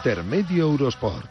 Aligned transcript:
Intermedio 0.00 0.64
Eurosport. 0.64 1.26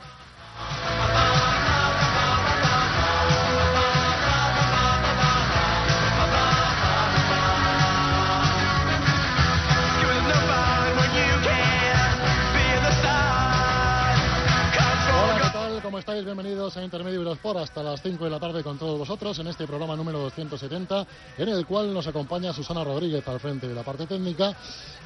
Hola, 15.11 15.41
¿qué 15.41 15.49
tal? 15.51 15.81
¿Cómo 15.81 15.97
estáis? 15.97 16.23
Bienvenidos 16.23 16.77
a 16.77 16.83
Intermedio 16.83 17.17
Eurosport 17.21 17.61
hasta 17.61 17.81
las 17.81 18.04
5 18.04 18.23
de 18.23 18.29
la 18.29 18.39
tarde 18.39 18.61
con 18.61 18.77
todos 18.77 18.99
vosotros 18.99 19.39
en 19.39 19.47
este 19.47 19.66
programa 19.66 19.95
número 19.95 20.20
270 20.20 21.08
en 21.39 21.49
el 21.49 21.66
cual 21.66 21.91
nos 21.91 22.05
acompaña 22.05 22.53
Susana 22.53 22.83
Rodríguez 22.83 23.27
al 23.27 23.39
frente 23.39 23.67
de 23.67 23.73
la 23.73 23.81
parte 23.81 24.05
técnica 24.05 24.55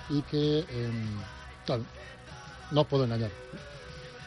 y 0.10 0.22
que, 0.24 0.66
eh, 0.68 0.92
no 2.74 2.82
os 2.82 2.88
puedo 2.88 3.06
engañar. 3.06 3.32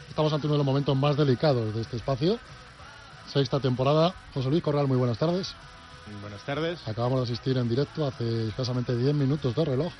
Estamos 0.08 0.32
ante 0.32 0.46
uno 0.46 0.54
de 0.54 0.58
los 0.58 0.66
momentos 0.66 0.96
más 0.96 1.16
delicados 1.16 1.74
de 1.74 1.82
este 1.82 1.96
espacio. 1.96 2.38
Sexta 3.32 3.60
temporada. 3.60 4.14
José 4.32 4.48
Luis 4.48 4.62
Corral, 4.62 4.86
muy 4.86 4.96
buenas 4.96 5.18
tardes. 5.18 5.54
Buenas 6.22 6.42
tardes. 6.44 6.86
Acabamos 6.86 7.18
de 7.18 7.24
asistir 7.24 7.58
en 7.58 7.68
directo 7.68 8.06
hace 8.06 8.48
escasamente 8.48 8.96
10 8.96 9.14
minutos 9.14 9.54
de 9.54 9.64
reloj 9.64 9.92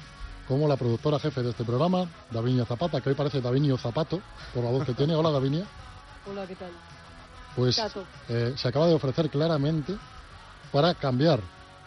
como 0.47 0.69
la 0.69 0.77
productora 0.77 1.19
jefe 1.19 1.43
de 1.43 1.51
este 1.51 1.65
programa, 1.65 2.09
Davinia 2.31 2.65
Zapata, 2.65 3.01
que 3.01 3.09
hoy 3.09 3.17
parece 3.17 3.41
Davinio 3.41 3.77
Zapato, 3.77 4.21
por 4.55 4.63
la 4.63 4.71
voz 4.71 4.87
que 4.87 4.95
tiene. 4.95 5.17
Hola, 5.17 5.31
Davinia. 5.31 5.67
Hola, 6.31 6.47
¿qué 6.47 6.55
tal? 6.55 6.71
Pues 7.57 7.83
eh, 8.29 8.55
se 8.57 8.69
acaba 8.69 8.87
de 8.87 8.95
ofrecer 8.95 9.29
claramente 9.29 9.97
para 10.71 10.95
cambiar 10.95 11.41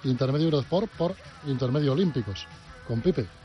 Intermedio 0.03 0.47
Eurosport 0.47 0.89
por 0.91 1.15
Intermedio 1.47 1.93
Olímpicos, 1.93 2.45
con 2.87 3.01
Pipe. 3.01 3.38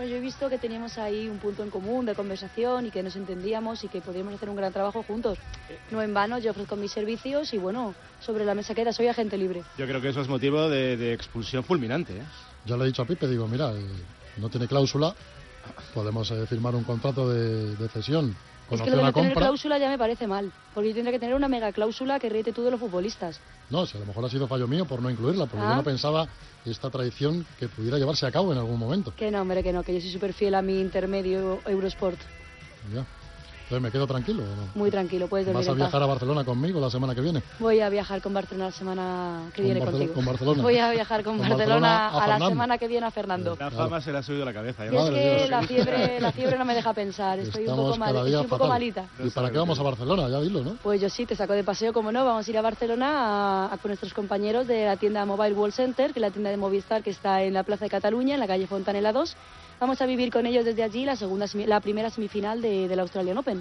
Bueno, 0.00 0.12
yo 0.12 0.16
he 0.16 0.22
visto 0.22 0.48
que 0.48 0.56
teníamos 0.56 0.96
ahí 0.96 1.28
un 1.28 1.38
punto 1.38 1.62
en 1.62 1.68
común 1.68 2.06
de 2.06 2.14
conversación 2.14 2.86
y 2.86 2.90
que 2.90 3.02
nos 3.02 3.16
entendíamos 3.16 3.84
y 3.84 3.88
que 3.88 4.00
podríamos 4.00 4.32
hacer 4.32 4.48
un 4.48 4.56
gran 4.56 4.72
trabajo 4.72 5.02
juntos. 5.02 5.36
No 5.90 6.00
en 6.00 6.14
vano, 6.14 6.38
yo 6.38 6.52
ofrezco 6.52 6.74
mis 6.74 6.90
servicios 6.90 7.52
y 7.52 7.58
bueno, 7.58 7.94
sobre 8.18 8.46
la 8.46 8.54
mesa 8.54 8.74
queda, 8.74 8.94
soy 8.94 9.08
agente 9.08 9.36
libre. 9.36 9.62
Yo 9.76 9.86
creo 9.86 10.00
que 10.00 10.08
eso 10.08 10.22
es 10.22 10.28
motivo 10.28 10.70
de, 10.70 10.96
de 10.96 11.12
expulsión 11.12 11.64
fulminante. 11.64 12.16
¿eh? 12.16 12.22
Ya 12.64 12.78
le 12.78 12.84
he 12.84 12.86
dicho 12.86 13.02
a 13.02 13.04
Pipe, 13.04 13.28
digo, 13.28 13.46
mira, 13.46 13.72
eh, 13.72 13.84
no 14.38 14.48
tiene 14.48 14.66
cláusula, 14.66 15.14
podemos 15.92 16.30
eh, 16.30 16.46
firmar 16.46 16.74
un 16.74 16.84
contrato 16.84 17.28
de, 17.28 17.76
de 17.76 17.88
cesión 17.90 18.34
es 18.76 18.82
que 18.82 18.90
lo 18.90 18.96
de 18.96 19.02
no 19.02 19.12
tener 19.12 19.30
compra. 19.32 19.46
cláusula 19.46 19.78
ya 19.78 19.88
me 19.88 19.98
parece 19.98 20.26
mal, 20.26 20.52
porque 20.74 20.88
yo 20.90 20.94
tendría 20.94 21.12
que 21.12 21.18
tener 21.18 21.34
una 21.34 21.48
mega 21.48 21.72
cláusula 21.72 22.18
que 22.18 22.28
ríete 22.28 22.52
tú 22.52 22.62
de 22.62 22.70
los 22.70 22.80
futbolistas. 22.80 23.40
No, 23.70 23.86
si 23.86 23.96
a 23.96 24.00
lo 24.00 24.06
mejor 24.06 24.24
ha 24.24 24.28
sido 24.28 24.46
fallo 24.48 24.66
mío 24.68 24.84
por 24.84 25.00
no 25.02 25.10
incluirla, 25.10 25.46
porque 25.46 25.64
yo 25.64 25.72
Ah. 25.72 25.76
no 25.76 25.82
pensaba 25.84 26.28
esta 26.64 26.90
tradición 26.90 27.46
que 27.58 27.68
pudiera 27.68 27.98
llevarse 27.98 28.26
a 28.26 28.30
cabo 28.30 28.52
en 28.52 28.58
algún 28.58 28.78
momento. 28.78 29.12
Que 29.16 29.30
no, 29.30 29.40
hombre, 29.42 29.62
que 29.62 29.72
no, 29.72 29.82
que 29.82 29.94
yo 29.94 30.00
soy 30.00 30.10
súper 30.10 30.32
fiel 30.32 30.54
a 30.54 30.62
mi 30.62 30.80
intermedio 30.80 31.60
Eurosport. 31.66 32.18
Ya. 32.94 33.04
Entonces, 33.70 33.82
¿me 33.84 33.92
quedo 33.92 34.06
tranquilo 34.08 34.42
o 34.42 34.46
no? 34.46 34.62
Muy 34.74 34.90
tranquilo, 34.90 35.28
puedes 35.28 35.46
dormir 35.46 35.64
¿Vas 35.64 35.72
a 35.72 35.76
viajar 35.76 36.02
a 36.02 36.06
Barcelona 36.06 36.42
conmigo 36.42 36.80
la 36.80 36.90
semana 36.90 37.14
que 37.14 37.20
viene? 37.20 37.40
Voy 37.60 37.78
a 37.78 37.88
viajar 37.88 38.20
con 38.20 38.34
Barcelona 38.34 38.64
la 38.66 38.72
semana 38.72 39.42
que 39.54 39.62
Con 39.62 39.64
viene 39.64 39.80
Barcelo- 39.80 39.90
contigo. 39.92 40.14
con 40.14 40.24
Barcelona. 40.24 40.62
Voy 40.64 40.78
a 40.78 40.90
viajar 40.90 41.22
con, 41.22 41.38
Con 41.38 41.48
Barcelona, 41.48 41.66
Barcelona 41.68 42.08
a 42.08 42.24
a, 42.24 42.38
la 42.40 42.48
semana 42.48 42.78
que 42.78 42.88
viene 42.88 43.06
a 43.06 43.12
Fernando. 43.12 43.50
La 43.50 43.56
Claro. 43.56 43.76
fama 43.76 44.00
se 44.00 44.10
le 44.10 44.18
ha 44.18 44.22
subido 44.24 44.42
a 44.42 44.46
la 44.46 44.52
cabeza. 44.52 44.84
¿eh? 44.84 44.90
Y 44.92 44.96
es 44.96 45.00
Madre 45.00 45.14
que 45.22 45.36
Dios. 45.36 45.50
la 45.50 45.62
fiebre, 45.62 46.20
la 46.20 46.32
fiebre 46.32 46.58
no 46.58 46.64
me 46.64 46.74
deja 46.74 46.92
pensar, 46.92 47.38
estoy 47.38 47.68
un 47.68 47.76
poco, 47.76 47.96
mal, 47.96 48.16
estoy 48.16 48.34
un 48.34 48.46
poco 48.48 48.66
malita. 48.66 49.04
¿Y 49.24 49.30
para 49.30 49.50
qué 49.52 49.58
vamos 49.58 49.78
a 49.78 49.82
Barcelona? 49.84 50.28
Ya 50.28 50.40
dilo, 50.40 50.64
¿no? 50.64 50.76
Pues 50.82 51.00
yo 51.00 51.08
sí, 51.08 51.24
te 51.24 51.36
saco 51.36 51.52
de 51.52 51.62
paseo, 51.62 51.92
como 51.92 52.10
no, 52.10 52.24
vamos 52.24 52.48
a 52.48 52.50
ir 52.50 52.58
a 52.58 52.62
Barcelona 52.62 53.66
a- 53.68 53.72
a- 53.72 53.78
con 53.78 53.90
nuestros 53.90 54.12
compañeros 54.14 54.66
de 54.66 54.84
la 54.86 54.96
tienda 54.96 55.24
Mobile 55.24 55.54
World 55.54 55.74
Center, 55.74 56.12
que 56.12 56.18
es 56.18 56.22
la 56.22 56.32
tienda 56.32 56.50
de 56.50 56.56
Movistar 56.56 57.04
que 57.04 57.10
está 57.10 57.44
en 57.44 57.54
la 57.54 57.62
Plaza 57.62 57.84
de 57.84 57.90
Cataluña, 57.90 58.34
en 58.34 58.40
la 58.40 58.48
calle 58.48 58.66
Fontanela 58.66 59.12
2. 59.12 59.36
Vamos 59.78 59.98
a 60.02 60.04
vivir 60.06 60.30
con 60.30 60.44
ellos 60.44 60.66
desde 60.66 60.82
allí 60.82 61.06
la, 61.06 61.16
segunda, 61.16 61.46
semi- 61.46 61.64
la 61.66 61.80
primera 61.80 62.10
semifinal 62.10 62.60
de, 62.60 62.86
del 62.86 63.00
Australian 63.00 63.38
Open. 63.38 63.59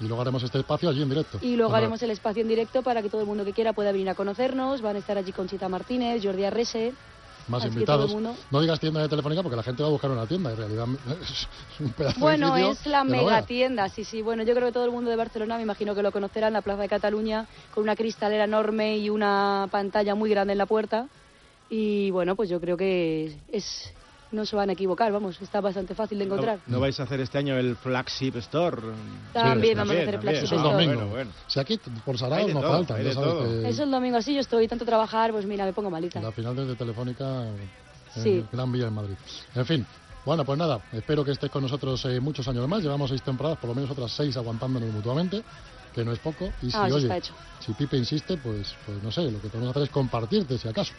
Y 0.00 0.04
luego 0.04 0.20
haremos 0.20 0.42
este 0.42 0.58
espacio 0.58 0.90
allí 0.90 1.02
en 1.02 1.08
directo. 1.08 1.38
Y 1.40 1.56
luego 1.56 1.70
Bueno, 1.70 1.76
haremos 1.76 2.02
el 2.02 2.10
espacio 2.10 2.42
en 2.42 2.48
directo 2.48 2.82
para 2.82 3.00
que 3.02 3.08
todo 3.08 3.22
el 3.22 3.26
mundo 3.26 3.44
que 3.44 3.52
quiera 3.52 3.72
pueda 3.72 3.92
venir 3.92 4.10
a 4.10 4.14
conocernos. 4.14 4.82
Van 4.82 4.96
a 4.96 4.98
estar 4.98 5.16
allí 5.16 5.32
Conchita 5.32 5.68
Martínez, 5.68 6.22
Jordi 6.22 6.44
Arrese. 6.44 6.92
Más 7.48 7.62
así 7.62 7.72
invitados. 7.72 8.14
No 8.50 8.60
digas 8.60 8.80
tienda 8.80 9.00
de 9.00 9.08
telefónica 9.08 9.42
porque 9.42 9.56
la 9.56 9.62
gente 9.62 9.82
va 9.82 9.88
a 9.88 9.92
buscar 9.92 10.10
una 10.10 10.26
tienda. 10.26 10.50
En 10.50 10.56
realidad 10.56 10.86
es 11.22 11.48
un 11.80 11.90
pedazo 11.92 12.20
Bueno, 12.20 12.54
de 12.54 12.60
sitio 12.60 12.72
es 12.72 12.86
la 12.86 13.04
no 13.04 13.10
mega 13.10 13.42
tienda, 13.42 13.88
sí, 13.88 14.04
sí. 14.04 14.20
Bueno, 14.20 14.42
yo 14.42 14.54
creo 14.54 14.66
que 14.66 14.72
todo 14.72 14.84
el 14.84 14.90
mundo 14.90 15.10
de 15.10 15.16
Barcelona, 15.16 15.56
me 15.56 15.62
imagino 15.62 15.94
que 15.94 16.02
lo 16.02 16.12
conocerá 16.12 16.48
en 16.48 16.54
la 16.54 16.62
Plaza 16.62 16.82
de 16.82 16.88
Cataluña, 16.88 17.46
con 17.72 17.84
una 17.84 17.96
cristalera 17.96 18.44
enorme 18.44 18.98
y 18.98 19.10
una 19.10 19.68
pantalla 19.70 20.14
muy 20.14 20.28
grande 20.28 20.52
en 20.52 20.58
la 20.58 20.66
puerta. 20.66 21.08
Y 21.70 22.10
bueno, 22.10 22.36
pues 22.36 22.48
yo 22.48 22.60
creo 22.60 22.76
que 22.76 23.36
es 23.50 23.92
no 24.32 24.44
se 24.44 24.56
van 24.56 24.68
a 24.70 24.72
equivocar, 24.72 25.12
vamos, 25.12 25.40
está 25.40 25.60
bastante 25.60 25.94
fácil 25.94 26.18
de 26.18 26.24
encontrar. 26.24 26.58
¿No, 26.66 26.74
no 26.76 26.80
vais 26.80 26.98
a 26.98 27.04
hacer 27.04 27.20
este 27.20 27.38
año 27.38 27.56
el 27.56 27.76
flagship 27.76 28.36
store? 28.36 28.82
También 29.32 29.74
sí, 29.74 29.78
vamos 29.78 29.94
a 29.96 29.98
hacer 30.00 30.14
el 30.14 30.20
flagship 30.20 30.44
es 30.44 30.52
store. 30.52 30.62
domingo. 30.72 30.94
Bueno, 30.94 31.10
bueno. 31.10 31.30
Si 31.46 31.60
aquí 31.60 31.80
por 32.04 32.18
Sarao 32.18 32.48
no 32.48 32.60
todo, 32.60 32.94
hay 32.96 33.04
ya 33.04 33.12
sabes 33.12 33.34
que 33.62 33.68
Eso 33.68 33.82
el 33.84 33.90
domingo 33.90 34.16
así, 34.16 34.34
yo 34.34 34.40
estoy 34.40 34.66
tanto 34.68 34.84
trabajar, 34.84 35.30
pues 35.32 35.46
mira, 35.46 35.64
me 35.64 35.72
pongo 35.72 35.90
malita. 35.90 36.20
la 36.20 36.32
final 36.32 36.56
desde 36.56 36.74
Telefónica 36.74 37.46
en 37.46 37.56
Sí. 38.22 38.44
Gran 38.50 38.72
Vía 38.72 38.86
en 38.88 38.94
Madrid. 38.94 39.14
En 39.54 39.66
fin, 39.66 39.86
bueno, 40.24 40.44
pues 40.44 40.58
nada, 40.58 40.80
espero 40.92 41.22
que 41.24 41.32
estés 41.32 41.50
con 41.50 41.62
nosotros 41.62 42.02
eh, 42.06 42.18
muchos 42.18 42.48
años 42.48 42.66
más. 42.66 42.82
Llevamos 42.82 43.10
seis 43.10 43.22
temporadas, 43.22 43.58
por 43.58 43.68
lo 43.68 43.74
menos 43.74 43.90
otras 43.90 44.10
seis 44.10 44.36
aguantándonos 44.36 44.90
mutuamente, 44.92 45.42
que 45.94 46.04
no 46.04 46.12
es 46.12 46.18
poco. 46.18 46.50
Y 46.62 46.70
si, 46.70 46.76
Ah, 46.76 46.84
oye, 46.90 47.02
está 47.02 47.18
hecho. 47.18 47.34
si 47.60 47.72
Pipe 47.74 47.96
insiste, 47.96 48.38
pues, 48.38 48.74
pues 48.86 49.02
no 49.02 49.12
sé, 49.12 49.30
lo 49.30 49.40
que 49.40 49.48
podemos 49.48 49.70
hacer 49.70 49.82
es 49.84 49.90
compartirte, 49.90 50.56
si 50.58 50.66
acaso. 50.66 50.92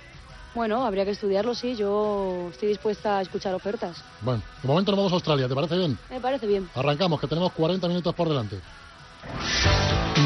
Bueno, 0.57 0.83
habría 0.83 1.05
que 1.05 1.11
estudiarlo, 1.11 1.53
sí, 1.53 1.75
yo 1.75 2.47
estoy 2.51 2.69
dispuesta 2.69 3.19
a 3.19 3.21
escuchar 3.21 3.53
ofertas. 3.53 4.03
Bueno, 4.21 4.41
de 4.63 4.67
momento 4.67 4.91
nos 4.91 4.97
vamos 4.97 5.11
a 5.11 5.15
Australia, 5.15 5.47
¿te 5.47 5.53
parece 5.53 5.77
bien? 5.77 5.95
Me 6.09 6.19
parece 6.19 6.47
bien. 6.47 6.67
Arrancamos, 6.73 7.21
que 7.21 7.27
tenemos 7.27 7.51
40 7.51 7.87
minutos 7.87 8.15
por 8.15 8.27
delante. 8.27 8.59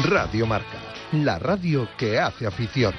Radio 0.04 0.46
Marca, 0.46 0.78
la 1.12 1.38
radio 1.38 1.86
que 1.98 2.18
hace 2.18 2.46
afición. 2.46 2.94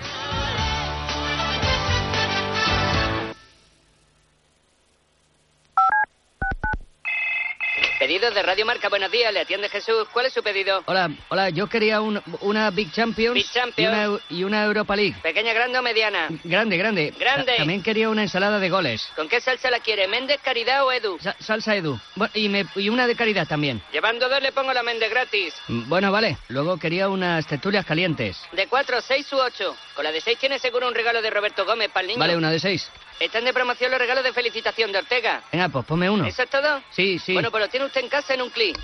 De 8.24 8.42
Radio 8.42 8.66
Marca, 8.66 8.88
buenos 8.88 9.12
días, 9.12 9.34
le 9.34 9.42
atiende 9.42 9.68
Jesús. 9.68 10.08
¿Cuál 10.14 10.28
es 10.28 10.34
su 10.34 10.42
pedido? 10.42 10.82
Hola, 10.86 11.10
hola, 11.28 11.50
yo 11.50 11.68
quería 11.68 12.00
un- 12.00 12.22
una 12.40 12.70
Big 12.72 12.90
Champions, 12.94 13.34
Big 13.36 13.52
Champions. 13.52 13.78
Y, 13.78 13.86
una, 13.86 14.20
y 14.30 14.44
una 14.46 14.64
Europa 14.64 14.96
League. 14.96 15.16
¿Pequeña, 15.22 15.52
grande 15.52 15.78
o 15.78 15.82
mediana? 15.82 16.30
Grande, 16.46 16.78
grande. 16.78 17.14
Grande. 17.20 17.52
Ta- 17.52 17.58
También 17.58 17.84
quería 17.84 18.08
una 18.10 18.22
ensalada 18.22 18.60
de 18.60 18.70
goles. 18.70 19.10
¿Con 19.18 19.28
qué 19.28 19.42
salsa 19.42 19.70
la 19.70 19.80
quiere? 19.82 20.08
¿Méndez, 20.08 20.40
Caridad 20.42 20.86
o 20.86 20.92
Edu? 20.94 21.20
Sa- 21.20 21.36
salsa 21.40 21.76
Edu. 21.76 22.00
Y, 22.34 22.48
me- 22.48 22.66
y 22.76 22.88
una 22.88 23.08
de 23.08 23.16
caridad 23.18 23.46
también. 23.46 23.82
Llevando 23.92 24.30
dos 24.30 24.42
le 24.42 24.54
pongo 24.54 24.72
la 24.74 24.84
Méndez 24.84 25.10
gratis. 25.10 25.54
Mm, 25.68 25.90
Bueno, 25.90 26.10
vale. 26.12 26.38
Luego 26.48 26.78
quería 26.78 27.10
unas 27.10 27.46
tertulias 27.46 27.86
calientes. 27.86 28.38
De 28.54 28.68
cuatro, 28.68 29.02
seis 29.02 29.32
u 29.34 29.38
ocho. 29.38 29.76
Con 29.96 30.06
la 30.06 30.14
de 30.14 30.22
seis 30.22 30.40
tiene 30.40 30.60
seguro 30.60 30.88
un 30.88 30.96
regalo 30.96 31.22
de 31.22 31.30
Roberto 31.30 31.66
Gómez 31.66 31.90
para 31.92 32.02
el 32.02 32.08
niño. 32.08 32.20
Vale, 32.20 32.38
una 32.38 32.50
de 32.52 32.60
seis. 32.60 32.90
Están 33.20 33.46
de 33.46 33.54
promoción 33.54 33.92
los 33.92 34.00
regalos 34.00 34.24
de 34.24 34.34
felicitación 34.34 34.92
de 34.92 35.00
Ortega. 35.00 35.44
Venga, 35.52 35.70
pues 35.70 35.86
ponme 35.86 36.10
uno. 36.10 36.26
¿Eso 36.26 36.44
es 36.44 36.50
todo? 36.50 36.82
Sí, 36.92 37.20
sí. 37.20 37.34
Bueno, 37.34 37.52
pues 37.52 37.64
lo 37.64 37.70
tiene 37.70 37.86
usted 37.86 38.02
en 38.02 38.10
casa 38.10 38.34
en 38.34 38.42
un 38.42 38.50
clic. 38.50 38.78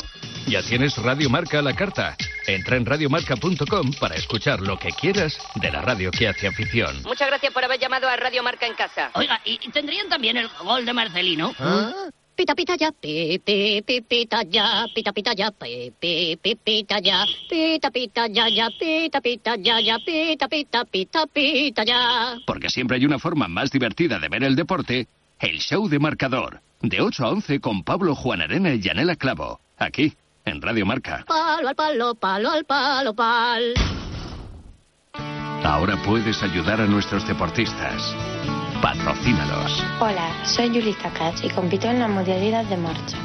Ya 0.47 0.63
tienes 0.63 0.97
Radio 0.97 1.29
Marca 1.29 1.59
a 1.59 1.61
la 1.61 1.75
carta. 1.75 2.15
Entra 2.47 2.77
en 2.77 2.85
radiomarca.com 2.85 3.91
para 3.99 4.15
escuchar 4.15 4.61
lo 4.61 4.79
que 4.79 4.89
quieras 4.89 5.37
de 5.55 5.71
la 5.71 5.81
radio 5.81 6.09
que 6.09 6.27
hace 6.27 6.47
afición. 6.47 7.03
Muchas 7.03 7.27
gracias 7.27 7.53
por 7.53 7.63
haber 7.63 7.79
llamado 7.79 8.07
a 8.07 8.15
Radio 8.15 8.41
Marca 8.41 8.65
en 8.65 8.73
casa. 8.73 9.11
Oiga, 9.13 9.39
¿y 9.45 9.59
y 9.61 9.69
tendrían 9.69 10.09
también 10.09 10.37
el 10.37 10.47
gol 10.63 10.85
de 10.85 10.93
Marcelino? 10.93 11.53
Pita 12.39 12.55
pita 12.55 12.77
ya, 12.77 12.89
pi 12.93 13.37
pi 13.43 13.81
pi 13.83 13.99
pita 13.99 14.43
ya, 14.47 14.87
pita 14.95 15.11
pita 15.11 15.33
ya, 15.35 15.51
pi 15.51 15.91
pi 15.91 16.37
pi 16.39 16.55
pita 16.55 16.97
ya, 17.03 17.25
pita 17.49 17.91
pita 17.91 18.27
ya 18.31 18.47
ya, 18.47 18.69
pita 18.79 19.19
pita 19.19 19.57
ya 19.57 19.81
ya, 19.81 19.99
pita 19.99 20.47
pita 20.47 20.85
pita 20.85 21.27
pita 21.27 21.83
ya. 21.83 22.39
Porque 22.47 22.69
siempre 22.69 22.95
hay 22.95 23.05
una 23.05 23.19
forma 23.19 23.49
más 23.49 23.71
divertida 23.71 24.19
de 24.19 24.29
ver 24.29 24.45
el 24.45 24.55
deporte, 24.55 25.09
el 25.37 25.59
show 25.59 25.89
de 25.89 25.99
marcador. 25.99 26.61
De 26.79 27.01
8 27.01 27.25
a 27.25 27.29
11 27.29 27.59
con 27.59 27.83
Pablo 27.83 28.15
Juan 28.15 28.39
Arena 28.39 28.73
y 28.73 28.79
Yanela 28.79 29.17
Clavo. 29.17 29.59
Aquí, 29.77 30.13
en 30.45 30.61
Radio 30.61 30.85
Marca. 30.85 31.25
Palo 31.27 31.67
al 31.67 31.75
palo, 31.75 32.15
palo 32.15 32.51
al 32.51 32.63
palo, 32.63 33.13
pal. 33.13 33.73
Ahora 35.65 35.97
puedes 36.05 36.41
ayudar 36.41 36.79
a 36.79 36.87
nuestros 36.87 37.27
deportistas. 37.27 38.15
Patrocínalos. 38.81 39.83
Hola, 39.99 40.45
soy 40.45 40.69
Julita 40.69 41.11
Katz 41.11 41.43
y 41.43 41.49
compito 41.49 41.87
en 41.87 41.99
la 41.99 42.07
modalidad 42.07 42.63
de 42.65 42.77
marcha. 42.77 43.17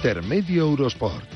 Intermedio 0.03 0.63
Eurosport. 0.65 1.29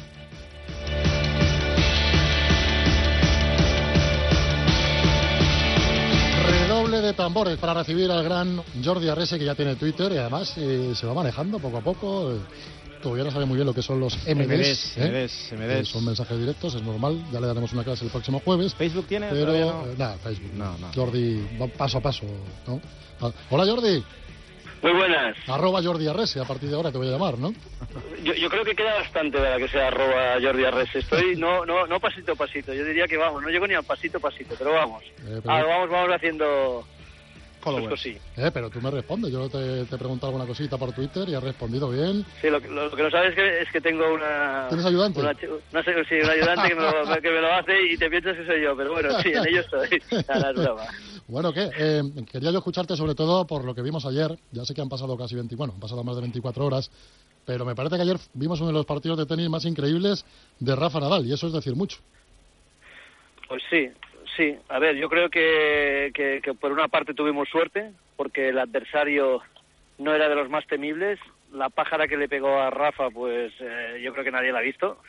Redoble 6.48 7.02
de 7.02 7.14
tambores 7.14 7.58
para 7.58 7.74
recibir 7.74 8.12
al 8.12 8.24
gran 8.24 8.62
Jordi 8.84 9.10
Arrese, 9.10 9.40
que 9.40 9.46
ya 9.46 9.56
tiene 9.56 9.76
Twitter 9.76 10.12
y 10.12 10.18
además 10.18 10.54
eh, 10.58 10.94
se 10.96 11.06
va 11.08 11.14
manejando 11.14 11.60
poco 11.60 11.78
a 11.78 11.82
poco. 11.82 12.32
eh, 12.34 12.38
todavía 13.02 13.24
no 13.24 13.32
sabe 13.32 13.46
muy 13.46 13.56
bien 13.56 13.66
lo 13.68 13.74
que 13.74 13.82
son 13.82 14.00
los 14.00 14.16
MDs. 14.28 14.48
MDs, 14.48 14.98
¿eh? 14.98 15.10
MDs, 15.10 15.52
Eh, 15.52 15.56
MDs. 15.82 15.88
son 15.90 16.06
mensajes 16.06 16.38
directos, 16.38 16.76
es 16.76 16.82
normal. 16.84 17.24
Ya 17.32 17.40
le 17.40 17.48
daremos 17.48 17.72
una 17.74 17.84
clase 17.84 18.06
el 18.06 18.12
próximo 18.12 18.42
jueves. 18.44 18.74
¿Facebook 18.76 19.08
tiene? 19.08 19.28
Pero, 19.32 19.52
no. 19.54 19.86
eh, 19.88 19.96
nada, 19.98 20.18
Facebook. 20.18 20.52
No, 20.56 20.78
no. 20.78 20.92
Jordi, 20.94 21.48
va 21.60 21.68
paso 21.68 21.98
a 21.98 22.02
paso. 22.02 22.26
¿no? 22.68 22.80
Hola 23.50 23.66
Jordi. 23.66 24.04
Muy 24.86 24.94
buenas. 24.94 25.36
Arroba 25.48 25.82
Jordi 25.82 26.08
Arrese, 26.08 26.40
a 26.40 26.44
partir 26.46 26.70
de 26.70 26.76
ahora 26.76 26.92
te 26.92 27.00
voy 27.00 27.08
a 27.08 27.12
llamar, 27.14 27.40
¿no? 27.40 27.52
Yo, 28.24 28.34
yo 28.36 28.50
creo 28.52 28.64
que 28.64 28.76
queda 28.76 28.94
bastante 28.94 29.40
de 29.42 29.50
la 29.50 29.58
que 29.58 29.68
sea 29.68 29.88
arroba 29.88 30.36
Jordi 30.40 30.64
Arres. 30.64 30.96
Estoy, 30.96 31.36
no, 31.38 31.66
no, 31.66 31.88
no 31.88 32.00
pasito 32.00 32.34
a 32.34 32.36
pasito. 32.36 32.72
Yo 32.72 32.86
diría 32.86 33.08
que 33.08 33.18
vamos, 33.18 33.42
no 33.42 33.50
llego 33.50 33.66
ni 33.66 33.74
al 33.74 33.84
pasito 33.84 34.20
a 34.20 34.22
pasito, 34.22 34.54
pero 34.60 34.74
vamos. 34.74 35.04
Eh, 35.04 35.40
pero- 35.42 35.52
Ah, 35.52 35.64
vamos, 35.64 35.90
vamos 35.90 36.14
haciendo 36.16 36.86
Followers. 37.66 37.90
pues 37.90 38.02
sí. 38.02 38.18
Eh, 38.38 38.52
pero 38.54 38.70
tú 38.70 38.80
me 38.80 38.92
respondes. 38.92 39.32
Yo 39.32 39.50
te, 39.50 39.86
te 39.86 39.96
he 39.96 39.98
preguntado 39.98 40.28
alguna 40.28 40.46
cosita 40.48 40.78
por 40.78 40.94
Twitter 40.94 41.28
y 41.28 41.34
has 41.36 41.44
respondido 41.44 41.90
bien. 41.90 42.24
Sí, 42.42 42.50
lo, 42.50 42.62
que- 42.62 42.68
lo 42.70 42.90
que 42.92 43.04
no 43.04 43.10
sabes 43.12 43.30
es 43.32 43.36
que, 43.36 43.62
es 43.62 43.72
que 43.72 43.82
tengo 43.82 44.14
una... 44.14 44.68
¿Tienes 44.70 44.86
ayudante? 44.86 45.20
Una, 45.20 45.32
una 45.72 45.84
sí, 45.84 46.16
un 46.24 46.30
ayudante 46.30 46.70
que 46.70 46.76
me, 46.76 46.82
lo, 46.82 47.22
que 47.22 47.30
me 47.32 47.42
lo 47.42 47.54
hace 47.54 47.74
y 47.92 47.98
te 47.98 48.10
piensas 48.10 48.38
que 48.38 48.46
soy 48.46 48.62
yo, 48.62 48.78
pero 48.78 48.94
bueno, 48.94 49.20
sí, 49.22 49.30
en 49.30 49.48
ello 49.48 49.62
estoy. 49.62 50.02
Nada, 50.30 50.52
es 50.52 50.56
broma. 50.56 50.84
Bueno, 51.28 51.52
¿qué? 51.52 51.70
Eh, 51.78 52.04
quería 52.32 52.52
yo 52.52 52.60
escucharte 52.60 52.96
sobre 52.96 53.16
todo 53.16 53.46
por 53.48 53.66
lo 53.66 53.74
que 53.74 53.82
vimos 53.82 54.06
ayer. 54.06 54.38
Ya 54.52 54.64
sé 54.64 54.74
que 54.76 54.82
han 54.82 54.90
pasado 54.90 55.18
casi 55.18 55.34
20, 55.36 55.56
bueno, 55.56 55.74
han 55.74 55.80
pasado 55.80 56.04
más 56.04 56.16
de 56.16 56.22
24 56.22 56.66
horas, 56.66 56.92
pero 57.46 57.66
me 57.66 57.74
parece 57.76 57.96
que 57.96 58.04
ayer 58.04 58.18
vimos 58.36 58.60
uno 58.60 58.68
de 58.68 58.74
los 58.74 58.86
partidos 58.86 59.18
de 59.18 59.26
tenis 59.26 59.50
más 59.50 59.66
increíbles 59.66 60.24
de 60.60 60.76
Rafa 60.76 61.00
Nadal, 61.00 61.26
y 61.26 61.34
eso 61.34 61.48
es 61.48 61.54
decir 61.54 61.76
mucho. 61.76 61.98
Pues 63.48 63.62
sí, 63.70 63.90
sí. 64.36 64.58
A 64.70 64.80
ver, 64.80 64.96
yo 64.96 65.10
creo 65.10 65.30
que, 65.30 66.12
que, 66.14 66.54
por 66.54 66.72
una 66.72 66.88
parte 66.88 67.14
tuvimos 67.14 67.50
suerte, 67.50 67.92
porque 68.16 68.50
el 68.50 68.60
adversario 68.60 69.42
no 69.98 70.14
era 70.14 70.30
de 70.30 70.36
los 70.36 70.50
más 70.50 70.66
temibles. 70.68 71.20
La 71.52 71.70
pájara 71.70 72.08
que 72.08 72.18
le 72.18 72.28
pegó 72.28 72.60
a 72.60 72.70
Rafa, 72.70 73.10
pues 73.10 73.54
eh, 73.60 74.00
yo 74.02 74.12
creo 74.14 74.24
que 74.24 74.32
nadie 74.32 74.52
la 74.52 74.60
ha 74.60 74.64
visto. 74.64 75.00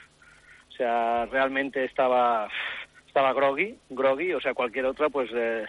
O 0.68 0.72
sea, 0.72 1.26
realmente 1.26 1.84
estaba 1.84 2.48
estaba 3.06 3.32
groggy, 3.32 3.78
groggy, 3.88 4.34
o 4.34 4.40
sea, 4.42 4.52
cualquier 4.52 4.84
otra, 4.84 5.08
pues 5.08 5.30
eh, 5.32 5.64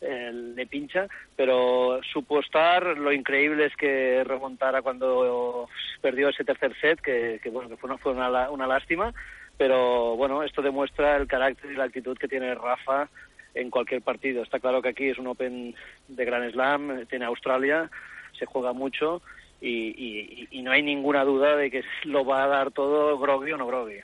eh, 0.00 0.30
le 0.32 0.66
pincha, 0.66 1.06
pero 1.36 2.00
supo 2.12 2.40
estar. 2.40 2.96
Lo 2.96 3.12
increíble 3.12 3.66
es 3.66 3.76
que 3.76 4.24
remontara 4.24 4.80
cuando 4.80 5.68
perdió 6.00 6.30
ese 6.30 6.44
tercer 6.44 6.74
set, 6.80 7.00
que, 7.00 7.40
que, 7.42 7.50
bueno, 7.50 7.68
que 7.68 7.76
fue 7.76 7.90
una, 7.90 7.98
fue 7.98 8.12
una, 8.12 8.50
una 8.50 8.66
lástima, 8.66 9.12
pero 9.58 10.16
bueno, 10.16 10.42
esto 10.42 10.62
demuestra 10.62 11.16
el 11.16 11.26
carácter 11.26 11.70
y 11.72 11.76
la 11.76 11.84
actitud 11.84 12.16
que 12.16 12.28
tiene 12.28 12.54
Rafa 12.54 13.10
en 13.54 13.70
cualquier 13.70 14.00
partido. 14.02 14.42
Está 14.42 14.60
claro 14.60 14.80
que 14.80 14.90
aquí 14.90 15.08
es 15.08 15.18
un 15.18 15.26
Open 15.26 15.74
de 16.06 16.24
Grand 16.24 16.50
Slam, 16.52 17.06
tiene 17.06 17.24
Australia, 17.26 17.90
se 18.38 18.46
juega 18.46 18.72
mucho 18.72 19.20
y, 19.60 19.68
y- 19.88 20.48
y 20.52 20.62
no 20.62 20.70
hay 20.70 20.82
ninguna 20.82 21.24
duda 21.24 21.56
de 21.56 21.70
que 21.70 21.82
lo 22.04 22.24
va 22.24 22.44
a 22.44 22.46
dar 22.46 22.70
todo 22.70 23.18
groggy 23.18 23.52
o 23.52 23.56
no 23.58 23.66
groggy. 23.66 23.98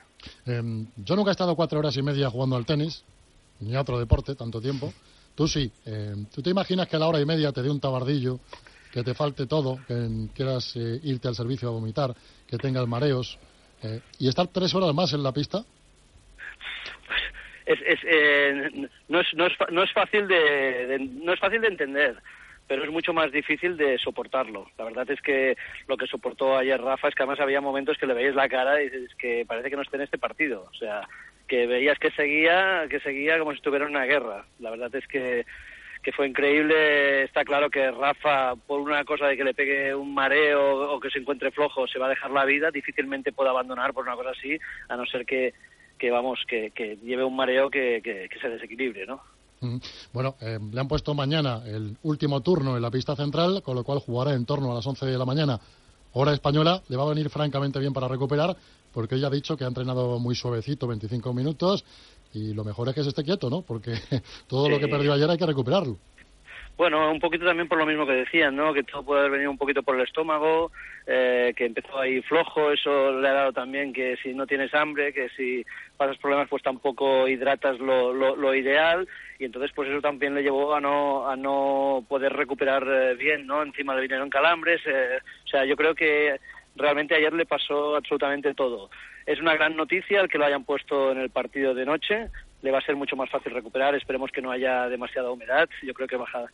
Eh, 0.45 0.61
yo 0.97 1.15
nunca 1.15 1.31
he 1.31 1.31
estado 1.31 1.55
cuatro 1.55 1.79
horas 1.79 1.95
y 1.95 2.01
media 2.03 2.29
jugando 2.29 2.57
al 2.57 2.65
tenis, 2.65 3.05
ni 3.61 3.73
a 3.75 3.81
otro 3.81 3.97
deporte, 3.97 4.35
tanto 4.35 4.59
tiempo. 4.59 4.93
Tú 5.35 5.47
sí. 5.47 5.71
Eh, 5.85 6.15
¿Tú 6.33 6.41
te 6.41 6.49
imaginas 6.49 6.87
que 6.87 6.97
a 6.97 6.99
la 6.99 7.07
hora 7.07 7.21
y 7.21 7.25
media 7.25 7.51
te 7.53 7.61
dé 7.61 7.69
un 7.69 7.79
tabardillo, 7.79 8.39
que 8.91 9.03
te 9.03 9.13
falte 9.13 9.45
todo, 9.45 9.79
que 9.87 10.27
quieras 10.33 10.73
eh, 10.75 10.99
irte 11.03 11.27
al 11.27 11.35
servicio 11.35 11.69
a 11.69 11.71
vomitar, 11.71 12.13
que 12.47 12.57
tengas 12.57 12.87
mareos, 12.87 13.37
eh, 13.85 13.99
y 14.19 14.27
estar 14.27 14.47
tres 14.47 14.73
horas 14.75 14.93
más 14.93 15.13
en 15.13 15.23
la 15.23 15.31
pista? 15.31 15.59
es, 17.65 17.79
es, 17.85 17.99
eh, 18.03 18.87
no, 19.07 19.19
es, 19.19 19.27
no, 19.33 19.45
es, 19.47 19.53
no 19.71 19.83
es 19.83 19.91
fácil 19.91 20.27
de, 20.27 20.87
de- 20.87 20.99
no 20.99 21.33
es 21.33 21.39
fácil 21.39 21.61
de 21.61 21.67
entender 21.67 22.15
pero 22.67 22.83
es 22.83 22.89
mucho 22.89 23.13
más 23.13 23.31
difícil 23.31 23.77
de 23.77 23.99
soportarlo. 23.99 24.65
La 24.79 24.85
verdad 24.85 25.07
es 25.11 25.21
que 25.21 25.55
lo 25.85 25.97
que 25.97 26.07
soportó 26.07 26.57
ayer 26.57 26.81
Rafa 26.81 27.09
es 27.09 27.13
que 27.13 27.21
además 27.21 27.39
había 27.39 27.61
momentos 27.61 27.95
que 27.99 28.07
le 28.07 28.15
veías 28.15 28.33
la 28.33 28.49
cara 28.49 28.81
y 28.81 28.89
dices 28.89 29.13
que 29.19 29.45
parece 29.47 29.69
que 29.69 29.75
no 29.75 29.83
esté 29.83 29.97
en 29.97 30.01
este 30.01 30.17
partido. 30.17 30.67
O 30.71 30.75
sea, 30.75 31.07
que 31.47 31.67
veías 31.67 31.99
que 31.99 32.09
seguía, 32.09 32.87
que 32.89 32.99
seguía 33.01 33.37
como 33.37 33.51
si 33.51 33.57
estuviera 33.57 33.85
en 33.85 33.91
una 33.91 34.05
guerra. 34.05 34.47
La 34.57 34.71
verdad 34.71 34.89
es 34.95 35.05
que, 35.07 35.45
que 36.05 36.11
fue 36.11 36.27
increíble. 36.27 37.23
Está 37.23 37.43
claro 37.43 37.67
que 37.67 37.89
Rafa, 37.89 38.55
por 38.55 38.79
una 38.79 39.03
cosa 39.03 39.25
de 39.25 39.35
que 39.35 39.43
le 39.43 39.55
pegue 39.55 39.95
un 39.95 40.13
mareo 40.13 40.93
o 40.93 40.99
que 40.99 41.09
se 41.09 41.17
encuentre 41.17 41.49
flojo, 41.49 41.87
se 41.87 41.97
va 41.97 42.05
a 42.05 42.09
dejar 42.09 42.29
la 42.29 42.45
vida. 42.45 42.69
Difícilmente 42.69 43.33
puede 43.33 43.49
abandonar 43.49 43.91
por 43.91 44.03
una 44.03 44.15
cosa 44.15 44.29
así, 44.29 44.55
a 44.87 44.95
no 44.95 45.07
ser 45.07 45.25
que, 45.25 45.55
que 45.97 46.11
vamos, 46.11 46.39
que, 46.47 46.69
que 46.75 46.97
lleve 46.97 47.23
un 47.23 47.35
mareo 47.35 47.71
que, 47.71 48.01
que, 48.03 48.29
se 48.39 48.49
desequilibre, 48.49 49.07
¿no? 49.07 49.19
Bueno, 50.13 50.35
eh, 50.41 50.59
le 50.71 50.79
han 50.79 50.87
puesto 50.87 51.15
mañana 51.15 51.63
el 51.65 51.97
último 52.03 52.41
turno 52.41 52.75
en 52.75 52.83
la 52.83 52.91
pista 52.91 53.15
central, 53.15 53.63
con 53.63 53.75
lo 53.75 53.83
cual 53.83 53.97
jugará 53.97 54.35
en 54.35 54.45
torno 54.45 54.71
a 54.71 54.75
las 54.75 54.85
11 54.85 55.07
de 55.07 55.17
la 55.17 55.25
mañana, 55.25 55.59
hora 56.13 56.33
española. 56.33 56.83
Le 56.87 56.97
va 56.97 57.03
a 57.03 57.09
venir 57.09 57.31
francamente 57.31 57.79
bien 57.79 57.93
para 57.93 58.07
recuperar, 58.07 58.55
porque 58.93 59.15
ella 59.15 59.25
ha 59.25 59.31
dicho 59.31 59.57
que 59.57 59.63
ha 59.63 59.67
entrenado 59.67 60.19
muy 60.19 60.35
suavecito, 60.35 60.85
25 60.85 61.33
minutos, 61.33 61.83
y 62.35 62.53
lo 62.53 62.63
mejor 62.63 62.89
es 62.89 62.95
que 62.95 63.03
se 63.03 63.09
esté 63.09 63.23
quieto, 63.23 63.49
¿no? 63.49 63.61
Porque 63.61 63.93
todo 64.47 64.69
lo 64.69 64.79
que 64.79 64.87
perdió 64.87 65.13
ayer 65.13 65.29
hay 65.29 65.37
que 65.37 65.45
recuperarlo. 65.45 65.97
Bueno, 66.77 67.09
un 67.09 67.21
poquito 67.21 67.45
también 67.45 67.69
por 67.69 67.77
lo 67.77 67.85
mismo 67.85 68.05
que 68.05 68.11
decían, 68.11 68.53
¿no? 68.53 68.73
Que 68.73 68.83
todo 68.83 69.01
puede 69.03 69.21
haber 69.21 69.31
venido 69.31 69.49
un 69.49 69.57
poquito 69.57 69.81
por 69.81 69.95
el 69.95 70.01
estómago, 70.01 70.71
eh, 71.07 71.53
que 71.55 71.65
empezó 71.65 71.97
ahí 71.97 72.21
flojo, 72.23 72.69
eso 72.71 73.13
le 73.13 73.29
ha 73.29 73.33
dado 73.33 73.53
también 73.53 73.93
que 73.93 74.17
si 74.21 74.33
no 74.33 74.45
tienes 74.45 74.73
hambre, 74.73 75.13
que 75.13 75.29
si 75.37 75.65
pasas 75.95 76.17
problemas 76.17 76.49
pues 76.49 76.61
tampoco 76.63 77.29
hidratas 77.29 77.79
lo, 77.79 78.13
lo, 78.13 78.35
lo 78.35 78.53
ideal 78.53 79.07
y 79.39 79.45
entonces 79.45 79.71
pues 79.73 79.89
eso 79.89 80.01
también 80.01 80.35
le 80.35 80.43
llevó 80.43 80.75
a 80.75 80.81
no 80.81 81.29
a 81.29 81.37
no 81.37 82.03
poder 82.09 82.33
recuperar 82.33 82.85
eh, 82.85 83.15
bien, 83.15 83.47
¿no? 83.47 83.63
Encima 83.63 83.95
le 83.95 84.01
vinieron 84.01 84.29
calambres, 84.29 84.81
eh, 84.85 85.19
o 85.45 85.47
sea, 85.47 85.63
yo 85.63 85.77
creo 85.77 85.95
que 85.95 86.41
realmente 86.75 87.15
ayer 87.15 87.33
le 87.33 87.45
pasó 87.45 87.95
absolutamente 87.95 88.53
todo. 88.53 88.89
Es 89.25 89.39
una 89.39 89.55
gran 89.55 89.75
noticia 89.75 90.21
el 90.21 90.29
que 90.29 90.37
lo 90.37 90.45
hayan 90.45 90.63
puesto 90.63 91.11
en 91.11 91.19
el 91.19 91.29
partido 91.29 91.73
de 91.73 91.85
noche, 91.85 92.29
le 92.61 92.71
va 92.71 92.79
a 92.79 92.85
ser 92.85 92.95
mucho 92.95 93.15
más 93.15 93.29
fácil 93.29 93.53
recuperar, 93.53 93.95
esperemos 93.95 94.31
que 94.31 94.41
no 94.41 94.51
haya 94.51 94.87
demasiada 94.89 95.31
humedad, 95.31 95.69
yo 95.83 95.93
creo 95.93 96.07
que 96.07 96.17
baja 96.17 96.45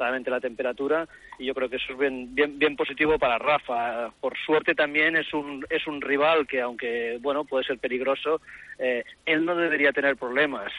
claramente 0.00 0.30
la 0.30 0.40
temperatura 0.40 1.06
y 1.38 1.44
yo 1.44 1.52
creo 1.54 1.68
que 1.68 1.76
eso 1.76 1.92
es 1.92 1.98
bien, 1.98 2.34
bien, 2.34 2.58
bien 2.58 2.74
positivo 2.74 3.18
para 3.18 3.38
Rafa. 3.38 4.10
Por 4.18 4.34
suerte 4.46 4.74
también 4.74 5.14
es 5.14 5.34
un, 5.34 5.66
es 5.68 5.86
un 5.86 6.00
rival 6.00 6.46
que 6.46 6.62
aunque 6.62 7.18
bueno 7.20 7.44
puede 7.44 7.64
ser 7.64 7.78
peligroso, 7.78 8.40
eh, 8.78 9.04
él 9.26 9.44
no 9.44 9.54
debería 9.54 9.92
tener 9.92 10.16
problemas. 10.16 10.72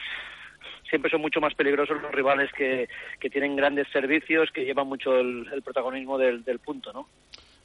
Siempre 0.89 1.12
son 1.12 1.22
mucho 1.22 1.39
más 1.39 1.53
peligrosos 1.53 2.01
los 2.01 2.12
rivales 2.12 2.51
que, 2.53 2.89
que 3.20 3.29
tienen 3.29 3.55
grandes 3.55 3.88
servicios, 3.89 4.50
que 4.51 4.65
llevan 4.65 4.88
mucho 4.88 5.15
el, 5.20 5.62
protagonismo 5.63 6.17
del, 6.17 6.43
del 6.43 6.58
punto, 6.58 6.91
¿no? 6.91 7.08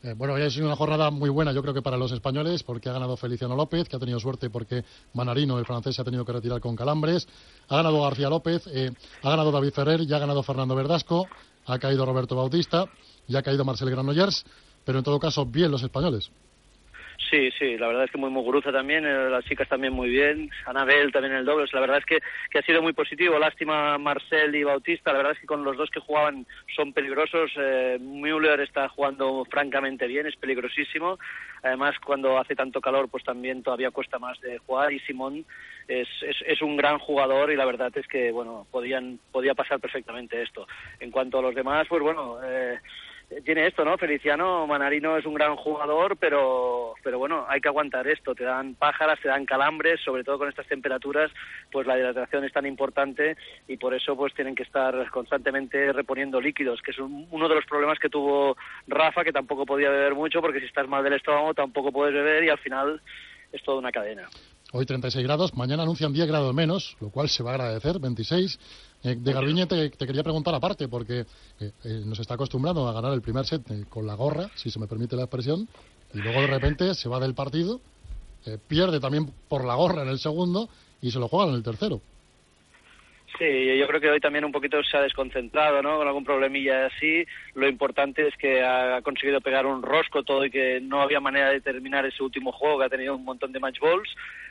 Eh, 0.07 0.15
bueno, 0.17 0.37
ha 0.37 0.51
sido 0.51 0.67
una 0.67 0.77
jornada 0.77 1.11
muy 1.11 1.29
buena, 1.31 1.51
yo 1.51 1.63
creo 1.63 1.75
que 1.75 1.83
para 1.83 1.97
los 1.97 2.13
españoles, 2.13 2.63
porque 2.63 2.89
ha 2.89 2.93
ganado 2.93 3.17
Feliciano 3.17 3.57
López, 3.57 3.89
que 3.89 3.97
ha 3.97 3.99
tenido 3.99 4.21
suerte 4.21 4.51
porque 4.51 4.85
Manarino, 5.15 5.59
el 5.59 5.67
francés, 5.67 5.97
se 5.97 6.03
ha 6.03 6.05
tenido 6.05 6.25
que 6.25 6.33
retirar 6.33 6.61
con 6.61 6.77
calambres. 6.77 7.27
Ha 7.69 7.77
ganado 7.77 8.01
García 8.03 8.31
López, 8.31 8.69
eh, 8.69 8.93
ha 9.23 9.31
ganado 9.31 9.51
David 9.51 9.73
Ferrer, 9.73 10.03
y 10.03 10.13
ha 10.13 10.19
ganado 10.21 10.45
Fernando 10.45 10.77
Verdasco, 10.77 11.27
ha 11.67 11.79
caído 11.81 12.07
Roberto 12.07 12.37
Bautista 12.37 12.85
y 13.27 13.35
ha 13.35 13.43
caído 13.43 13.65
Marcel 13.65 13.91
Granollers, 13.91 14.45
pero 14.85 14.99
en 14.99 15.05
todo 15.05 15.19
caso, 15.19 15.45
bien 15.45 15.73
los 15.73 15.83
españoles. 15.83 16.31
Sí, 17.31 17.51
sí, 17.59 17.77
la 17.77 17.89
verdad 17.89 18.05
es 18.05 18.11
que 18.11 18.19
muy 18.19 18.31
muguruza 18.31 18.71
también, 18.71 19.05
eh, 19.05 19.31
las 19.31 19.45
chicas 19.45 19.69
también 19.69 19.93
muy 19.93 20.09
bien, 20.09 20.51
Anabel 20.67 21.11
también 21.13 21.33
en 21.33 21.41
el 21.41 21.45
doble, 21.45 21.67
la 21.73 21.81
verdad 21.81 21.99
es 21.99 22.05
que, 22.05 22.19
que 22.51 22.59
ha 22.59 22.63
sido 22.63 22.83
muy 22.83 22.93
positivo, 22.93 23.39
lástima 23.39 23.99
Marcel 23.99 24.55
y 24.55 24.65
Bautista, 24.65 25.13
la 25.13 25.19
verdad 25.19 25.33
es 25.33 25.41
que 25.41 25.47
con 25.47 25.65
los 25.65 25.77
dos 25.77 25.91
que 25.91 26.01
jugaban 26.01 26.47
son 26.75 26.93
peligrosos, 26.93 27.51
eh, 27.57 27.99
Müller 28.01 28.61
está 28.61 28.89
jugando 28.89 29.45
francamente 29.51 30.07
bien, 30.07 30.27
es 30.27 30.37
peligrosísimo, 30.37 31.19
además 31.63 31.97
cuando 32.05 32.39
hace 32.39 32.55
tanto 32.55 32.81
calor 32.81 33.09
pues 33.09 33.25
también 33.25 33.63
todavía 33.63 33.91
cuesta 33.91 34.19
más 34.19 34.41
de 34.41 34.59
jugar 34.59 34.93
y 34.93 35.01
Simón 35.01 35.45
es, 35.89 36.09
es, 36.23 36.37
es 36.47 36.63
un 36.63 36.77
gran 36.77 36.99
jugador 36.99 37.51
y 37.51 37.57
la 37.57 37.65
verdad 37.65 37.93
es 37.97 38.07
que 38.07 38.31
bueno, 38.31 38.67
podían, 38.71 39.19
podía 39.33 39.55
pasar 39.55 39.81
perfectamente 39.81 40.43
esto. 40.43 40.67
En 41.01 41.11
cuanto 41.11 41.39
a 41.39 41.43
los 41.43 41.55
demás, 41.55 41.87
pues 41.89 42.03
bueno, 42.03 42.39
eh, 42.45 42.79
tiene 43.45 43.66
esto, 43.66 43.85
¿no? 43.85 43.99
Feliciano 43.99 44.66
Manarino 44.66 45.16
es 45.16 45.26
un 45.26 45.35
gran 45.35 45.56
jugador, 45.56 46.16
pero, 46.16 46.95
pero 47.02 47.18
bueno, 47.18 47.45
hay 47.49 47.61
que 47.61 47.68
aguantar 47.68 48.06
esto. 48.06 48.35
Te 48.35 48.45
dan 48.45 48.75
pájaras, 48.76 49.18
te 49.21 49.28
dan 49.28 49.45
calambres, 49.45 50.00
sobre 50.04 50.23
todo 50.25 50.38
con 50.38 50.49
estas 50.49 50.66
temperaturas, 50.68 51.30
pues 51.73 51.87
la 51.87 51.99
hidratación 51.99 52.45
es 52.45 52.52
tan 52.52 52.66
importante 52.66 53.37
y 53.66 53.76
por 53.76 53.95
eso 53.95 54.16
pues 54.16 54.33
tienen 54.35 54.54
que 54.54 54.62
estar 54.62 55.11
constantemente 55.11 55.92
reponiendo 55.92 56.40
líquidos, 56.40 56.80
que 56.83 56.92
es 56.92 56.99
un- 56.99 57.26
uno 57.30 57.49
de 57.49 57.56
los 57.56 57.64
problemas 57.66 57.99
que 57.99 58.09
tuvo 58.09 58.56
Rafa, 58.87 59.25
que 59.25 59.33
tampoco 59.33 59.66
podía 59.66 59.90
beber 59.90 60.14
mucho, 60.14 60.40
porque 60.40 60.61
si 60.61 60.66
estás 60.66 60.87
mal 60.88 61.02
del 61.02 61.14
estómago 61.14 61.52
tampoco 61.54 61.90
puedes 61.92 62.14
beber 62.14 62.45
y 62.45 62.49
al 62.50 62.59
final 62.59 63.00
es 63.52 63.62
toda 63.62 63.78
una 63.78 63.90
cadena. 63.92 64.28
Hoy 64.73 64.85
36 64.85 65.25
grados, 65.25 65.54
mañana 65.56 65.85
anuncian 65.85 66.12
10 66.12 66.26
grados 66.26 66.52
menos, 66.52 66.97
lo 67.00 67.11
cual 67.11 67.28
se 67.28 67.42
va 67.45 67.52
a 67.52 67.54
agradecer, 67.54 68.00
26. 68.00 68.59
Eh, 69.07 69.15
de 69.21 69.33
Garbiñe 69.33 69.67
te, 69.67 69.91
te 69.91 70.05
quería 70.05 70.25
preguntar 70.25 70.53
aparte, 70.53 70.89
porque 70.89 71.21
eh, 71.21 71.25
eh, 71.85 72.03
nos 72.05 72.19
está 72.19 72.35
acostumbrando 72.35 72.89
a 72.89 72.93
ganar 72.93 73.13
el 73.13 73.23
primer 73.23 73.47
set 73.47 73.63
eh, 73.71 73.85
con 73.89 74.05
la 74.05 74.15
gorra, 74.15 74.51
si 74.57 74.69
se 74.69 74.81
me 74.81 74.89
permite 74.89 75.15
la 75.15 75.23
expresión, 75.23 75.69
y 76.13 76.19
luego 76.19 76.41
de 76.41 76.49
repente 76.49 76.93
se 76.95 77.09
va 77.09 77.21
del 77.21 77.35
partido, 77.35 77.81
pierde 78.69 79.01
también 79.01 79.29
por 79.49 79.65
la 79.65 79.75
gorra 79.75 80.03
en 80.03 80.09
el 80.09 80.19
segundo 80.19 80.69
y 81.03 81.11
se 81.11 81.19
lo 81.19 81.27
juegan 81.27 81.51
en 81.51 81.57
el 81.57 81.63
tercero. 81.65 82.01
Sí, 83.39 83.77
yo 83.77 83.87
creo 83.89 84.01
que 84.01 84.09
hoy 84.09 84.21
también 84.21 84.45
un 84.45 84.53
poquito 84.53 84.83
se 84.83 84.97
ha 84.97 85.03
desconcentrado, 85.03 85.83
¿no? 85.83 85.99
Con 85.99 86.07
algún 86.07 86.25
problemilla 86.25 86.87
así. 86.87 87.25
Lo 87.55 87.69
importante 87.69 88.27
es 88.27 88.35
que 88.37 88.63
ha 88.63 89.03
conseguido 89.03 89.41
pegar 89.41 89.67
un 89.67 89.83
rosco 89.83 90.23
todo 90.23 90.45
y 90.45 90.51
que 90.51 90.81
no 90.81 91.03
había 91.03 91.21
manera 91.21 91.51
de 91.51 91.61
terminar 91.61 92.07
ese 92.07 92.23
último 92.23 92.53
juego, 92.53 92.79
que 92.79 92.85
ha 92.85 92.89
tenido 92.89 93.17
un 93.17 93.25
montón 93.25 93.53
de 93.53 93.61
match 93.61 93.81
balls, 93.81 94.09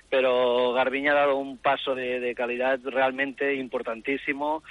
pero 0.10 0.74
Garbiñe 0.74 1.10
ha 1.10 1.16
dado 1.16 1.38
un 1.38 1.58
paso 1.58 1.96
de, 1.96 2.20
de 2.20 2.36
calidad 2.36 2.80
realmente 2.84 3.56
importantísimo. 3.56 4.64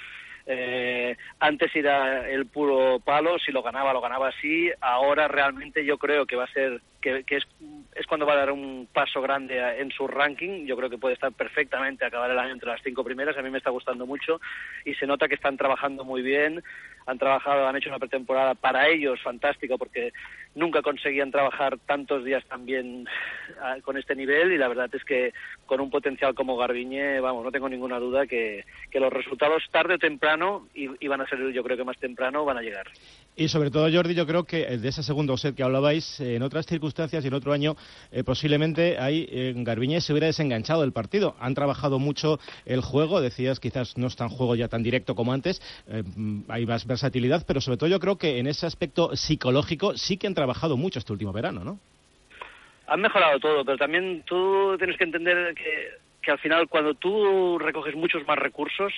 Eh, 0.47 1.17
antes 1.39 1.75
era 1.75 2.29
el 2.29 2.45
puro 2.45 2.99
palo, 2.99 3.39
si 3.39 3.51
lo 3.51 3.63
ganaba, 3.63 3.93
lo 3.93 4.01
ganaba 4.01 4.29
así. 4.29 4.69
Ahora 4.79 5.27
realmente 5.27 5.83
yo 5.85 5.97
creo 5.97 6.25
que 6.25 6.35
va 6.35 6.43
a 6.43 6.53
ser, 6.53 6.81
que, 7.05 7.23
que 7.23 7.37
es, 7.37 7.43
es 7.93 8.07
cuando 8.07 8.25
va 8.25 8.33
a 8.33 8.37
dar 8.37 8.51
un 8.51 8.87
paso 8.91 9.21
grande 9.21 9.59
en 9.79 9.91
su 9.91 10.07
ranking. 10.07 10.65
Yo 10.65 10.75
creo 10.75 10.89
que 10.89 10.97
puede 10.97 11.13
estar 11.13 11.31
perfectamente 11.31 12.03
a 12.03 12.07
acabar 12.07 12.31
el 12.31 12.39
año 12.39 12.53
entre 12.53 12.69
las 12.69 12.81
cinco 12.83 13.03
primeras. 13.03 13.37
A 13.37 13.43
mí 13.43 13.51
me 13.51 13.59
está 13.59 13.69
gustando 13.69 14.07
mucho 14.07 14.41
y 14.85 14.95
se 14.95 15.05
nota 15.05 15.27
que 15.27 15.35
están 15.35 15.55
trabajando 15.55 16.03
muy 16.03 16.23
bien. 16.23 16.63
Han 17.05 17.19
trabajado, 17.19 17.67
han 17.67 17.75
hecho 17.75 17.89
una 17.89 17.99
pretemporada 17.99 18.55
para 18.55 18.87
ellos 18.87 19.21
fantástica 19.21 19.77
porque 19.77 20.13
nunca 20.55 20.81
conseguían 20.81 21.29
trabajar 21.29 21.77
tantos 21.85 22.25
días 22.25 22.43
tan 22.45 22.65
bien 22.65 23.07
ah, 23.61 23.75
con 23.83 23.95
este 23.97 24.15
nivel 24.15 24.51
y 24.51 24.57
la 24.57 24.67
verdad 24.67 24.89
es 24.91 25.03
que 25.03 25.31
con 25.67 25.79
un 25.79 25.91
potencial 25.91 26.33
como 26.33 26.57
Garbiñe, 26.57 27.19
vamos, 27.19 27.43
no 27.43 27.51
tengo 27.51 27.69
ninguna 27.69 27.99
duda 27.99 28.25
que, 28.25 28.65
que 28.89 28.99
los 28.99 29.13
resultados 29.13 29.61
tarde 29.71 29.95
o 29.95 29.99
temprano, 29.99 30.67
y, 30.73 30.89
y 30.99 31.07
van 31.07 31.21
a 31.21 31.27
ser 31.27 31.35
yo 31.51 31.63
creo 31.63 31.77
que 31.77 31.83
más 31.83 31.97
temprano, 31.97 32.45
van 32.45 32.57
a 32.57 32.61
llegar. 32.61 32.87
Y 33.35 33.49
sobre 33.49 33.69
todo, 33.69 33.91
Jordi, 33.91 34.15
yo 34.15 34.25
creo 34.25 34.45
que 34.45 34.77
de 34.77 34.87
ese 34.87 35.03
segundo 35.03 35.35
set 35.35 35.55
que 35.55 35.63
hablabais, 35.63 36.21
en 36.21 36.41
otras 36.41 36.65
circunstancias 36.65 36.94
y 36.97 37.27
en 37.27 37.33
otro 37.33 37.51
año, 37.51 37.75
eh, 38.11 38.23
posiblemente 38.23 38.97
ahí 38.97 39.27
en 39.29 39.63
Garbiñe 39.63 39.99
se 39.99 40.13
hubiera 40.13 40.27
desenganchado 40.27 40.81
del 40.81 40.93
partido. 40.93 41.35
Han 41.39 41.53
trabajado 41.53 41.99
mucho 41.99 42.39
el 42.65 42.81
juego, 42.81 43.19
decías 43.21 43.59
quizás 43.59 43.97
no 43.97 44.07
es 44.07 44.15
tan 44.15 44.29
juego 44.29 44.55
ya 44.55 44.67
tan 44.67 44.81
directo 44.81 45.13
como 45.13 45.33
antes, 45.33 45.61
eh, 45.87 46.03
hay 46.47 46.65
más 46.65 46.87
versatilidad, 46.87 47.43
pero 47.45 47.59
sobre 47.59 47.77
todo 47.77 47.89
yo 47.89 47.99
creo 47.99 48.17
que 48.17 48.39
en 48.39 48.47
ese 48.47 48.65
aspecto 48.65 49.15
psicológico 49.15 49.97
sí 49.97 50.17
que 50.17 50.27
han 50.27 50.33
trabajado 50.33 50.77
mucho 50.77 50.99
este 50.99 51.11
último 51.11 51.33
verano, 51.33 51.63
¿no? 51.63 51.79
Han 52.87 53.01
mejorado 53.01 53.39
todo, 53.39 53.65
pero 53.65 53.77
también 53.77 54.23
tú 54.25 54.75
tienes 54.77 54.97
que 54.97 55.03
entender 55.03 55.53
que, 55.55 55.89
que 56.21 56.31
al 56.31 56.39
final 56.39 56.69
cuando 56.69 56.93
tú 56.93 57.57
recoges 57.59 57.95
muchos 57.95 58.25
más 58.27 58.37
recursos, 58.37 58.93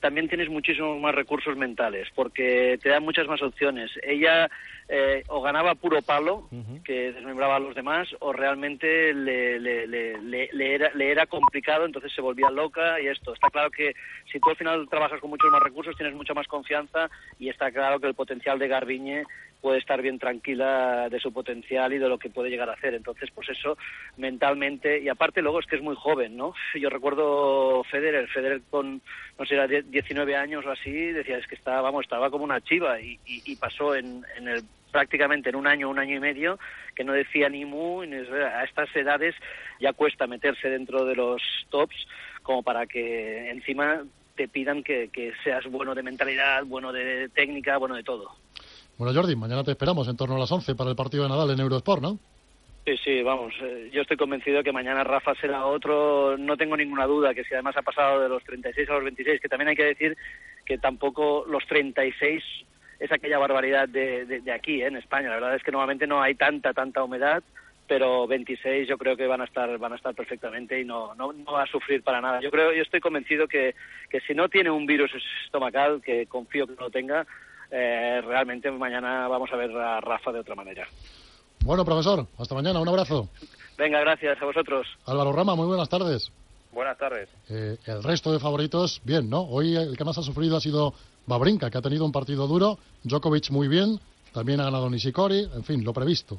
también 0.00 0.28
tienes 0.28 0.48
muchísimos 0.48 1.00
más 1.00 1.14
recursos 1.14 1.56
mentales, 1.56 2.08
porque 2.14 2.78
te 2.82 2.88
dan 2.90 3.02
muchas 3.02 3.26
más 3.26 3.42
opciones. 3.42 3.90
Ella 4.02 4.48
eh, 4.88 5.24
o 5.28 5.40
ganaba 5.42 5.74
puro 5.74 6.00
palo, 6.02 6.48
que 6.84 7.12
desmembraba 7.12 7.56
a 7.56 7.60
los 7.60 7.74
demás, 7.74 8.08
o 8.20 8.32
realmente 8.32 9.12
le, 9.14 9.58
le, 9.58 9.86
le, 9.86 10.18
le- 10.22 10.48
le 10.52 10.74
era, 10.74 10.90
le 10.94 11.10
era 11.10 11.26
complicado, 11.26 11.84
entonces 11.86 12.12
se 12.12 12.20
volvía 12.20 12.50
loca 12.50 13.00
y 13.00 13.08
esto. 13.08 13.34
Está 13.34 13.48
claro 13.50 13.70
que 13.70 13.94
si 14.30 14.38
tú 14.38 14.50
al 14.50 14.56
final 14.56 14.88
trabajas 14.88 15.20
con 15.20 15.30
muchos 15.30 15.50
más 15.50 15.62
recursos, 15.62 15.96
tienes 15.96 16.14
mucha 16.14 16.34
más 16.34 16.46
confianza 16.46 17.10
y 17.38 17.48
está 17.48 17.72
claro 17.72 17.98
que 17.98 18.06
el 18.06 18.14
potencial 18.14 18.58
de 18.58 18.68
Garbiñe 18.68 19.24
puede 19.66 19.80
estar 19.80 20.00
bien 20.00 20.20
tranquila 20.20 21.08
de 21.10 21.18
su 21.18 21.32
potencial 21.32 21.92
y 21.92 21.98
de 21.98 22.08
lo 22.08 22.18
que 22.20 22.30
puede 22.30 22.50
llegar 22.50 22.70
a 22.70 22.74
hacer. 22.74 22.94
Entonces, 22.94 23.28
pues 23.34 23.48
eso 23.48 23.76
mentalmente, 24.16 25.00
y 25.00 25.08
aparte 25.08 25.42
luego 25.42 25.58
es 25.58 25.66
que 25.66 25.74
es 25.74 25.82
muy 25.82 25.96
joven, 25.96 26.36
¿no? 26.36 26.54
Yo 26.80 26.88
recuerdo 26.88 27.82
Federer, 27.90 28.28
Federer 28.28 28.62
con, 28.70 29.02
no 29.36 29.44
sé, 29.44 29.54
era 29.54 29.66
19 29.66 30.36
años 30.36 30.64
o 30.64 30.70
así, 30.70 30.92
decía, 30.92 31.38
es 31.38 31.48
que 31.48 31.56
estaba, 31.56 31.80
vamos, 31.80 32.04
estaba 32.04 32.30
como 32.30 32.44
una 32.44 32.60
chiva 32.60 33.00
y, 33.00 33.18
y- 33.26 33.42
y 33.44 33.56
pasó 33.56 33.96
en, 33.96 34.24
en 34.36 34.46
el 34.46 34.62
prácticamente 34.92 35.48
en 35.50 35.56
un 35.56 35.66
año, 35.66 35.90
un 35.90 35.98
año 35.98 36.14
y 36.14 36.20
medio, 36.20 36.60
que 36.94 37.02
no 37.02 37.12
decía 37.12 37.48
ni 37.48 37.64
mu, 37.64 38.02
a 38.02 38.62
estas 38.62 38.94
edades 38.94 39.34
ya 39.80 39.92
cuesta 39.94 40.28
meterse 40.28 40.70
dentro 40.70 41.04
de 41.04 41.16
los 41.16 41.42
tops 41.70 41.96
como 42.44 42.62
para 42.62 42.86
que 42.86 43.50
encima 43.50 44.04
te 44.36 44.46
pidan 44.46 44.84
que, 44.84 45.08
que 45.12 45.32
seas 45.42 45.64
bueno 45.66 45.92
de 45.96 46.04
mentalidad, 46.04 46.62
bueno 46.64 46.92
de 46.92 47.28
técnica, 47.30 47.78
bueno 47.78 47.96
de 47.96 48.04
todo. 48.04 48.30
Bueno, 48.98 49.12
Jordi, 49.14 49.36
mañana 49.36 49.62
te 49.64 49.72
esperamos 49.72 50.08
en 50.08 50.16
torno 50.16 50.36
a 50.36 50.38
las 50.38 50.50
11 50.50 50.74
para 50.74 50.90
el 50.90 50.96
partido 50.96 51.22
de 51.24 51.28
Nadal 51.28 51.50
en 51.50 51.60
Eurosport, 51.60 52.00
¿no? 52.02 52.18
Sí, 52.86 52.96
sí, 53.02 53.22
vamos, 53.22 53.52
eh, 53.60 53.90
yo 53.92 54.02
estoy 54.02 54.16
convencido 54.16 54.62
que 54.62 54.72
mañana 54.72 55.02
Rafa 55.02 55.34
será 55.34 55.66
otro, 55.66 56.36
no 56.38 56.56
tengo 56.56 56.76
ninguna 56.76 57.04
duda 57.06 57.34
que 57.34 57.42
si 57.44 57.52
además 57.52 57.76
ha 57.76 57.82
pasado 57.82 58.20
de 58.22 58.28
los 58.28 58.44
36 58.44 58.88
a 58.88 58.94
los 58.94 59.02
26, 59.04 59.40
que 59.40 59.48
también 59.48 59.68
hay 59.68 59.76
que 59.76 59.84
decir 59.84 60.16
que 60.64 60.78
tampoco 60.78 61.44
los 61.48 61.66
36 61.66 62.42
es 63.00 63.12
aquella 63.12 63.38
barbaridad 63.38 63.88
de, 63.88 64.24
de- 64.24 64.52
aquí, 64.52 64.80
¿eh? 64.82 64.86
en 64.86 64.96
España. 64.96 65.28
La 65.28 65.34
verdad 65.34 65.56
es 65.56 65.62
que 65.64 65.72
normalmente 65.72 66.06
no 66.06 66.22
hay 66.22 66.36
tanta, 66.36 66.72
tanta 66.72 67.02
humedad, 67.02 67.42
pero 67.88 68.26
26 68.28 68.88
yo 68.88 68.96
creo 68.96 69.16
que 69.16 69.26
van 69.26 69.40
a 69.40 69.44
estar, 69.44 69.76
van 69.78 69.92
a 69.92 69.96
estar 69.96 70.14
perfectamente 70.14 70.80
y 70.80 70.84
no, 70.84 71.14
no, 71.16 71.32
no 71.32 71.52
va 71.52 71.64
a 71.64 71.66
sufrir 71.66 72.02
para 72.04 72.20
nada. 72.20 72.40
Yo 72.40 72.50
creo, 72.52 72.72
yo 72.72 72.82
estoy 72.82 73.00
convencido 73.00 73.48
que, 73.48 73.74
que 74.08 74.20
si 74.20 74.32
no 74.32 74.48
tiene 74.48 74.70
un 74.70 74.86
virus 74.86 75.10
estomacal, 75.44 76.00
que 76.02 76.26
confío 76.26 76.66
que 76.68 76.74
no 76.74 76.82
lo 76.82 76.90
tenga, 76.90 77.26
eh, 77.70 78.20
realmente 78.24 78.70
mañana 78.70 79.28
vamos 79.28 79.50
a 79.52 79.56
ver 79.56 79.70
a 79.76 80.00
Rafa 80.00 80.32
de 80.32 80.40
otra 80.40 80.54
manera. 80.54 80.86
Bueno, 81.64 81.84
profesor, 81.84 82.26
hasta 82.38 82.54
mañana, 82.54 82.80
un 82.80 82.88
abrazo. 82.88 83.28
Venga, 83.76 84.00
gracias 84.00 84.40
a 84.40 84.44
vosotros. 84.44 84.86
Álvaro 85.04 85.32
Rama, 85.32 85.54
muy 85.54 85.66
buenas 85.66 85.88
tardes. 85.88 86.30
Buenas 86.72 86.98
tardes. 86.98 87.28
Eh, 87.48 87.76
el 87.86 88.02
resto 88.02 88.32
de 88.32 88.38
favoritos, 88.38 89.00
bien, 89.04 89.30
¿no? 89.30 89.42
Hoy 89.42 89.76
el 89.76 89.96
que 89.96 90.04
más 90.04 90.18
ha 90.18 90.22
sufrido 90.22 90.56
ha 90.56 90.60
sido 90.60 90.94
Babrinka, 91.26 91.70
que 91.70 91.78
ha 91.78 91.82
tenido 91.82 92.04
un 92.04 92.12
partido 92.12 92.46
duro, 92.46 92.78
Djokovic 93.02 93.50
muy 93.50 93.66
bien, 93.66 93.98
también 94.32 94.60
ha 94.60 94.64
ganado 94.64 94.88
Nishikori, 94.90 95.48
en 95.54 95.64
fin, 95.64 95.84
lo 95.84 95.92
previsto. 95.92 96.38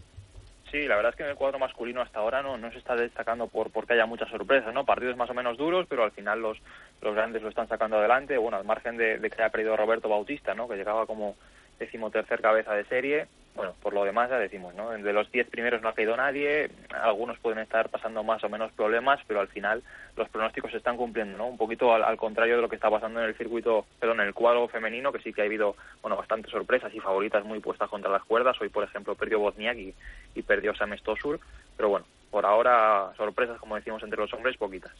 Sí, 0.71 0.85
la 0.85 0.97
verdad 0.97 1.11
es 1.11 1.15
que 1.15 1.23
en 1.23 1.29
el 1.29 1.35
cuadro 1.35 1.59
masculino 1.59 2.01
hasta 2.01 2.19
ahora 2.19 2.41
no, 2.41 2.57
no 2.57 2.71
se 2.71 2.77
está 2.77 2.95
destacando 2.95 3.47
por 3.47 3.71
porque 3.71 3.93
haya 3.93 4.05
muchas 4.05 4.29
sorpresas, 4.29 4.73
¿no? 4.73 4.85
Partidos 4.85 5.15
más 5.15 5.29
o 5.29 5.33
menos 5.33 5.57
duros, 5.57 5.85
pero 5.89 6.03
al 6.03 6.11
final 6.11 6.41
los, 6.41 6.57
los 7.01 7.15
grandes 7.15 7.41
lo 7.41 7.49
están 7.49 7.69
sacando 7.69 7.97
adelante, 7.97 8.37
bueno, 8.37 8.57
al 8.57 8.65
margen 8.65 8.97
de, 8.97 9.17
de 9.17 9.29
que 9.29 9.41
haya 9.41 9.51
perdido 9.51 9.77
Roberto 9.77 10.09
Bautista, 10.09 10.53
¿no? 10.53 10.67
Que 10.67 10.75
llegaba 10.75 11.05
como 11.05 11.37
decimotercer 11.79 12.41
cabeza 12.41 12.73
de 12.73 12.85
serie. 12.85 13.27
Bueno, 13.55 13.73
por 13.81 13.91
lo 13.91 14.03
demás 14.03 14.29
ya 14.29 14.37
decimos, 14.37 14.75
¿no? 14.75 14.91
De 14.91 15.13
los 15.13 15.31
diez 15.31 15.49
primeros 15.49 15.81
no 15.81 15.89
ha 15.89 15.93
caído 15.93 16.15
nadie, 16.15 16.69
algunos 16.91 17.39
pueden 17.39 17.57
estar 17.57 17.89
pasando 17.89 18.23
más 18.23 18.43
o 18.43 18.49
menos 18.49 18.71
problemas, 18.73 19.19
pero 19.25 19.39
al 19.39 19.47
final 19.47 19.81
los 20.15 20.29
pronósticos 20.29 20.69
se 20.69 20.77
están 20.77 20.95
cumpliendo, 20.95 21.39
¿no? 21.39 21.47
Un 21.47 21.57
poquito 21.57 21.91
al, 21.91 22.17
contrario 22.17 22.57
de 22.57 22.61
lo 22.61 22.69
que 22.69 22.75
está 22.75 22.91
pasando 22.91 23.19
en 23.19 23.25
el 23.25 23.35
circuito, 23.35 23.87
perdón, 23.99 24.21
en 24.21 24.27
el 24.27 24.35
cuadro 24.35 24.67
femenino, 24.67 25.11
que 25.11 25.23
sí 25.23 25.33
que 25.33 25.41
ha 25.41 25.45
habido, 25.45 25.75
bueno, 26.03 26.15
bastantes 26.15 26.51
sorpresas 26.51 26.93
y 26.93 26.99
favoritas 26.99 27.43
muy 27.45 27.59
puestas 27.59 27.89
contra 27.89 28.11
las 28.11 28.23
cuerdas. 28.25 28.55
Hoy, 28.61 28.69
por 28.69 28.83
ejemplo, 28.83 29.15
perdió 29.15 29.39
Bozniak 29.39 29.77
y, 29.77 29.93
y 30.35 30.41
perdió 30.43 30.75
Sam 30.75 30.95
Stosur, 30.95 31.39
pero 31.75 31.89
bueno, 31.89 32.05
por 32.29 32.45
ahora 32.45 33.11
sorpresas, 33.17 33.59
como 33.59 33.75
decimos, 33.75 34.03
entre 34.03 34.19
los 34.19 34.31
hombres, 34.33 34.57
poquitas. 34.57 34.91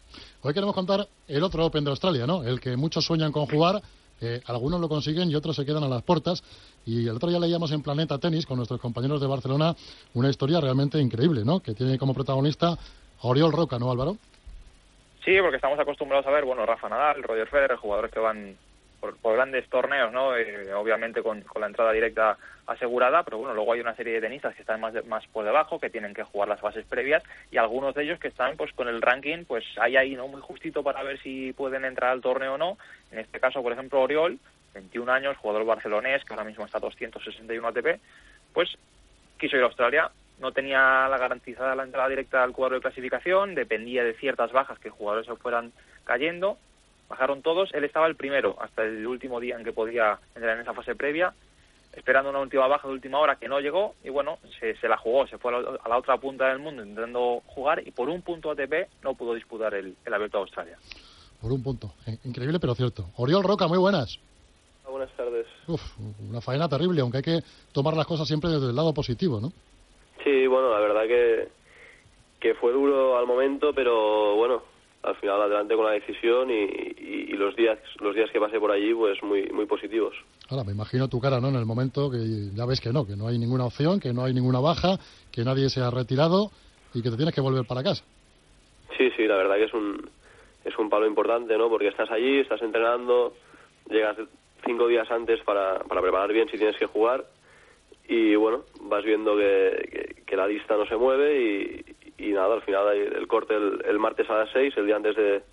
Hoy 0.41 0.53
queremos 0.53 0.73
contar 0.73 1.07
el 1.27 1.43
otro 1.43 1.65
Open 1.65 1.83
de 1.83 1.91
Australia, 1.91 2.25
¿no? 2.25 2.43
El 2.43 2.59
que 2.59 2.75
muchos 2.75 3.05
sueñan 3.05 3.31
con 3.31 3.45
jugar, 3.45 3.81
algunos 4.45 4.79
lo 4.79 4.89
consiguen 4.89 5.29
y 5.29 5.35
otros 5.35 5.55
se 5.55 5.65
quedan 5.65 5.83
a 5.83 5.87
las 5.87 6.03
puertas. 6.03 6.43
Y 6.85 7.07
el 7.07 7.15
otro 7.15 7.29
día 7.29 7.39
leíamos 7.39 7.71
en 7.71 7.81
Planeta 7.81 8.17
Tenis 8.17 8.45
con 8.45 8.57
nuestros 8.57 8.79
compañeros 8.79 9.21
de 9.21 9.27
Barcelona 9.27 9.75
una 10.13 10.29
historia 10.29 10.61
realmente 10.61 10.99
increíble, 10.99 11.43
¿no? 11.43 11.59
Que 11.59 11.73
tiene 11.73 11.97
como 11.97 12.13
protagonista 12.13 12.69
a 12.69 13.27
Oriol 13.27 13.51
Roca, 13.51 13.77
¿no, 13.77 13.91
Álvaro? 13.91 14.17
Sí, 15.25 15.35
porque 15.41 15.57
estamos 15.57 15.77
acostumbrados 15.77 16.25
a 16.25 16.31
ver, 16.31 16.45
bueno, 16.45 16.65
Rafa 16.65 16.87
Nadal, 16.87 17.21
Roger 17.21 17.47
Federer, 17.49 17.77
jugadores 17.77 18.11
que 18.11 18.19
van 18.19 18.55
por, 18.99 19.17
por 19.17 19.35
grandes 19.35 19.67
torneos, 19.69 20.11
¿no? 20.11 20.35
Eh, 20.35 20.73
obviamente 20.73 21.21
con, 21.21 21.41
con, 21.41 21.61
la 21.61 21.67
entrada 21.67 21.91
directa 21.91 22.37
asegurada, 22.65 23.23
pero 23.23 23.37
bueno, 23.37 23.53
luego 23.53 23.73
hay 23.73 23.79
una 23.79 23.95
serie 23.95 24.13
de 24.13 24.21
tenistas 24.21 24.55
que 24.55 24.61
están 24.61 24.81
más, 24.81 24.93
más 25.05 25.25
por 25.27 25.45
debajo, 25.45 25.79
que 25.79 25.89
tienen 25.89 26.13
que 26.13 26.23
jugar 26.23 26.49
las 26.49 26.59
fases 26.59 26.85
previas, 26.85 27.23
y 27.51 27.57
algunos 27.57 27.95
de 27.95 28.03
ellos 28.03 28.19
que 28.19 28.27
están 28.27 28.57
pues 28.57 28.73
con 28.73 28.87
el 28.87 29.01
ranking, 29.01 29.45
pues 29.45 29.63
hay 29.79 29.95
ahí, 29.95 30.15
¿no? 30.15 30.27
Muy 30.27 30.41
justito 30.41 30.83
para 30.83 31.03
ver 31.03 31.19
si 31.19 31.53
pueden 31.53 31.85
entrar 31.85 32.11
al 32.11 32.21
torneo 32.21 32.55
o 32.55 32.57
no. 32.57 32.77
En 33.11 33.19
este 33.19 33.39
caso, 33.39 33.63
por 33.63 33.71
ejemplo, 33.71 34.01
Oriol, 34.01 34.39
21 34.73 35.11
años, 35.11 35.37
jugador 35.37 35.65
barcelonés, 35.65 36.23
que 36.23 36.33
ahora 36.33 36.45
mismo 36.45 36.65
está 36.65 36.77
a 36.77 36.81
261 36.81 37.67
ATP, 37.67 38.01
pues 38.53 38.77
quiso 39.39 39.55
ir 39.55 39.63
a 39.63 39.67
Australia, 39.67 40.11
no 40.39 40.51
tenía 40.51 41.07
la 41.07 41.17
garantizada 41.17 41.75
la 41.75 41.83
entrada 41.83 42.09
directa 42.09 42.43
al 42.43 42.53
cuadro 42.53 42.75
de 42.75 42.81
clasificación, 42.81 43.55
dependía 43.55 44.03
de 44.03 44.13
ciertas 44.13 44.51
bajas 44.51 44.79
que 44.79 44.89
jugadores 44.89 45.25
se 45.25 45.35
fueran 45.35 45.71
cayendo, 46.03 46.57
bajaron 47.09 47.41
todos, 47.41 47.73
él 47.73 47.83
estaba 47.83 48.07
el 48.07 48.15
primero 48.15 48.55
hasta 48.59 48.83
el 48.83 49.05
último 49.05 49.39
día 49.39 49.57
en 49.57 49.63
que 49.63 49.73
podía 49.73 50.19
entrar 50.35 50.55
en 50.55 50.61
esa 50.61 50.73
fase 50.73 50.95
previa, 50.95 51.33
esperando 51.93 52.29
una 52.29 52.39
última 52.39 52.67
baja 52.67 52.87
de 52.87 52.93
última 52.93 53.19
hora 53.19 53.37
que 53.37 53.47
no 53.47 53.59
llegó 53.59 53.95
y 54.03 54.09
bueno, 54.09 54.37
se, 54.59 54.75
se 54.75 54.87
la 54.87 54.97
jugó, 54.97 55.27
se 55.27 55.37
fue 55.37 55.53
a 55.53 55.59
la, 55.59 55.79
a 55.83 55.89
la, 55.89 55.97
otra 55.97 56.17
punta 56.17 56.47
del 56.49 56.59
mundo 56.59 56.83
intentando 56.83 57.41
jugar 57.47 57.81
y 57.85 57.91
por 57.91 58.09
un 58.09 58.21
punto 58.21 58.51
ATP 58.51 59.03
no 59.03 59.15
pudo 59.15 59.33
disputar 59.33 59.73
el, 59.73 59.95
el 60.05 60.13
Abierto 60.13 60.37
de 60.37 60.43
Australia. 60.43 60.77
Por 61.41 61.51
un 61.51 61.63
punto, 61.63 61.93
increíble 62.23 62.59
pero 62.59 62.75
cierto. 62.75 63.09
Oriol 63.17 63.43
Roca, 63.43 63.67
muy 63.67 63.77
buenas. 63.77 64.19
Buenas 64.89 65.11
tardes. 65.15 65.45
Uf, 65.67 65.81
una 66.29 66.41
faena 66.41 66.69
terrible, 66.69 67.01
aunque 67.01 67.17
hay 67.17 67.23
que 67.23 67.39
tomar 67.73 67.95
las 67.95 68.07
cosas 68.07 68.27
siempre 68.27 68.49
desde 68.49 68.69
el 68.69 68.75
lado 68.75 68.93
positivo, 68.93 69.39
¿no? 69.39 69.51
Sí, 70.23 70.47
bueno, 70.47 70.71
la 70.71 70.79
verdad 70.79 71.03
que, 71.07 71.49
que 72.39 72.53
fue 72.55 72.71
duro 72.71 73.17
al 73.17 73.27
momento, 73.27 73.73
pero 73.73 74.35
bueno, 74.35 74.63
al 75.03 75.15
final 75.15 75.41
adelante 75.41 75.75
con 75.75 75.85
la 75.85 75.91
decisión 75.91 76.49
y, 76.49 76.53
y, 76.53 77.27
y, 77.29 77.33
los 77.33 77.55
días 77.55 77.79
los 77.99 78.15
días 78.15 78.29
que 78.31 78.39
pasé 78.39 78.59
por 78.59 78.71
allí, 78.71 78.93
pues 78.93 79.21
muy 79.23 79.47
muy 79.49 79.65
positivos. 79.65 80.15
Ahora, 80.49 80.63
me 80.63 80.71
imagino 80.71 81.07
tu 81.07 81.19
cara, 81.19 81.39
¿no? 81.39 81.49
En 81.49 81.55
el 81.55 81.65
momento 81.65 82.09
que 82.09 82.17
ya 82.55 82.65
ves 82.65 82.81
que 82.81 82.91
no, 82.91 83.05
que 83.05 83.15
no 83.15 83.27
hay 83.27 83.37
ninguna 83.37 83.65
opción, 83.65 83.99
que 83.99 84.13
no 84.13 84.23
hay 84.23 84.33
ninguna 84.33 84.59
baja, 84.59 84.97
que 85.31 85.43
nadie 85.43 85.69
se 85.69 85.81
ha 85.81 85.91
retirado 85.91 86.51
y 86.93 87.01
que 87.01 87.09
te 87.09 87.17
tienes 87.17 87.33
que 87.33 87.41
volver 87.41 87.65
para 87.65 87.83
casa. 87.83 88.03
Sí, 88.97 89.09
sí, 89.15 89.27
la 89.27 89.37
verdad 89.37 89.55
que 89.55 89.65
es 89.65 89.73
un 89.73 90.09
es 90.65 90.77
un 90.77 90.89
palo 90.89 91.07
importante, 91.07 91.57
¿no? 91.57 91.69
Porque 91.69 91.87
estás 91.87 92.11
allí, 92.11 92.39
estás 92.39 92.61
entrenando, 92.61 93.33
llegas 93.89 94.17
cinco 94.65 94.87
días 94.87 95.09
antes 95.09 95.41
para, 95.43 95.79
para 95.79 96.01
preparar 96.01 96.33
bien 96.33 96.49
si 96.49 96.57
tienes 96.57 96.75
que 96.77 96.87
jugar 96.87 97.25
y 98.07 98.35
bueno, 98.35 98.63
vas 98.81 99.03
viendo 99.03 99.35
que, 99.35 99.89
que, 99.91 100.23
que 100.25 100.35
la 100.35 100.47
lista 100.47 100.75
no 100.75 100.85
se 100.85 100.95
mueve 100.95 101.39
y, 101.39 102.06
y 102.17 102.31
nada, 102.31 102.55
al 102.55 102.61
final 102.61 102.87
hay 102.87 102.99
el 102.99 103.27
corte 103.27 103.55
el, 103.55 103.83
el, 103.85 103.99
martes 103.99 104.29
a 104.29 104.39
las 104.39 104.49
6, 104.51 104.73
el 104.77 104.85
día 104.85 104.95
antes 104.95 105.15
de, 105.15 105.43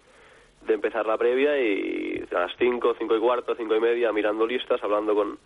de 0.66 0.74
empezar 0.74 1.06
la 1.06 1.18
previa 1.18 1.58
y 1.60 2.24
a 2.34 2.40
las 2.40 2.52
5, 2.58 2.94
5 2.98 3.16
y 3.16 3.20
cuarto, 3.20 3.54
5 3.54 3.74
y 3.74 3.80
media 3.80 4.12
mirando 4.12 4.46
listas, 4.46 4.82
hablando 4.82 5.14
con, 5.14 5.38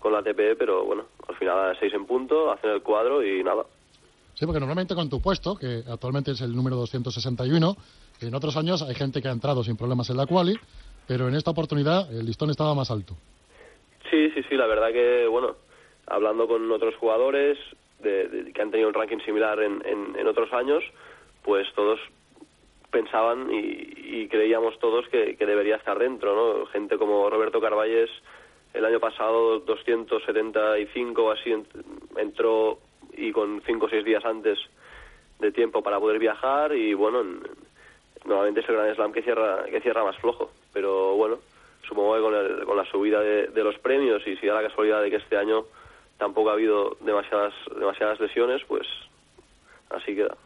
con 0.00 0.12
la 0.12 0.22
TPE, 0.22 0.56
pero 0.56 0.84
bueno, 0.84 1.04
al 1.28 1.36
final 1.36 1.58
a 1.58 1.68
las 1.68 1.78
6 1.78 1.94
en 1.94 2.06
punto, 2.06 2.50
hacen 2.50 2.70
el 2.70 2.82
cuadro 2.82 3.24
y 3.24 3.42
nada. 3.42 3.64
Sí, 4.34 4.46
porque 4.46 4.58
normalmente 4.58 4.94
con 4.94 5.08
tu 5.08 5.20
puesto, 5.20 5.56
que 5.56 5.82
actualmente 5.88 6.32
es 6.32 6.40
el 6.40 6.54
número 6.54 6.76
261, 6.76 7.76
en 8.20 8.34
otros 8.34 8.56
años 8.56 8.82
hay 8.82 8.94
gente 8.94 9.22
que 9.22 9.28
ha 9.28 9.32
entrado 9.32 9.62
sin 9.62 9.76
problemas 9.76 10.10
en 10.10 10.16
la 10.16 10.26
quali, 10.26 10.58
pero 11.06 11.28
en 11.28 11.34
esta 11.34 11.52
oportunidad 11.52 12.12
el 12.12 12.26
listón 12.26 12.50
estaba 12.50 12.74
más 12.74 12.90
alto. 12.90 13.14
Sí, 14.10 14.30
sí, 14.30 14.42
sí, 14.48 14.56
la 14.56 14.66
verdad 14.66 14.92
que, 14.92 15.26
bueno, 15.26 15.54
hablando 16.06 16.46
con 16.48 16.70
otros 16.70 16.94
jugadores 16.96 17.58
han 18.64 18.70
tenido 18.70 18.88
un 18.88 18.94
ranking 18.94 19.18
similar 19.18 19.62
en, 19.62 19.82
en, 19.86 20.16
en, 20.18 20.26
otros 20.26 20.52
años, 20.52 20.82
pues 21.42 21.66
todos 21.74 22.00
pensaban 22.90 23.50
y, 23.52 24.22
y 24.22 24.28
creíamos 24.28 24.78
todos 24.78 25.08
que, 25.08 25.36
que, 25.36 25.46
debería 25.46 25.76
estar 25.76 25.98
dentro, 25.98 26.34
¿no? 26.34 26.66
Gente 26.66 26.96
como 26.98 27.28
Roberto 27.30 27.60
Carvalles, 27.60 28.10
el 28.72 28.84
año 28.84 29.00
pasado 29.00 29.60
275 29.60 31.24
o 31.24 31.30
así 31.30 31.54
entró 32.16 32.78
y 33.16 33.32
con 33.32 33.62
5 33.64 33.86
o 33.86 33.88
6 33.88 34.04
días 34.04 34.24
antes 34.24 34.58
de 35.38 35.52
tiempo 35.52 35.82
para 35.82 36.00
poder 36.00 36.18
viajar 36.18 36.74
y 36.74 36.94
bueno, 36.94 37.22
normalmente 38.24 38.60
es 38.60 38.68
el 38.68 38.76
Gran 38.76 38.94
Slam 38.94 39.12
que 39.12 39.22
cierra, 39.22 39.64
que 39.64 39.80
cierra 39.80 40.04
más 40.04 40.16
flojo, 40.18 40.50
pero 40.72 41.14
bueno, 41.14 41.38
supongo 41.86 42.14
que 42.14 42.20
con, 42.20 42.34
el, 42.34 42.64
con 42.64 42.76
la 42.76 42.84
subida 42.86 43.20
de, 43.20 43.48
de, 43.48 43.64
los 43.64 43.78
premios 43.78 44.26
y 44.26 44.36
si 44.36 44.46
da 44.46 44.54
la 44.54 44.68
casualidad 44.68 45.02
de 45.02 45.10
que 45.10 45.16
este 45.16 45.36
año 45.36 45.64
tampoco 46.18 46.50
ha 46.50 46.54
habido 46.54 46.96
demasiadas 47.00 47.52
demasiadas 47.78 48.20
lesiones, 48.20 48.62
pues 48.66 48.86
así 49.90 50.14
queda. 50.14 50.36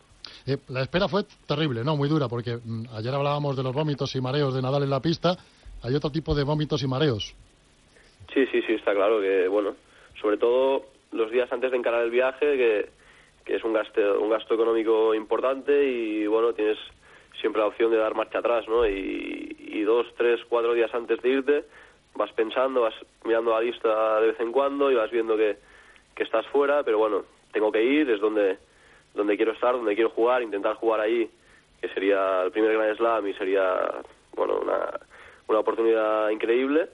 Eh, 0.46 0.58
la 0.68 0.82
espera 0.82 1.08
fue 1.08 1.24
terrible, 1.46 1.84
¿no? 1.84 1.96
Muy 1.96 2.08
dura, 2.08 2.28
porque 2.28 2.56
mm, 2.56 2.86
ayer 2.96 3.14
hablábamos 3.14 3.56
de 3.56 3.62
los 3.62 3.74
vómitos 3.74 4.14
y 4.14 4.20
mareos 4.20 4.54
de 4.54 4.62
Nadal 4.62 4.82
en 4.82 4.90
la 4.90 5.00
pista. 5.00 5.36
Hay 5.82 5.94
otro 5.94 6.10
tipo 6.10 6.34
de 6.34 6.44
vómitos 6.44 6.82
y 6.82 6.86
mareos. 6.86 7.34
Sí, 8.34 8.46
sí, 8.46 8.62
sí, 8.66 8.74
está 8.74 8.94
claro 8.94 9.20
que, 9.20 9.48
bueno, 9.48 9.74
sobre 10.20 10.36
todo 10.36 10.86
los 11.12 11.30
días 11.30 11.50
antes 11.52 11.70
de 11.70 11.76
encarar 11.76 12.02
el 12.02 12.10
viaje, 12.10 12.56
que, 12.56 12.88
que 13.44 13.56
es 13.56 13.64
un 13.64 13.72
gasto, 13.72 14.20
un 14.20 14.30
gasto 14.30 14.54
económico 14.54 15.14
importante 15.14 15.84
y, 15.84 16.26
bueno, 16.26 16.52
tienes 16.52 16.78
siempre 17.40 17.62
la 17.62 17.68
opción 17.68 17.90
de 17.90 17.96
dar 17.96 18.14
marcha 18.14 18.40
atrás, 18.40 18.66
¿no? 18.68 18.86
Y, 18.86 19.56
y 19.58 19.82
dos, 19.82 20.06
tres, 20.16 20.40
cuatro 20.48 20.74
días 20.74 20.92
antes 20.92 21.22
de 21.22 21.28
irte, 21.28 21.64
vas 22.18 22.32
pensando, 22.32 22.82
vas 22.82 22.94
mirando 23.24 23.52
la 23.52 23.60
lista 23.60 24.20
de 24.20 24.26
vez 24.28 24.40
en 24.40 24.52
cuando 24.52 24.90
y 24.90 24.94
vas 24.96 25.10
viendo 25.10 25.36
que, 25.36 25.56
que 26.14 26.24
estás 26.24 26.46
fuera, 26.48 26.82
pero 26.82 26.98
bueno, 26.98 27.24
tengo 27.52 27.70
que 27.72 27.82
ir, 27.82 28.10
es 28.10 28.20
donde, 28.20 28.58
donde 29.14 29.36
quiero 29.36 29.52
estar, 29.52 29.72
donde 29.72 29.94
quiero 29.94 30.10
jugar, 30.10 30.42
intentar 30.42 30.74
jugar 30.74 31.00
ahí, 31.00 31.30
que 31.80 31.88
sería 31.90 32.42
el 32.42 32.50
primer 32.50 32.76
Grand 32.76 32.96
Slam 32.96 33.26
y 33.28 33.34
sería, 33.34 34.02
bueno, 34.34 34.58
una, 34.60 34.90
una 35.46 35.60
oportunidad 35.60 36.28
increíble. 36.30 36.88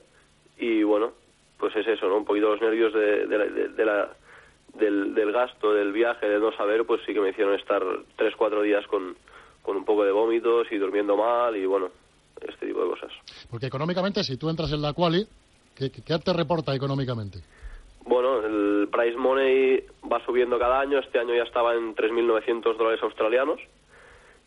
Y 0.58 0.82
bueno, 0.82 1.12
pues 1.58 1.74
es 1.74 1.86
eso, 1.86 2.06
¿no? 2.06 2.18
Un 2.18 2.24
poquito 2.26 2.50
los 2.50 2.60
nervios 2.60 2.92
de, 2.92 3.26
de, 3.26 3.38
de, 3.50 3.68
de 3.68 3.84
la, 3.84 4.10
del, 4.74 5.14
del 5.14 5.32
gasto, 5.32 5.72
del 5.72 5.92
viaje, 5.92 6.28
de 6.28 6.38
no 6.38 6.52
saber, 6.52 6.84
pues 6.84 7.00
sí 7.06 7.14
que 7.14 7.20
me 7.20 7.30
hicieron 7.30 7.54
estar 7.54 7.82
tres, 8.16 8.36
cuatro 8.36 8.60
días 8.62 8.86
con, 8.86 9.16
con 9.62 9.76
un 9.76 9.84
poco 9.84 10.04
de 10.04 10.12
vómitos 10.12 10.70
y 10.70 10.76
durmiendo 10.76 11.16
mal 11.16 11.56
y 11.56 11.64
bueno, 11.64 11.90
este 12.40 12.66
tipo 12.66 12.82
de 12.82 12.90
cosas. 12.90 13.12
Porque 13.50 13.66
económicamente, 13.66 14.22
si 14.24 14.36
tú 14.36 14.48
entras 14.48 14.72
en 14.72 14.82
la 14.82 14.92
quali, 14.92 15.26
¿qué, 15.76 15.90
qué 15.90 16.18
te 16.18 16.32
reporta 16.32 16.74
económicamente? 16.74 17.40
Bueno, 18.04 18.44
el 18.44 18.88
price 18.92 19.16
money 19.16 19.82
va 20.10 20.24
subiendo 20.24 20.58
cada 20.58 20.80
año. 20.80 20.98
Este 20.98 21.18
año 21.18 21.34
ya 21.34 21.44
estaba 21.44 21.74
en 21.74 21.94
3.900 21.94 22.76
dólares 22.76 23.02
australianos, 23.02 23.60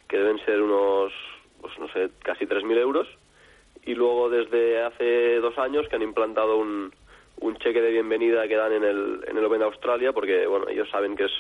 que 0.08 0.18
deben 0.18 0.44
ser 0.46 0.62
unos, 0.62 1.12
pues 1.62 1.74
no 1.80 1.88
sé, 1.90 2.12
casi 2.24 2.46
3.000 2.46 2.78
euros. 2.78 3.08
Y 3.84 3.96
luego 3.96 4.30
desde 4.30 4.84
hace 4.84 5.40
dos 5.40 5.58
años 5.58 5.88
que 5.88 5.96
han 5.96 6.02
implantado 6.04 6.58
un, 6.58 6.92
un 7.40 7.58
cheque 7.58 7.82
de 7.82 7.92
bienvenida 7.92 8.48
que 8.48 8.56
dan 8.56 8.74
en 8.74 8.84
el, 8.84 9.24
en 9.28 9.38
el 9.38 9.46
Open 9.46 9.60
de 9.60 9.66
Australia, 9.66 10.12
porque 10.12 10.46
bueno, 10.46 10.68
ellos 10.68 10.90
saben 10.90 11.16
que 11.16 11.26
es, 11.26 11.32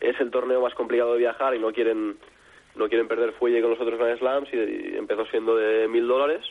es 0.00 0.20
el 0.20 0.30
torneo 0.30 0.60
más 0.60 0.74
complicado 0.74 1.12
de 1.12 1.20
viajar 1.20 1.54
y 1.54 1.58
no 1.58 1.72
quieren 1.72 2.16
no 2.76 2.88
quieren 2.88 3.08
perder 3.08 3.32
fuelle 3.32 3.60
con 3.60 3.70
los 3.70 3.80
otros 3.80 3.98
Grand 3.98 4.18
Slams 4.18 4.48
y, 4.52 4.56
y 4.56 4.96
empezó 4.96 5.26
siendo 5.26 5.56
de 5.56 5.88
mil 5.88 6.06
dólares 6.06 6.44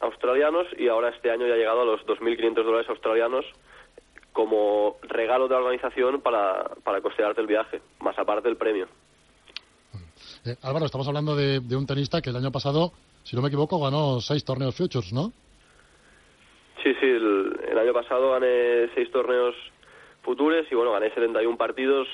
australianos 0.00 0.66
y 0.78 0.88
ahora 0.88 1.10
este 1.10 1.30
año 1.30 1.46
ya 1.46 1.54
ha 1.54 1.58
llegado 1.58 1.82
a 1.82 1.84
los 1.84 2.00
2.500 2.06 2.54
dólares 2.62 2.88
australianos 2.88 3.44
como 4.32 4.96
regalo 5.02 5.48
de 5.48 5.54
la 5.54 5.60
organización 5.60 6.20
para, 6.20 6.70
para 6.84 7.00
costearte 7.00 7.40
el 7.40 7.46
viaje, 7.46 7.80
más 8.00 8.18
aparte 8.18 8.48
del 8.48 8.56
premio. 8.56 8.86
Eh, 10.44 10.56
Álvaro, 10.62 10.86
estamos 10.86 11.08
hablando 11.08 11.34
de, 11.34 11.60
de, 11.60 11.76
un 11.76 11.86
tenista 11.86 12.22
que 12.22 12.30
el 12.30 12.36
año 12.36 12.52
pasado, 12.52 12.92
si 13.24 13.36
no 13.36 13.42
me 13.42 13.48
equivoco, 13.48 13.80
ganó 13.80 14.20
seis 14.20 14.44
torneos 14.44 14.74
Futures, 14.76 15.12
¿no? 15.12 15.32
Sí, 16.82 16.94
sí, 17.00 17.06
el, 17.06 17.60
el 17.70 17.78
año 17.78 17.92
pasado 17.92 18.30
gané 18.30 18.88
seis 18.94 19.10
torneos 19.10 19.54
Futures 20.22 20.70
y 20.70 20.74
bueno, 20.74 20.92
gané 20.92 21.10
71 21.12 21.56
partidos 21.58 22.08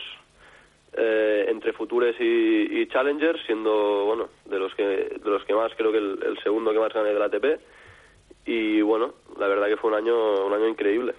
eh, 0.96 1.46
entre 1.48 1.72
Futures 1.72 2.16
y, 2.18 2.80
y, 2.80 2.88
Challengers, 2.88 3.40
siendo, 3.44 4.04
bueno, 4.06 4.28
de 4.46 4.58
los 4.58 4.74
que, 4.74 4.82
de 4.82 5.30
los 5.30 5.44
que 5.44 5.54
más, 5.54 5.72
creo 5.76 5.92
que 5.92 5.98
el, 5.98 6.38
segundo 6.42 6.72
que 6.72 6.78
más 6.78 6.92
gané 6.92 7.12
del 7.12 7.22
ATP. 7.22 7.60
Y 8.46 8.80
bueno, 8.80 9.14
la 9.38 9.48
verdad 9.48 9.66
que 9.66 9.76
fue 9.76 9.90
un 9.90 9.96
año, 9.96 10.46
un 10.46 10.52
año 10.52 10.68
increíble. 10.68 11.14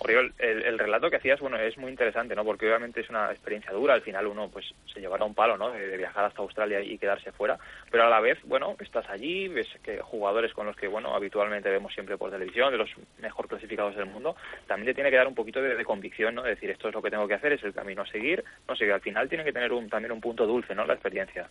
Oriol, 0.00 0.32
el, 0.38 0.62
el, 0.62 0.78
relato 0.78 1.10
que 1.10 1.16
hacías, 1.16 1.40
bueno, 1.40 1.56
es 1.58 1.76
muy 1.78 1.90
interesante, 1.90 2.34
¿no? 2.34 2.44
Porque 2.44 2.66
obviamente 2.66 3.00
es 3.00 3.10
una 3.10 3.30
experiencia 3.30 3.72
dura, 3.72 3.94
al 3.94 4.02
final 4.02 4.26
uno, 4.26 4.48
pues, 4.48 4.72
se 4.92 5.00
llevará 5.00 5.24
un 5.24 5.34
palo, 5.34 5.56
¿no? 5.56 5.70
De, 5.70 5.86
de, 5.86 5.96
viajar 5.96 6.24
hasta 6.24 6.42
Australia 6.42 6.80
y 6.80 6.98
quedarse 6.98 7.32
fuera, 7.32 7.58
pero 7.90 8.04
a 8.04 8.08
la 8.08 8.20
vez, 8.20 8.38
bueno, 8.44 8.76
estás 8.80 9.08
allí, 9.08 9.48
ves 9.48 9.68
que 9.82 10.00
jugadores 10.00 10.52
con 10.52 10.66
los 10.66 10.76
que, 10.76 10.88
bueno, 10.88 11.14
habitualmente 11.14 11.70
vemos 11.70 11.92
siempre 11.92 12.16
por 12.16 12.30
televisión, 12.30 12.70
de 12.70 12.78
los 12.78 12.90
mejor 13.20 13.48
clasificados 13.48 13.96
del 13.96 14.06
mundo, 14.06 14.36
también 14.66 14.86
te 14.86 14.94
tiene 14.94 15.10
que 15.10 15.16
dar 15.16 15.28
un 15.28 15.34
poquito 15.34 15.60
de, 15.60 15.74
de 15.74 15.84
convicción, 15.84 16.34
¿no? 16.34 16.42
De 16.42 16.50
decir, 16.50 16.70
esto 16.70 16.88
es 16.88 16.94
lo 16.94 17.02
que 17.02 17.10
tengo 17.10 17.26
que 17.26 17.34
hacer, 17.34 17.52
es 17.52 17.62
el 17.64 17.74
camino 17.74 18.02
a 18.02 18.06
seguir, 18.06 18.44
no 18.68 18.76
sé, 18.76 18.86
que 18.86 18.92
al 18.92 19.00
final 19.00 19.28
tiene 19.28 19.44
que 19.44 19.52
tener 19.52 19.72
un, 19.72 19.88
también 19.88 20.12
un 20.12 20.20
punto 20.20 20.46
dulce, 20.46 20.74
¿no? 20.74 20.86
La 20.86 20.94
experiencia. 20.94 21.48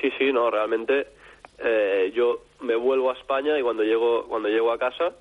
Sí, 0.00 0.12
sí, 0.18 0.32
no, 0.32 0.50
realmente 0.50 1.08
eh, 1.58 2.12
yo 2.14 2.44
me 2.60 2.76
vuelvo 2.76 3.10
a 3.10 3.14
España 3.14 3.58
y 3.58 3.62
cuando 3.62 3.82
llego, 3.82 4.26
cuando 4.28 4.48
llego 4.48 4.72
a 4.72 4.78
casa, 4.78 5.12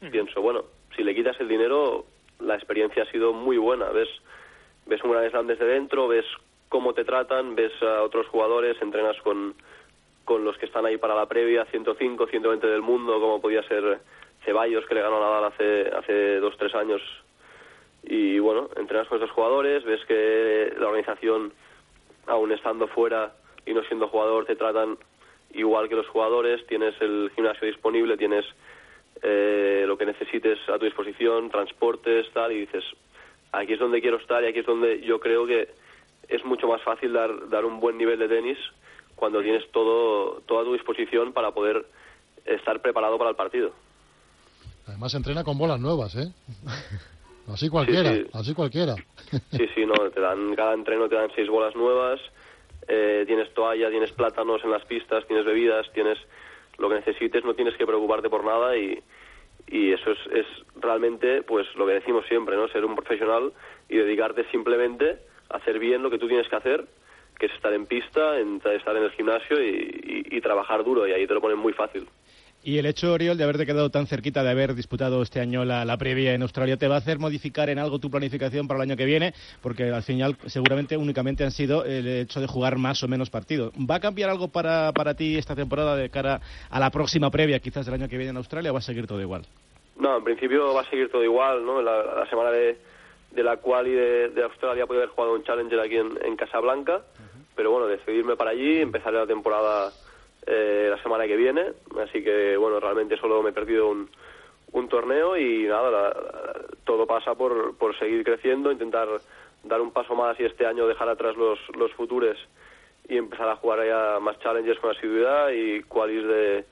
mm. 0.00 0.10
pienso, 0.10 0.40
bueno, 0.40 0.64
si 1.00 1.04
le 1.04 1.14
quitas 1.14 1.40
el 1.40 1.48
dinero, 1.48 2.04
la 2.40 2.56
experiencia 2.56 3.04
ha 3.04 3.10
sido 3.10 3.32
muy 3.32 3.56
buena. 3.56 3.88
Ves, 3.88 4.10
ves 4.84 5.02
un 5.02 5.12
gran 5.12 5.30
slam 5.30 5.46
desde 5.46 5.64
dentro, 5.64 6.08
ves 6.08 6.26
cómo 6.68 6.92
te 6.92 7.06
tratan, 7.06 7.54
ves 7.54 7.72
a 7.82 8.02
otros 8.02 8.26
jugadores, 8.26 8.76
entrenas 8.82 9.16
con, 9.22 9.54
con 10.26 10.44
los 10.44 10.58
que 10.58 10.66
están 10.66 10.84
ahí 10.84 10.98
para 10.98 11.14
la 11.14 11.24
previa, 11.24 11.64
105, 11.64 12.26
120 12.26 12.66
del 12.66 12.82
mundo, 12.82 13.18
como 13.18 13.40
podía 13.40 13.62
ser 13.62 13.98
Ceballos, 14.44 14.84
que 14.84 14.94
le 14.94 15.00
ganó 15.00 15.16
a 15.16 15.20
Nadal 15.20 15.44
hace, 15.46 15.88
hace 15.88 16.36
dos, 16.36 16.54
tres 16.58 16.74
años. 16.74 17.00
Y 18.02 18.38
bueno, 18.38 18.68
entrenas 18.76 19.08
con 19.08 19.16
estos 19.16 19.34
jugadores, 19.34 19.82
ves 19.84 20.04
que 20.04 20.70
la 20.78 20.88
organización, 20.88 21.54
aún 22.26 22.52
estando 22.52 22.88
fuera 22.88 23.32
y 23.64 23.72
no 23.72 23.82
siendo 23.84 24.08
jugador, 24.08 24.44
te 24.44 24.54
tratan 24.54 24.98
igual 25.54 25.88
que 25.88 25.96
los 25.96 26.08
jugadores, 26.08 26.66
tienes 26.66 26.94
el 27.00 27.32
gimnasio 27.34 27.66
disponible, 27.68 28.18
tienes 28.18 28.44
eh, 29.22 29.84
lo 29.86 29.96
que 29.98 30.06
necesites 30.06 30.58
a 30.68 30.78
tu 30.78 30.84
disposición, 30.84 31.50
transportes, 31.50 32.26
tal, 32.32 32.52
y 32.52 32.60
dices, 32.60 32.84
aquí 33.52 33.74
es 33.74 33.78
donde 33.78 34.00
quiero 34.00 34.16
estar 34.18 34.42
y 34.42 34.46
aquí 34.46 34.60
es 34.60 34.66
donde 34.66 35.00
yo 35.02 35.20
creo 35.20 35.46
que 35.46 35.68
es 36.28 36.44
mucho 36.44 36.68
más 36.68 36.82
fácil 36.82 37.12
dar, 37.12 37.48
dar 37.48 37.64
un 37.64 37.80
buen 37.80 37.98
nivel 37.98 38.18
de 38.18 38.28
tenis 38.28 38.58
cuando 39.16 39.42
tienes 39.42 39.70
todo, 39.72 40.40
todo 40.46 40.60
a 40.60 40.64
tu 40.64 40.72
disposición 40.72 41.32
para 41.32 41.50
poder 41.52 41.84
estar 42.44 42.80
preparado 42.80 43.18
para 43.18 43.30
el 43.30 43.36
partido. 43.36 43.72
Además 44.86 45.14
entrena 45.14 45.44
con 45.44 45.58
bolas 45.58 45.78
nuevas, 45.80 46.14
¿eh? 46.16 46.32
Así 47.52 47.68
cualquiera, 47.68 48.12
Sí, 48.12 48.22
sí. 48.22 48.30
así 48.32 48.54
cualquiera. 48.54 48.94
Sí, 49.52 49.66
sí, 49.74 49.86
no, 49.86 49.94
te 50.10 50.20
dan, 50.20 50.54
cada 50.56 50.74
entreno 50.74 51.08
te 51.08 51.14
dan 51.14 51.30
seis 51.34 51.48
bolas 51.48 51.74
nuevas, 51.76 52.20
eh, 52.88 53.24
tienes 53.26 53.52
toalla, 53.54 53.88
tienes 53.90 54.10
plátanos 54.12 54.62
en 54.64 54.70
las 54.72 54.84
pistas, 54.84 55.24
tienes 55.26 55.44
bebidas, 55.44 55.86
tienes 55.92 56.18
lo 56.80 56.88
que 56.88 56.96
necesites, 56.96 57.44
no 57.44 57.54
tienes 57.54 57.76
que 57.76 57.86
preocuparte 57.86 58.28
por 58.30 58.44
nada 58.44 58.76
y, 58.76 58.98
y 59.68 59.92
eso 59.92 60.10
es, 60.12 60.18
es 60.32 60.46
realmente, 60.76 61.42
pues 61.42 61.66
lo 61.76 61.86
que 61.86 61.92
decimos 61.94 62.24
siempre, 62.26 62.56
¿no? 62.56 62.66
Ser 62.68 62.84
un 62.84 62.96
profesional 62.96 63.52
y 63.88 63.96
dedicarte 63.96 64.44
simplemente 64.50 65.18
a 65.50 65.56
hacer 65.58 65.78
bien 65.78 66.02
lo 66.02 66.10
que 66.10 66.18
tú 66.18 66.26
tienes 66.26 66.48
que 66.48 66.56
hacer, 66.56 66.84
que 67.38 67.46
es 67.46 67.52
estar 67.52 67.72
en 67.72 67.86
pista, 67.86 68.38
en- 68.40 68.60
estar 68.64 68.96
en 68.96 69.02
el 69.04 69.10
gimnasio 69.12 69.62
y, 69.62 70.24
y- 70.30 70.36
y 70.36 70.40
trabajar 70.40 70.82
duro 70.84 71.06
y 71.06 71.12
ahí 71.12 71.26
te 71.26 71.34
lo 71.34 71.40
ponen 71.40 71.58
muy 71.58 71.72
fácil. 71.72 72.06
Y 72.62 72.76
el 72.76 72.84
hecho, 72.84 73.14
Oriol, 73.14 73.38
de 73.38 73.44
haberte 73.44 73.64
quedado 73.64 73.88
tan 73.88 74.06
cerquita 74.06 74.42
de 74.42 74.50
haber 74.50 74.74
disputado 74.74 75.22
este 75.22 75.40
año 75.40 75.64
la, 75.64 75.86
la 75.86 75.96
previa 75.96 76.34
en 76.34 76.42
Australia, 76.42 76.76
¿te 76.76 76.88
va 76.88 76.96
a 76.96 76.98
hacer 76.98 77.18
modificar 77.18 77.70
en 77.70 77.78
algo 77.78 77.98
tu 77.98 78.10
planificación 78.10 78.68
para 78.68 78.78
el 78.78 78.90
año 78.90 78.98
que 78.98 79.06
viene? 79.06 79.32
Porque 79.62 79.84
al 79.84 80.02
final, 80.02 80.36
seguramente 80.46 80.94
únicamente 80.98 81.42
han 81.42 81.52
sido 81.52 81.86
el 81.86 82.06
hecho 82.06 82.38
de 82.38 82.46
jugar 82.46 82.76
más 82.76 83.02
o 83.02 83.08
menos 83.08 83.30
partidos. 83.30 83.72
¿Va 83.90 83.94
a 83.94 84.00
cambiar 84.00 84.28
algo 84.28 84.48
para, 84.48 84.92
para 84.92 85.14
ti 85.14 85.38
esta 85.38 85.56
temporada 85.56 85.96
de 85.96 86.10
cara 86.10 86.42
a 86.68 86.78
la 86.78 86.90
próxima 86.90 87.30
previa, 87.30 87.60
quizás 87.60 87.86
del 87.86 87.94
año 87.94 88.08
que 88.10 88.18
viene 88.18 88.30
en 88.30 88.36
Australia, 88.36 88.72
o 88.72 88.74
va 88.74 88.80
a 88.80 88.82
seguir 88.82 89.06
todo 89.06 89.22
igual? 89.22 89.46
No, 89.98 90.18
en 90.18 90.24
principio 90.24 90.74
va 90.74 90.82
a 90.82 90.90
seguir 90.90 91.10
todo 91.10 91.24
igual, 91.24 91.64
¿no? 91.64 91.80
La, 91.80 92.02
la 92.02 92.28
semana 92.28 92.50
de, 92.50 92.76
de 93.32 93.42
la 93.42 93.56
cual 93.56 93.86
y 93.88 93.92
de, 93.92 94.28
de 94.28 94.42
Australia 94.42 94.86
puede 94.86 95.00
haber 95.00 95.14
jugado 95.14 95.34
un 95.34 95.44
Challenger 95.44 95.80
aquí 95.80 95.96
en, 95.96 96.18
en 96.22 96.36
Casablanca, 96.36 97.00
pero 97.56 97.70
bueno, 97.70 97.86
decidirme 97.86 98.36
para 98.36 98.50
allí, 98.50 98.82
empezaré 98.82 99.16
la 99.16 99.26
temporada 99.26 99.90
eh, 100.46 100.88
la 100.90 101.02
semana 101.02 101.26
que 101.26 101.36
viene, 101.36 101.72
así 102.02 102.22
que 102.22 102.56
bueno, 102.56 102.80
realmente 102.80 103.16
solo 103.16 103.42
me 103.42 103.50
he 103.50 103.52
perdido 103.52 103.88
un, 103.88 104.08
un 104.72 104.88
torneo 104.88 105.36
y 105.36 105.64
nada, 105.64 105.90
la- 105.90 106.16
todo 106.84 107.06
pasa 107.06 107.34
por, 107.34 107.76
por 107.76 107.96
seguir 107.98 108.24
creciendo, 108.24 108.72
intentar 108.72 109.08
dar 109.64 109.80
un 109.80 109.92
paso 109.92 110.14
más 110.14 110.38
y 110.40 110.44
este 110.44 110.66
año 110.66 110.86
dejar 110.86 111.08
atrás 111.08 111.36
los, 111.36 111.58
los 111.76 111.92
futures 111.92 112.38
y 113.08 113.16
empezar 113.16 113.48
a 113.48 113.56
jugar 113.56 113.84
ya 113.86 114.18
más 114.20 114.38
challenges 114.40 114.78
con 114.78 114.90
asiduidad 114.90 115.50
y 115.50 115.82
qualis 115.82 116.22
de, 116.26 116.64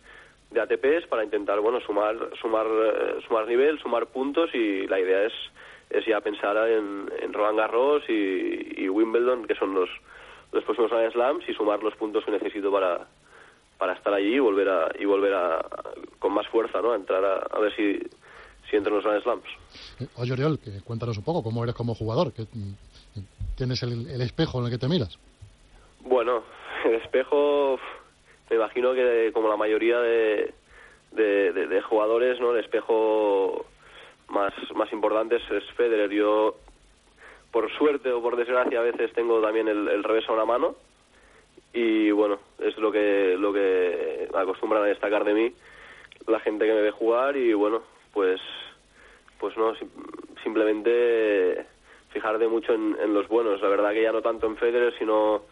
de 0.50 0.61
ATPs 0.61 1.07
para 1.09 1.24
intentar 1.24 1.61
bueno 1.61 1.81
sumar 1.81 2.16
sumar 2.40 2.66
eh, 2.66 3.20
sumar 3.26 3.46
nivel 3.46 3.78
sumar 3.81 4.07
puntos 4.07 4.54
y 4.54 4.87
la 4.87 4.98
idea 5.00 5.24
es 5.24 5.33
es 5.90 6.04
ya 6.07 6.20
pensar 6.20 6.57
en, 6.68 7.11
en 7.20 7.33
Roland 7.33 7.59
Garros 7.59 8.02
y, 8.09 8.83
y 8.85 8.88
Wimbledon 8.88 9.46
que 9.46 9.54
son 9.57 9.74
los 9.74 9.90
los 10.52 10.64
próximos 10.64 10.90
Grand 10.90 11.12
Slams 11.12 11.48
y 11.48 11.54
sumar 11.54 11.83
los 11.83 11.94
puntos 11.96 12.24
que 12.24 12.31
necesito 12.31 12.70
para 12.72 13.07
para 13.78 13.94
estar 13.94 14.12
allí 14.12 14.34
y 14.34 14.38
volver 14.38 14.68
a 14.68 14.88
y 14.98 15.04
volver 15.04 15.34
a 15.34 15.64
con 16.18 16.32
más 16.32 16.46
fuerza 16.48 16.80
no 16.82 16.92
a 16.92 16.96
entrar 16.96 17.24
a, 17.24 17.36
a 17.50 17.58
ver 17.60 17.74
si 17.76 17.98
si 18.68 18.76
entro 18.76 18.90
en 18.90 18.96
los 18.96 19.04
Grand 19.04 19.22
Slams 19.22 19.44
Oye, 20.16 20.32
Oriol, 20.32 20.58
que 20.58 20.80
cuéntanos 20.84 21.16
un 21.16 21.24
poco 21.24 21.42
cómo 21.42 21.62
eres 21.64 21.74
como 21.74 21.94
jugador, 21.94 22.32
que 22.32 22.44
tienes 23.56 23.82
el, 23.82 24.08
el 24.10 24.20
espejo 24.20 24.58
en 24.58 24.66
el 24.66 24.70
que 24.70 24.78
te 24.78 24.88
miras. 24.88 25.18
Bueno, 26.02 26.42
el 26.84 26.94
espejo, 26.96 27.78
me 28.50 28.56
imagino 28.56 28.92
que 28.94 29.30
como 29.32 29.48
la 29.48 29.56
mayoría 29.56 29.98
de, 30.00 30.52
de, 31.12 31.52
de- 31.52 31.66
de 31.66 31.82
jugadores, 31.82 32.38
¿no? 32.40 32.52
El 32.54 32.62
espejo 32.64 33.66
más, 34.28 34.52
más 34.74 34.92
importante 34.92 35.36
es, 35.36 35.50
es 35.50 35.64
Federer. 35.76 36.10
Yo, 36.10 36.54
por 37.50 37.70
suerte 37.78 38.12
o 38.12 38.22
por 38.22 38.36
desgracia, 38.36 38.78
a 38.80 38.82
veces 38.82 39.12
tengo 39.14 39.40
también 39.40 39.66
el, 39.68 39.88
el 39.88 40.04
revés 40.04 40.28
a 40.28 40.32
una 40.32 40.44
mano 40.44 40.76
y 41.72 42.11
bueno, 42.11 42.38
es 42.59 42.76
lo 42.78 42.90
que, 42.90 43.37
lo 43.38 43.52
que 43.52 44.28
acostumbran 44.35 44.83
a 44.83 44.87
destacar 44.87 45.24
de 45.24 45.35
mí 45.35 45.52
la 46.26 46.40
gente 46.40 46.66
que 46.66 46.74
me 46.74 46.83
ve 46.83 46.90
jugar 46.90 47.37
y 47.37 47.54
bueno, 47.54 47.83
pues, 48.12 48.40
pues 49.40 49.57
no, 49.57 49.74
sim- 49.76 49.88
simplemente 50.42 51.64
fijarte 52.11 52.46
mucho 52.48 52.74
en, 52.74 52.96
en 53.02 53.14
los 53.14 53.28
buenos. 53.28 53.61
La 53.62 53.68
verdad 53.68 53.92
que 53.92 54.02
ya 54.02 54.12
no 54.12 54.20
tanto 54.20 54.46
en 54.46 54.57
Federer, 54.57 54.92
sino 54.98 55.42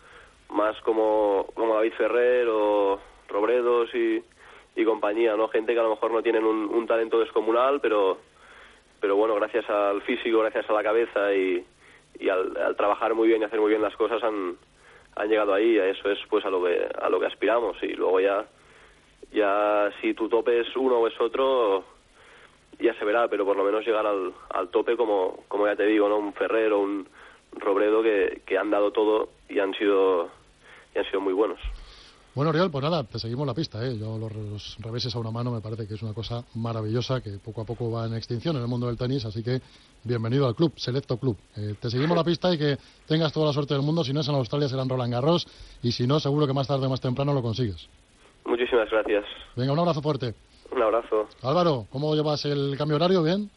más 0.50 0.78
como, 0.82 1.46
como 1.54 1.74
David 1.76 1.92
Ferrer 1.94 2.48
o 2.50 3.00
Robredos 3.28 3.94
y, 3.94 4.22
y 4.74 4.84
compañía, 4.84 5.34
¿no? 5.36 5.48
Gente 5.48 5.72
que 5.72 5.80
a 5.80 5.84
lo 5.84 5.90
mejor 5.90 6.10
no 6.10 6.22
tienen 6.22 6.44
un, 6.44 6.66
un 6.66 6.86
talento 6.86 7.20
descomunal, 7.20 7.80
pero, 7.80 8.18
pero 9.00 9.16
bueno, 9.16 9.34
gracias 9.36 9.68
al 9.70 10.02
físico, 10.02 10.40
gracias 10.40 10.68
a 10.68 10.72
la 10.74 10.82
cabeza 10.82 11.32
y, 11.34 11.64
y 12.18 12.28
al, 12.28 12.56
al 12.58 12.76
trabajar 12.76 13.14
muy 13.14 13.28
bien 13.28 13.40
y 13.40 13.44
hacer 13.44 13.60
muy 13.60 13.70
bien 13.70 13.82
las 13.82 13.96
cosas 13.96 14.22
han, 14.22 14.56
han 15.16 15.28
llegado 15.28 15.54
ahí. 15.54 15.78
a 15.78 15.88
Eso 15.88 16.10
es 16.10 16.18
pues 16.28 16.44
a 16.44 16.50
lo 16.50 16.62
que, 16.62 16.88
a 17.00 17.08
lo 17.08 17.18
que 17.18 17.26
aspiramos 17.26 17.76
y 17.82 17.88
luego 17.94 18.20
ya, 18.20 18.46
ya 19.32 19.90
si 20.00 20.14
tu 20.14 20.28
tope 20.28 20.60
es 20.60 20.76
uno 20.76 20.98
o 20.98 21.08
es 21.08 21.20
otro, 21.20 21.84
ya 22.78 22.94
se 22.94 23.04
verá, 23.04 23.28
pero 23.28 23.44
por 23.44 23.56
lo 23.56 23.64
menos 23.64 23.84
llegar 23.84 24.06
al, 24.06 24.32
al 24.50 24.68
tope 24.68 24.96
como, 24.96 25.44
como 25.48 25.66
ya 25.66 25.76
te 25.76 25.86
digo, 25.86 26.08
¿no? 26.08 26.18
Un 26.18 26.34
Ferrer 26.34 26.72
o 26.72 26.80
un 26.80 27.08
Robredo 27.52 28.02
que, 28.02 28.42
que 28.44 28.58
han 28.58 28.70
dado 28.70 28.90
todo 28.90 29.30
y 29.48 29.58
han 29.58 29.72
sido, 29.74 30.28
y 30.94 30.98
han 30.98 31.04
sido 31.06 31.20
muy 31.20 31.32
buenos. 31.32 31.58
Bueno, 32.36 32.50
Oriol, 32.50 32.70
pues 32.70 32.84
nada, 32.84 33.02
te 33.02 33.18
seguimos 33.18 33.46
la 33.46 33.54
pista, 33.54 33.82
¿eh? 33.82 33.96
Yo 33.96 34.18
los, 34.18 34.30
los 34.30 34.76
reveses 34.80 35.16
a 35.16 35.18
una 35.18 35.30
mano 35.30 35.50
me 35.50 35.62
parece 35.62 35.88
que 35.88 35.94
es 35.94 36.02
una 36.02 36.12
cosa 36.12 36.44
maravillosa 36.54 37.22
que 37.22 37.38
poco 37.42 37.62
a 37.62 37.64
poco 37.64 37.90
va 37.90 38.04
en 38.04 38.12
extinción 38.12 38.56
en 38.56 38.60
el 38.60 38.68
mundo 38.68 38.88
del 38.88 38.98
tenis, 38.98 39.24
así 39.24 39.42
que 39.42 39.62
bienvenido 40.04 40.46
al 40.46 40.54
club, 40.54 40.74
Selecto 40.76 41.16
Club. 41.16 41.38
Eh, 41.56 41.76
te 41.80 41.88
seguimos 41.88 42.14
la 42.14 42.22
pista 42.22 42.52
y 42.52 42.58
que 42.58 42.76
tengas 43.06 43.32
toda 43.32 43.46
la 43.46 43.52
suerte 43.54 43.72
del 43.72 43.82
mundo, 43.82 44.04
si 44.04 44.12
no 44.12 44.20
es 44.20 44.28
en 44.28 44.34
Australia 44.34 44.68
será 44.68 44.82
en 44.82 44.90
Roland 44.90 45.14
Garros 45.14 45.46
y 45.82 45.92
si 45.92 46.06
no, 46.06 46.20
seguro 46.20 46.46
que 46.46 46.52
más 46.52 46.68
tarde 46.68 46.84
o 46.84 46.90
más 46.90 47.00
temprano 47.00 47.32
lo 47.32 47.40
consigues. 47.40 47.88
Muchísimas 48.44 48.90
gracias. 48.90 49.24
Venga, 49.56 49.72
un 49.72 49.78
abrazo 49.78 50.02
fuerte. 50.02 50.34
Un 50.70 50.82
abrazo. 50.82 51.28
Álvaro, 51.40 51.86
¿cómo 51.90 52.14
llevas 52.14 52.44
el 52.44 52.76
cambio 52.76 52.96
horario? 52.96 53.22
¿Bien? 53.22 53.50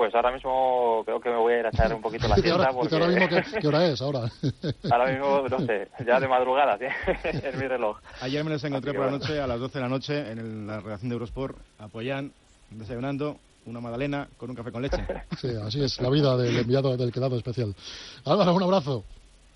Pues 0.00 0.14
ahora 0.14 0.32
mismo 0.32 1.02
creo 1.04 1.20
que 1.20 1.28
me 1.28 1.36
voy 1.36 1.52
a 1.52 1.58
ir 1.60 1.66
a 1.66 1.68
echar 1.68 1.92
un 1.92 2.00
poquito 2.00 2.26
la 2.26 2.34
siesta 2.36 2.52
ahora, 2.54 2.72
porque 2.72 2.94
ahora 2.94 3.08
mismo 3.08 3.28
qué, 3.28 3.42
qué 3.60 3.68
hora 3.68 3.84
es 3.86 4.00
ahora. 4.00 4.20
ahora 4.90 5.12
mismo, 5.12 5.46
no 5.46 5.58
sé, 5.66 5.88
ya 6.06 6.18
de 6.18 6.26
madrugada, 6.26 6.78
¿sí? 6.78 6.86
es 7.22 7.54
mi 7.58 7.68
reloj. 7.68 7.98
Ayer 8.22 8.42
me 8.42 8.48
los 8.52 8.64
encontré 8.64 8.94
por 8.94 9.02
la 9.04 9.10
bueno. 9.10 9.18
noche, 9.22 9.38
a 9.38 9.46
las 9.46 9.60
12 9.60 9.74
de 9.78 9.82
la 9.82 9.88
noche, 9.90 10.30
en 10.32 10.38
el- 10.38 10.66
la 10.66 10.80
redacción 10.80 11.10
de 11.10 11.16
Eurosport, 11.16 11.58
apoyan, 11.76 12.32
desayunando, 12.70 13.36
una 13.66 13.80
magdalena 13.82 14.26
con 14.38 14.48
un 14.48 14.56
café 14.56 14.72
con 14.72 14.80
leche. 14.80 15.04
Sí, 15.38 15.48
así 15.62 15.82
es 15.84 16.00
la 16.00 16.08
vida 16.08 16.34
del 16.38 16.56
enviado 16.56 16.96
del 16.96 17.12
quedado 17.12 17.36
especial. 17.36 17.74
Álvaro, 18.24 18.54
un 18.54 18.62
abrazo. 18.62 19.04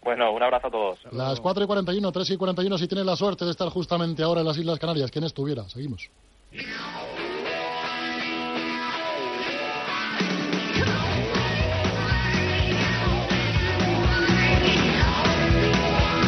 Bueno, 0.02 0.30
un 0.30 0.42
abrazo 0.42 0.66
a 0.66 0.70
todos. 0.70 0.98
Las 1.10 1.40
4 1.40 1.64
y 1.64 1.66
41, 1.66 2.12
3 2.12 2.28
y 2.32 2.36
41, 2.36 2.76
si 2.76 2.86
tienes 2.86 3.06
la 3.06 3.16
suerte 3.16 3.46
de 3.46 3.50
estar 3.50 3.70
justamente 3.70 4.22
ahora 4.22 4.42
en 4.42 4.46
las 4.46 4.58
Islas 4.58 4.78
Canarias, 4.78 5.10
¿quién 5.10 5.24
estuviera? 5.24 5.66
Seguimos. 5.70 6.10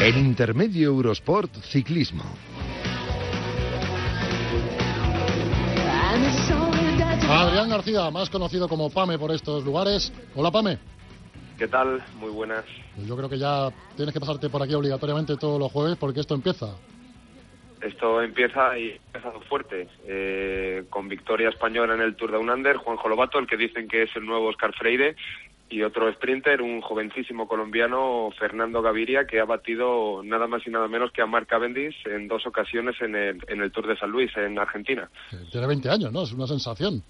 En 0.00 0.18
Intermedio 0.18 0.90
Eurosport 0.90 1.50
Ciclismo. 1.62 2.22
Adrián 7.28 7.70
García, 7.70 8.11
más 8.11 8.30
conocido 8.30 8.68
como 8.68 8.90
Pame 8.90 9.18
por 9.18 9.32
estos 9.32 9.64
lugares. 9.64 10.12
Hola, 10.35 10.50
Pame. 10.50 10.78
¿Qué 11.59 11.66
tal? 11.66 12.04
Muy 12.20 12.30
buenas. 12.30 12.64
Pues 12.94 13.09
yo 13.09 13.16
creo 13.16 13.28
que 13.28 13.38
ya 13.38 13.70
tienes 13.96 14.12
que 14.12 14.20
pasarte 14.20 14.50
por 14.50 14.62
aquí 14.62 14.74
obligatoriamente 14.74 15.37
todos 15.37 15.59
los 15.59 15.72
jueves 15.72 15.96
porque 15.96 16.20
esto 16.20 16.35
empieza. 16.35 16.76
Esto 17.80 18.22
empieza 18.22 18.78
y 18.78 18.92
ha 18.92 18.96
empezado 19.06 19.40
fuerte, 19.42 19.88
eh, 20.06 20.85
con 20.90 21.09
victoria 21.09 21.48
española 21.48 21.94
en 21.94 22.00
el 22.00 22.16
Tour 22.16 22.32
de 22.32 22.38
Unander, 22.38 22.76
Juanjo 22.76 23.09
Lobato, 23.09 23.38
el 23.38 23.46
que 23.46 23.56
dicen 23.56 23.88
que 23.88 24.04
es 24.04 24.11
el 24.16 24.24
nuevo 24.24 24.48
Oscar 24.48 24.74
Freire, 24.74 25.16
y 25.68 25.83
otro 25.83 26.12
sprinter, 26.12 26.62
un 26.62 26.81
jovencísimo 26.81 27.48
colombiano, 27.48 28.31
Fernando 28.38 28.83
Gaviria, 28.83 29.26
que 29.26 29.40
ha 29.40 29.44
batido 29.44 30.22
nada 30.22 30.46
más 30.46 30.66
y 30.66 30.70
nada 30.70 30.88
menos 30.88 31.11
que 31.12 31.22
a 31.22 31.26
Mark 31.26 31.46
Cavendish 31.46 32.07
en 32.07 32.29
dos 32.29 32.46
ocasiones 32.46 32.94
en 33.00 33.14
el, 33.16 33.38
en 33.48 33.61
el 33.61 33.72
Tour 33.72 33.87
de 33.87 33.96
San 33.96 34.11
Luis, 34.11 34.31
en 34.37 34.59
Argentina. 34.59 35.09
Eh, 35.33 35.37
Tiene 35.50 35.66
20 35.66 35.90
años, 35.90 36.12
¿no? 36.12 36.22
Es 36.22 36.33
una 36.33 36.46
sensación. 36.46 37.02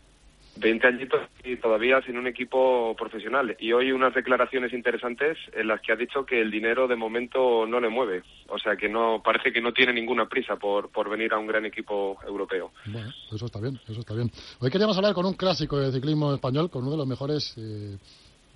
20 0.59 0.87
añitos 0.87 1.21
y 1.45 1.57
todavía 1.57 2.01
sin 2.03 2.17
un 2.17 2.27
equipo 2.27 2.95
profesional. 2.97 3.57
Y 3.61 3.73
hoy 3.73 3.93
unas 3.93 4.15
declaraciones 4.15 4.73
interesantes 4.73 5.37
en 5.53 5.69
las 5.69 5.81
que 5.81 5.93
ha 5.93 5.97
dicho 5.97 6.25
que 6.25 6.41
el 6.41 6.51
dinero 6.51 6.89
de 6.89 6.97
momento 6.97 7.67
no 7.67 7.81
le 7.81 7.89
mueve. 7.89 8.23
O 8.49 8.59
sea 8.59 8.77
que 8.77 8.89
no 8.89 9.21
parece 9.23 9.53
que 9.53 9.61
no 9.61 9.73
tiene 9.73 9.93
ninguna 9.93 10.27
prisa 10.27 10.57
por, 10.57 10.89
por 10.91 11.11
venir 11.11 11.33
a 11.33 11.39
un 11.39 11.47
gran 11.47 11.67
equipo 11.67 12.17
europeo. 12.27 12.73
Bueno, 12.87 13.13
eso 13.33 13.47
está 13.47 13.61
bien, 13.61 13.79
eso 13.87 14.01
está 14.01 14.15
bien. 14.15 14.31
Hoy 14.61 14.71
queríamos 14.71 14.97
hablar 14.97 15.15
con 15.15 15.27
un 15.27 15.35
clásico 15.35 15.79
de 15.79 15.93
ciclismo 15.93 16.35
español, 16.35 16.71
con 16.71 16.83
uno 16.83 16.93
de 16.93 16.99
los 16.99 17.07
mejores, 17.07 17.55
eh, 17.59 17.97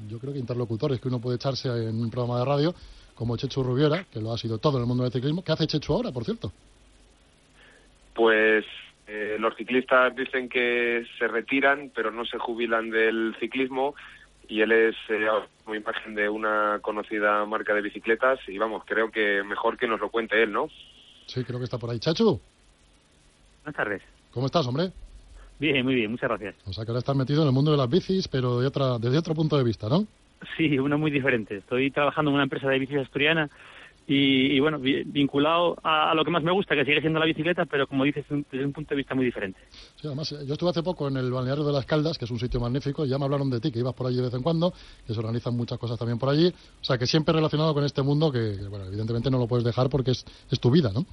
yo 0.08 0.18
creo 0.18 0.32
que 0.32 0.38
interlocutores 0.38 1.00
que 1.00 1.08
uno 1.08 1.20
puede 1.20 1.36
echarse 1.36 1.68
en 1.68 2.00
un 2.00 2.10
programa 2.10 2.38
de 2.38 2.44
radio, 2.44 2.74
como 3.14 3.36
Chechu 3.36 3.62
Rubiera, 3.62 4.04
que 4.10 4.20
lo 4.20 4.32
ha 4.32 4.38
sido 4.38 4.58
todo 4.58 4.78
en 4.78 4.82
el 4.82 4.88
mundo 4.88 5.04
del 5.04 5.12
ciclismo. 5.12 5.44
¿Qué 5.44 5.52
hace 5.52 5.66
Chechu 5.66 5.92
ahora, 5.92 6.12
por 6.12 6.24
cierto? 6.24 6.52
Pues 8.14 8.64
eh, 9.06 9.36
los 9.38 9.56
ciclistas 9.56 10.14
dicen 10.14 10.48
que 10.48 11.04
se 11.18 11.28
retiran, 11.28 11.90
pero 11.94 12.10
no 12.10 12.24
se 12.24 12.38
jubilan 12.38 12.90
del 12.90 13.36
ciclismo 13.40 13.94
y 14.48 14.62
él 14.62 14.72
es 14.72 14.96
eh, 15.08 15.26
como 15.64 15.76
imagen 15.76 16.14
de 16.14 16.28
una 16.28 16.80
conocida 16.82 17.44
marca 17.44 17.74
de 17.74 17.82
bicicletas 17.82 18.40
y 18.48 18.58
vamos, 18.58 18.82
creo 18.84 19.10
que 19.10 19.42
mejor 19.44 19.78
que 19.78 19.86
nos 19.86 20.00
lo 20.00 20.10
cuente 20.10 20.42
él, 20.42 20.52
¿no? 20.52 20.68
Sí, 21.26 21.44
creo 21.44 21.58
que 21.58 21.64
está 21.64 21.78
por 21.78 21.90
ahí. 21.90 22.00
Chachu. 22.00 22.40
Buenas 23.62 23.76
tardes. 23.76 24.02
¿Cómo 24.32 24.46
estás, 24.46 24.66
hombre? 24.66 24.90
Bien, 25.60 25.84
muy 25.84 25.94
bien, 25.94 26.10
muchas 26.10 26.30
gracias. 26.30 26.54
O 26.66 26.72
sea 26.72 26.84
que 26.84 26.90
ahora 26.90 27.00
estás 27.00 27.14
metido 27.14 27.42
en 27.42 27.48
el 27.48 27.54
mundo 27.54 27.70
de 27.70 27.76
las 27.76 27.88
bicis, 27.88 28.28
pero 28.28 28.60
de 28.60 28.66
otra, 28.66 28.98
desde 28.98 29.18
otro 29.18 29.34
punto 29.34 29.58
de 29.58 29.64
vista, 29.64 29.88
¿no? 29.90 30.06
Sí, 30.56 30.78
uno 30.78 30.96
muy 30.96 31.10
diferente. 31.10 31.58
Estoy 31.58 31.90
trabajando 31.90 32.30
en 32.30 32.36
una 32.36 32.44
empresa 32.44 32.66
de 32.68 32.78
bicis 32.78 32.96
asturiana 32.96 33.50
y, 34.06 34.58
bueno, 34.58 34.80
vinculado 34.80 35.76
a, 35.84 36.12
lo 36.14 36.24
que 36.24 36.32
más 36.32 36.42
me 36.42 36.50
gusta, 36.50 36.74
que 36.74 36.84
sigue 36.84 37.00
siendo 37.00 37.20
la 37.20 37.26
bicicleta, 37.26 37.64
pero 37.66 37.86
como 37.86 38.02
dices, 38.02 38.24
desde 38.28 38.64
un 38.64 38.72
punto 38.72 38.90
de 38.90 38.96
vista 38.96 39.14
muy 39.14 39.24
diferente. 39.24 39.60
Sí, 39.70 40.08
además, 40.08 40.30
yo 40.30 40.52
estuve 40.52 40.70
hace 40.70 40.82
poco 40.82 41.06
en 41.06 41.16
el 41.18 41.30
balneario 41.30 41.62
de 41.62 41.72
las 41.72 41.86
Caldas, 41.86 42.18
que 42.18 42.24
es 42.24 42.30
un 42.32 42.40
sitio 42.40 42.58
magnífico, 42.58 43.04
y 43.04 43.08
ya 43.08 43.18
me 43.18 43.26
hablaron 43.26 43.50
de 43.50 43.60
ti, 43.60 43.70
que 43.70 43.78
ibas 43.78 43.94
por 43.94 44.08
allí 44.08 44.16
de 44.16 44.22
vez 44.22 44.34
en 44.34 44.42
cuando, 44.42 44.72
que 45.06 45.12
se 45.12 45.18
organizan 45.20 45.56
muchas 45.56 45.78
cosas 45.78 45.96
también 45.96 46.18
por 46.18 46.30
allí. 46.30 46.48
O 46.48 46.84
sea, 46.84 46.98
que 46.98 47.06
siempre 47.06 47.34
relacionado 47.34 47.72
con 47.72 47.84
este 47.84 48.02
mundo 48.02 48.32
que, 48.32 48.56
bueno, 48.68 48.86
evidentemente 48.86 49.30
no 49.30 49.38
lo 49.38 49.46
puedes 49.46 49.64
dejar 49.64 49.88
porque 49.88 50.10
es, 50.10 50.24
es 50.50 50.58
tu 50.58 50.72
vida, 50.72 50.90
¿no? 50.92 51.06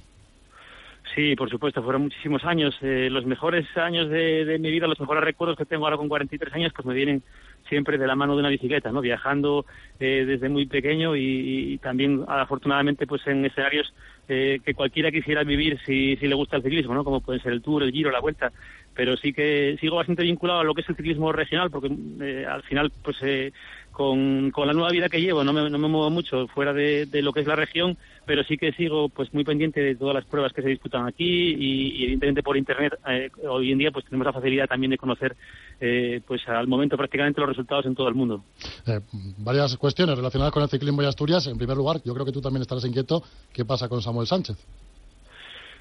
Sí, 1.14 1.34
por 1.36 1.48
supuesto, 1.50 1.82
fueron 1.82 2.02
muchísimos 2.02 2.44
años. 2.44 2.76
Eh, 2.82 3.08
los 3.10 3.24
mejores 3.24 3.66
años 3.76 4.08
de, 4.10 4.44
de, 4.44 4.58
mi 4.58 4.70
vida, 4.70 4.86
los 4.86 5.00
mejores 5.00 5.24
recuerdos 5.24 5.56
que 5.56 5.64
tengo 5.64 5.84
ahora 5.84 5.96
con 5.96 6.08
43 6.08 6.52
años, 6.54 6.72
pues 6.74 6.86
me 6.86 6.94
vienen 6.94 7.22
siempre 7.68 7.98
de 7.98 8.06
la 8.06 8.14
mano 8.14 8.34
de 8.34 8.40
una 8.40 8.48
bicicleta, 8.48 8.90
¿no? 8.92 9.00
Viajando 9.00 9.64
eh, 10.00 10.24
desde 10.26 10.48
muy 10.48 10.66
pequeño 10.66 11.16
y, 11.16 11.78
también, 11.82 12.24
afortunadamente, 12.26 13.06
pues 13.06 13.26
en 13.26 13.44
escenarios 13.44 13.92
eh, 14.28 14.60
que 14.64 14.74
cualquiera 14.74 15.10
quisiera 15.10 15.44
vivir 15.44 15.78
si, 15.84 16.16
si 16.16 16.26
le 16.26 16.34
gusta 16.34 16.56
el 16.56 16.62
ciclismo, 16.62 16.94
¿no? 16.94 17.04
Como 17.04 17.20
pueden 17.20 17.42
ser 17.42 17.52
el 17.52 17.62
Tour, 17.62 17.82
el 17.82 17.92
Giro, 17.92 18.10
la 18.10 18.20
Vuelta. 18.20 18.52
Pero 18.94 19.16
sí 19.16 19.32
que 19.32 19.76
sigo 19.80 19.96
bastante 19.96 20.24
vinculado 20.24 20.60
a 20.60 20.64
lo 20.64 20.74
que 20.74 20.80
es 20.80 20.88
el 20.88 20.96
ciclismo 20.96 21.32
regional, 21.32 21.70
porque 21.70 21.90
eh, 22.20 22.46
al 22.46 22.62
final, 22.62 22.92
pues 23.02 23.16
eh, 23.22 23.52
con, 23.98 24.52
con, 24.52 24.68
la 24.68 24.72
nueva 24.72 24.90
vida 24.90 25.08
que 25.08 25.20
llevo 25.20 25.42
no 25.42 25.52
me, 25.52 25.68
no 25.68 25.76
me 25.76 25.88
muevo 25.88 26.08
mucho 26.08 26.46
fuera 26.46 26.72
de, 26.72 27.06
de, 27.06 27.20
lo 27.20 27.32
que 27.32 27.40
es 27.40 27.48
la 27.48 27.56
región, 27.56 27.98
pero 28.26 28.44
sí 28.44 28.56
que 28.56 28.70
sigo 28.70 29.08
pues 29.08 29.34
muy 29.34 29.42
pendiente 29.42 29.80
de 29.80 29.96
todas 29.96 30.14
las 30.14 30.24
pruebas 30.24 30.52
que 30.52 30.62
se 30.62 30.68
disputan 30.68 31.04
aquí 31.04 31.24
y, 31.58 32.04
evidentemente 32.04 32.44
por 32.44 32.56
internet 32.56 32.94
eh, 33.08 33.28
hoy 33.48 33.72
en 33.72 33.78
día 33.78 33.90
pues 33.90 34.04
tenemos 34.04 34.24
la 34.24 34.32
facilidad 34.32 34.68
también 34.68 34.92
de 34.92 34.98
conocer 34.98 35.36
eh, 35.80 36.20
pues 36.28 36.46
al 36.46 36.68
momento 36.68 36.96
prácticamente 36.96 37.40
los 37.40 37.50
resultados 37.50 37.86
en 37.86 37.96
todo 37.96 38.06
el 38.06 38.14
mundo. 38.14 38.44
Eh, 38.86 39.00
varias 39.38 39.76
cuestiones 39.76 40.16
relacionadas 40.16 40.52
con 40.52 40.62
el 40.62 40.68
ciclismo 40.68 41.02
y 41.02 41.06
Asturias. 41.06 41.48
En 41.48 41.58
primer 41.58 41.76
lugar, 41.76 42.00
yo 42.04 42.14
creo 42.14 42.24
que 42.24 42.32
tú 42.32 42.40
también 42.40 42.62
estarás 42.62 42.84
inquieto. 42.84 43.24
¿Qué 43.52 43.64
pasa 43.64 43.88
con 43.88 44.00
Samuel 44.00 44.28
Sánchez? 44.28 44.56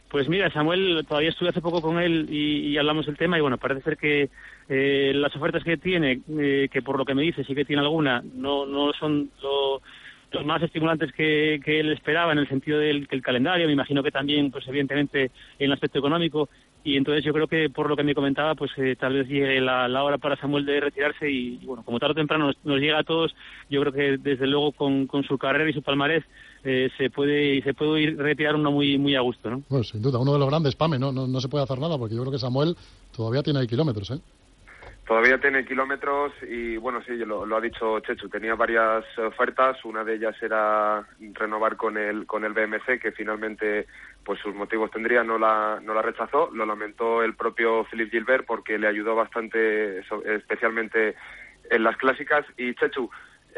Pues 0.10 0.30
mira, 0.30 0.50
Samuel, 0.52 1.06
todavía 1.08 1.32
estuve 1.32 1.50
hace 1.50 1.62
poco 1.62 1.82
con 1.82 2.00
él 2.00 2.28
y, 2.30 2.78
hablamos 2.78 3.06
del 3.06 3.18
tema 3.18 3.38
y 3.38 3.42
bueno, 3.42 3.58
parece 3.58 3.82
ser 3.82 3.98
que 3.98 4.30
eh, 4.70 5.12
las 5.14 5.36
ofertas 5.36 5.64
que 5.64 5.76
tiene, 5.76 6.22
eh, 6.40 6.70
que 6.72 6.82
por 6.82 6.98
lo 6.98 7.04
que 7.04 7.14
me 7.14 7.24
dice 7.24 7.44
sí 7.44 7.54
que 7.54 7.66
tiene 7.66 7.82
alguna, 7.82 8.24
no, 8.34 8.66
no 8.66 8.94
son 8.94 9.30
lo, 9.42 9.82
los 10.32 10.46
más 10.46 10.62
estimulantes 10.64 11.12
que, 11.12 11.60
que, 11.64 11.82
él 11.82 11.92
esperaba 11.92 12.32
en 12.32 12.38
el 12.38 12.48
sentido 12.48 12.80
del 12.80 13.08
que 13.08 13.18
el 13.18 13.22
calendario, 13.22 13.68
me 13.68 13.74
imagino 13.74 14.02
que 14.02 14.12
también, 14.12 14.50
pues 14.50 14.66
evidentemente 14.68 15.24
en 15.60 15.66
el 15.66 15.74
aspecto 15.74 16.00
económico 16.00 16.50
y 16.84 16.96
entonces 16.96 17.24
yo 17.24 17.34
creo 17.34 17.48
que 17.48 17.70
por 17.70 17.90
lo 17.90 17.96
que 17.96 18.04
me 18.04 18.16
comentaba, 18.16 18.56
pues 18.56 18.72
eh, 18.78 18.96
tal 18.98 19.14
vez 19.14 19.28
llegue 19.28 19.60
la, 19.60 19.88
la, 19.88 20.04
hora 20.04 20.18
para 20.18 20.38
Samuel 20.38 20.66
de 20.66 20.80
retirarse 20.80 21.30
y, 21.30 21.60
y, 21.62 21.66
bueno, 21.66 21.84
como 21.84 22.00
tarde 22.00 22.14
o 22.14 22.16
temprano 22.16 22.48
nos, 22.48 22.58
nos, 22.64 22.80
llega 22.80 23.00
a 23.00 23.04
todos, 23.04 23.36
yo 23.70 23.82
creo 23.82 23.94
que 23.94 24.18
desde 24.18 24.48
luego 24.48 24.72
con, 24.72 25.06
con 25.08 25.24
su 25.24 25.38
carrera 25.38 25.70
y 25.70 25.74
su 25.74 25.82
palmarés 25.82 26.24
eh, 26.64 26.90
se 26.98 27.10
puede 27.10 27.62
se 27.62 27.74
puede 27.74 28.02
ir 28.02 28.18
retirar 28.18 28.56
uno 28.56 28.72
muy 28.72 28.98
muy 28.98 29.16
a 29.16 29.22
gusto, 29.22 29.50
¿no? 29.50 29.62
Pues 29.68 29.90
sin 29.90 30.02
duda, 30.02 30.20
uno 30.20 30.34
de 30.34 30.40
los 30.40 30.50
grandes 30.50 30.76
PAME, 30.76 30.98
¿no? 30.98 31.12
¿no? 31.12 31.28
No 31.28 31.42
se 31.42 31.50
puede 31.50 31.64
hacer 31.64 31.80
nada 31.80 31.98
porque 31.98 32.16
yo 32.16 32.22
creo 32.22 32.32
que 32.32 32.40
Samuel 32.40 32.76
todavía 33.16 33.44
tiene 33.44 33.68
kilómetros, 33.68 34.12
¿eh? 34.12 34.20
Todavía 35.08 35.40
tiene 35.40 35.66
kilómetros 35.66 36.34
y 36.50 36.76
bueno, 36.76 37.02
sí, 37.08 37.16
lo, 37.16 37.46
lo, 37.46 37.56
ha 37.56 37.62
dicho 37.62 37.98
Chechu, 38.02 38.28
tenía 38.28 38.56
varias 38.56 39.06
ofertas, 39.18 39.78
una 39.86 40.04
de 40.04 40.16
ellas 40.16 40.36
era 40.42 41.08
renovar 41.34 41.78
con 41.78 41.96
el 41.98 42.26
con 42.26 42.44
el 42.44 42.52
BMC 42.52 43.00
que 43.02 43.14
finalmente 43.14 43.88
pues 44.28 44.42
sus 44.42 44.54
motivos 44.54 44.92
tendría, 44.92 45.24
no 45.24 45.40
la 45.40 45.80
no 45.82 45.94
la 45.94 46.02
rechazó, 46.02 46.50
lo 46.52 46.66
lamentó 46.66 47.24
el 47.24 47.34
propio 47.34 47.86
Philippe 47.86 48.12
Gilbert 48.12 48.46
porque 48.46 48.78
le 48.78 48.88
ayudó 48.88 49.16
bastante 49.16 50.00
especialmente 50.26 51.16
en 51.70 51.84
las 51.84 51.96
clásicas 51.96 52.46
y 52.58 52.76
Chechu 52.76 53.10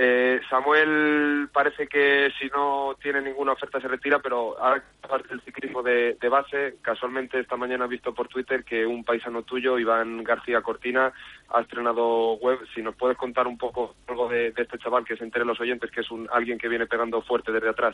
eh, 0.01 0.39
Samuel 0.49 1.49
parece 1.51 1.88
que 1.88 2.32
si 2.39 2.47
no 2.47 2.95
tiene 3.01 3.21
ninguna 3.21 3.51
oferta 3.51 3.82
se 3.82 3.88
retira, 3.89 4.19
pero 4.19 4.58
ahora 4.58 4.82
parte 5.05 5.27
del 5.27 5.41
ciclismo 5.41 5.84
de, 5.84 6.15
base, 6.29 6.75
casualmente 6.82 7.38
esta 7.38 7.58
mañana 7.58 7.84
he 7.84 7.89
visto 7.89 8.13
por 8.13 8.29
Twitter 8.29 8.63
que 8.63 8.86
un 8.86 9.03
paisano 9.03 9.43
tuyo, 9.43 9.77
Iván 9.77 10.23
García 10.23 10.62
Cortina, 10.62 11.12
ha 11.49 11.60
estrenado 11.60 12.36
web. 12.36 12.60
Si 12.73 12.82
nos 12.82 12.95
puedes 12.95 13.17
contar 13.17 13.45
un 13.45 13.58
poco 13.58 13.95
algo 14.08 14.29
de, 14.29 14.53
este 14.55 14.77
chaval, 14.77 15.03
que 15.03 15.17
se 15.17 15.25
entere 15.25 15.43
los 15.43 15.60
oyentes, 15.60 15.91
que 15.91 15.99
es 15.99 16.12
un 16.12 16.29
alguien 16.32 16.58
que 16.58 16.69
viene 16.69 16.88
pegando 16.88 17.21
fuerte 17.21 17.51
desde 17.51 17.67
atrás. 17.67 17.93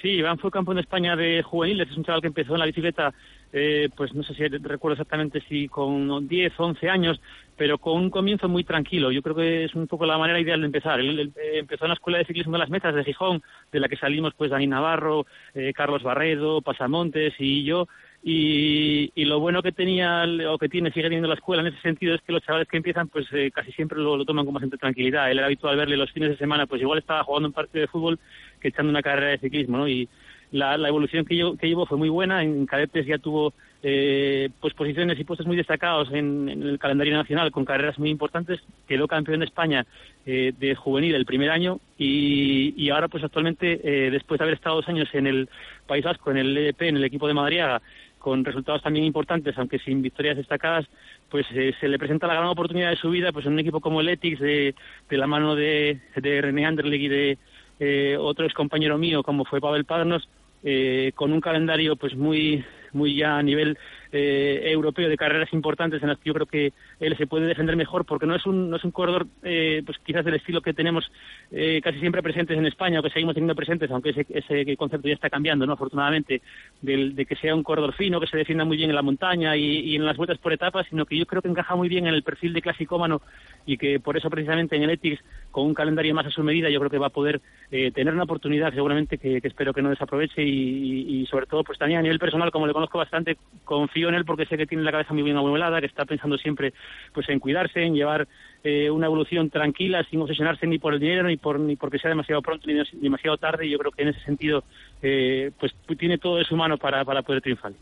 Sí, 0.00 0.08
Iván 0.08 0.38
fue 0.38 0.50
campeón 0.50 0.76
de 0.76 0.82
España 0.82 1.14
de 1.14 1.42
juveniles, 1.42 1.90
es 1.90 1.96
un 1.96 2.04
chaval 2.04 2.22
que 2.22 2.28
empezó 2.28 2.54
en 2.54 2.60
la 2.60 2.66
bicicleta, 2.66 3.12
eh, 3.52 3.90
pues 3.94 4.14
no 4.14 4.22
sé 4.22 4.32
si 4.34 4.48
recuerdo 4.48 4.94
exactamente 4.94 5.42
si 5.46 5.68
con 5.68 6.26
10, 6.26 6.52
11 6.56 6.88
años, 6.88 7.20
pero 7.56 7.76
con 7.76 8.00
un 8.00 8.08
comienzo 8.08 8.48
muy 8.48 8.64
tranquilo. 8.64 9.10
Yo 9.10 9.20
creo 9.20 9.34
que 9.34 9.64
es 9.64 9.74
un 9.74 9.86
poco 9.86 10.06
la 10.06 10.16
manera 10.16 10.40
ideal 10.40 10.60
de 10.60 10.66
empezar. 10.66 11.00
Él, 11.00 11.32
eh, 11.36 11.58
empezó 11.58 11.84
en 11.84 11.90
la 11.90 11.94
Escuela 11.94 12.18
de 12.18 12.24
Ciclismo 12.24 12.52
de 12.52 12.60
las 12.60 12.70
Metas 12.70 12.94
de 12.94 13.04
Gijón, 13.04 13.42
de 13.70 13.80
la 13.80 13.88
que 13.88 13.96
salimos 13.96 14.32
pues 14.34 14.50
Dani 14.50 14.66
Navarro, 14.66 15.26
eh, 15.54 15.72
Carlos 15.74 16.02
Barredo, 16.02 16.62
Pasamontes 16.62 17.34
y 17.38 17.64
yo, 17.64 17.86
y, 18.22 19.10
y, 19.14 19.24
lo 19.24 19.40
bueno 19.40 19.62
que 19.62 19.72
tenía 19.72 20.26
o 20.50 20.58
que 20.58 20.68
tiene 20.68 20.90
sigue 20.90 21.04
teniendo 21.04 21.28
la 21.28 21.36
escuela 21.36 21.62
en 21.62 21.68
ese 21.68 21.80
sentido 21.80 22.14
es 22.14 22.20
que 22.20 22.32
los 22.32 22.42
chavales 22.42 22.68
que 22.68 22.76
empiezan 22.76 23.08
pues 23.08 23.26
eh, 23.32 23.50
casi 23.50 23.72
siempre 23.72 23.98
lo, 23.98 24.14
lo, 24.14 24.26
toman 24.26 24.44
con 24.44 24.52
bastante 24.52 24.76
tranquilidad 24.76 25.30
él 25.30 25.38
era 25.38 25.46
habitual 25.46 25.78
verle 25.78 25.96
los 25.96 26.12
fines 26.12 26.28
de 26.28 26.36
semana 26.36 26.66
pues 26.66 26.82
igual 26.82 26.98
estaba 26.98 27.24
jugando 27.24 27.48
un 27.48 27.54
partido 27.54 27.80
de 27.80 27.88
fútbol 27.88 28.18
que 28.60 28.68
echando 28.68 28.90
una 28.90 29.02
carrera 29.02 29.32
de 29.32 29.38
ciclismo 29.38 29.78
no 29.78 29.88
y 29.88 30.08
la, 30.52 30.74
evolución 30.88 31.24
que 31.24 31.36
llevó, 31.36 31.56
que 31.56 31.68
llevó 31.68 31.86
fue 31.86 31.98
muy 31.98 32.08
buena. 32.08 32.42
En 32.42 32.66
cadetes 32.66 33.06
ya 33.06 33.18
tuvo 33.18 33.52
eh, 33.82 34.50
pues 34.60 34.74
posiciones 34.74 35.18
y 35.18 35.24
puestos 35.24 35.46
muy 35.46 35.56
destacados 35.56 36.10
en, 36.12 36.48
el 36.48 36.78
calendario 36.78 37.14
nacional 37.14 37.50
con 37.50 37.64
carreras 37.64 37.98
muy 37.98 38.10
importantes. 38.10 38.60
Quedó 38.88 39.06
campeón 39.06 39.40
de 39.40 39.46
España 39.46 39.86
eh, 40.26 40.52
de 40.58 40.74
juvenil 40.74 41.14
el 41.14 41.26
primer 41.26 41.50
año 41.50 41.78
y, 41.98 42.74
y 42.76 42.90
ahora 42.90 43.08
pues 43.08 43.24
actualmente 43.24 43.80
eh, 43.82 44.10
después 44.10 44.38
de 44.38 44.44
haber 44.44 44.54
estado 44.54 44.76
dos 44.76 44.88
años 44.88 45.08
en 45.12 45.26
el 45.26 45.48
País 45.86 46.04
Vasco 46.04 46.30
en 46.30 46.38
el 46.38 46.56
EDP 46.56 46.82
en 46.82 46.96
el 46.96 47.04
equipo 47.04 47.28
de 47.28 47.34
Madriaga 47.34 47.80
con 48.20 48.44
resultados 48.44 48.82
también 48.82 49.06
importantes, 49.06 49.56
aunque 49.56 49.78
sin 49.78 50.02
victorias 50.02 50.36
destacadas, 50.36 50.86
pues 51.30 51.46
eh, 51.52 51.74
se 51.80 51.88
le 51.88 51.98
presenta 51.98 52.26
la 52.26 52.34
gran 52.34 52.46
oportunidad 52.46 52.90
de 52.90 52.96
su 52.96 53.10
vida 53.10 53.32
pues 53.32 53.46
en 53.46 53.54
un 53.54 53.58
equipo 53.58 53.80
como 53.80 54.02
el 54.02 54.10
Etix, 54.10 54.38
de, 54.38 54.74
de 55.08 55.16
la 55.16 55.26
mano 55.26 55.56
de, 55.56 55.98
de 56.14 56.42
René 56.42 56.66
Anderleg 56.66 57.00
y 57.00 57.08
de 57.08 57.38
eh, 57.80 58.16
otro 58.18 58.44
ex 58.44 58.54
compañero 58.54 58.98
mío 58.98 59.22
como 59.22 59.44
fue 59.44 59.60
Pavel 59.60 59.86
Padnos, 59.86 60.28
eh, 60.62 61.12
con 61.14 61.32
un 61.32 61.40
calendario 61.40 61.96
pues 61.96 62.14
muy 62.14 62.64
muy 62.92 63.16
ya 63.16 63.38
a 63.38 63.42
nivel 63.42 63.78
eh, 64.12 64.62
europeo 64.64 65.08
de 65.08 65.16
carreras 65.16 65.52
importantes 65.52 66.02
en 66.02 66.08
las 66.08 66.18
que 66.18 66.28
yo 66.28 66.34
creo 66.34 66.46
que 66.46 66.72
él 66.98 67.16
se 67.16 67.26
puede 67.26 67.46
defender 67.46 67.76
mejor 67.76 68.04
porque 68.04 68.26
no 68.26 68.34
es 68.34 68.44
un 68.44 68.68
no 68.68 68.76
es 68.76 68.84
un 68.84 68.90
corredor 68.90 69.26
eh, 69.44 69.82
pues 69.86 69.98
quizás 69.98 70.24
del 70.24 70.34
estilo 70.34 70.60
que 70.60 70.74
tenemos 70.74 71.10
eh, 71.52 71.80
casi 71.82 72.00
siempre 72.00 72.22
presentes 72.22 72.58
en 72.58 72.66
España 72.66 72.98
o 72.98 73.02
que 73.02 73.10
seguimos 73.10 73.34
teniendo 73.34 73.54
presentes 73.54 73.90
aunque 73.90 74.10
ese, 74.10 74.26
ese 74.30 74.76
concepto 74.76 75.06
ya 75.06 75.14
está 75.14 75.30
cambiando 75.30 75.64
no 75.64 75.74
afortunadamente 75.74 76.42
de, 76.82 77.10
de 77.10 77.24
que 77.26 77.36
sea 77.36 77.54
un 77.54 77.62
corredor 77.62 77.92
fino 77.94 78.20
que 78.20 78.26
se 78.26 78.36
defienda 78.36 78.64
muy 78.64 78.76
bien 78.76 78.90
en 78.90 78.96
la 78.96 79.02
montaña 79.02 79.56
y, 79.56 79.94
en 79.94 80.04
las 80.04 80.16
vueltas 80.16 80.38
por 80.38 80.52
etapas 80.52 80.86
sino 80.90 81.06
que 81.06 81.16
yo 81.16 81.26
creo 81.26 81.42
que 81.42 81.48
encaja 81.48 81.76
muy 81.76 81.88
bien 81.88 82.06
en 82.06 82.14
el 82.14 82.22
perfil 82.22 82.52
de 82.52 82.62
clasicómano 82.62 83.22
y 83.64 83.76
que 83.76 84.00
por 84.00 84.16
eso 84.16 84.28
precisamente 84.28 84.74
en 84.74 84.82
el 84.82 84.90
Ethics 84.90 85.22
con 85.50 85.66
un 85.66 85.74
calendario 85.74 86.14
más 86.14 86.26
a 86.26 86.30
su 86.30 86.42
medida 86.42 86.68
yo 86.68 86.80
creo 86.80 86.90
que 86.90 86.98
va 86.98 87.08
a 87.08 87.10
poder 87.10 87.40
eh, 87.70 87.92
tener 87.92 88.12
una 88.12 88.24
oportunidad 88.24 88.72
seguramente 88.72 89.18
que, 89.18 89.40
espero 89.42 89.72
que 89.72 89.82
no 89.82 89.90
desaproveche 89.90 90.42
y 90.42 91.26
sobre 91.26 91.46
todo 91.46 91.62
pues 91.64 91.78
también 91.78 92.00
a 92.00 92.02
nivel 92.02 92.18
personal 92.18 92.50
como 92.50 92.66
le 92.66 92.72
conozco 92.72 92.98
bastante, 92.98 93.36
confío 93.64 93.99
en 94.08 94.14
él 94.14 94.24
porque 94.24 94.46
sé 94.46 94.56
que 94.56 94.66
tiene 94.66 94.82
la 94.84 94.92
cabeza 94.92 95.12
muy 95.12 95.22
bien 95.22 95.36
amueblada, 95.36 95.80
que 95.80 95.86
está 95.86 96.04
pensando 96.04 96.38
siempre 96.38 96.72
pues 97.12 97.28
en 97.28 97.38
cuidarse, 97.38 97.82
en 97.82 97.94
llevar 97.94 98.26
eh, 98.64 98.90
una 98.90 99.06
evolución 99.06 99.50
tranquila, 99.50 100.04
sin 100.10 100.20
obsesionarse 100.20 100.66
ni 100.66 100.78
por 100.78 100.94
el 100.94 101.00
dinero, 101.00 101.28
ni 101.28 101.36
por 101.36 101.58
ni 101.60 101.76
porque 101.76 101.98
sea 101.98 102.10
demasiado 102.10 102.42
pronto 102.42 102.66
ni 102.66 102.74
demasiado 103.00 103.36
tarde. 103.36 103.66
Y 103.66 103.70
yo 103.70 103.78
creo 103.78 103.92
que 103.92 104.02
en 104.02 104.08
ese 104.08 104.20
sentido 104.20 104.64
eh, 105.02 105.50
pues 105.58 105.74
tiene 105.98 106.18
todo 106.18 106.36
de 106.36 106.44
su 106.44 106.56
mano 106.56 106.78
para, 106.78 107.04
para 107.04 107.22
poder 107.22 107.42
triunfar. 107.42 107.72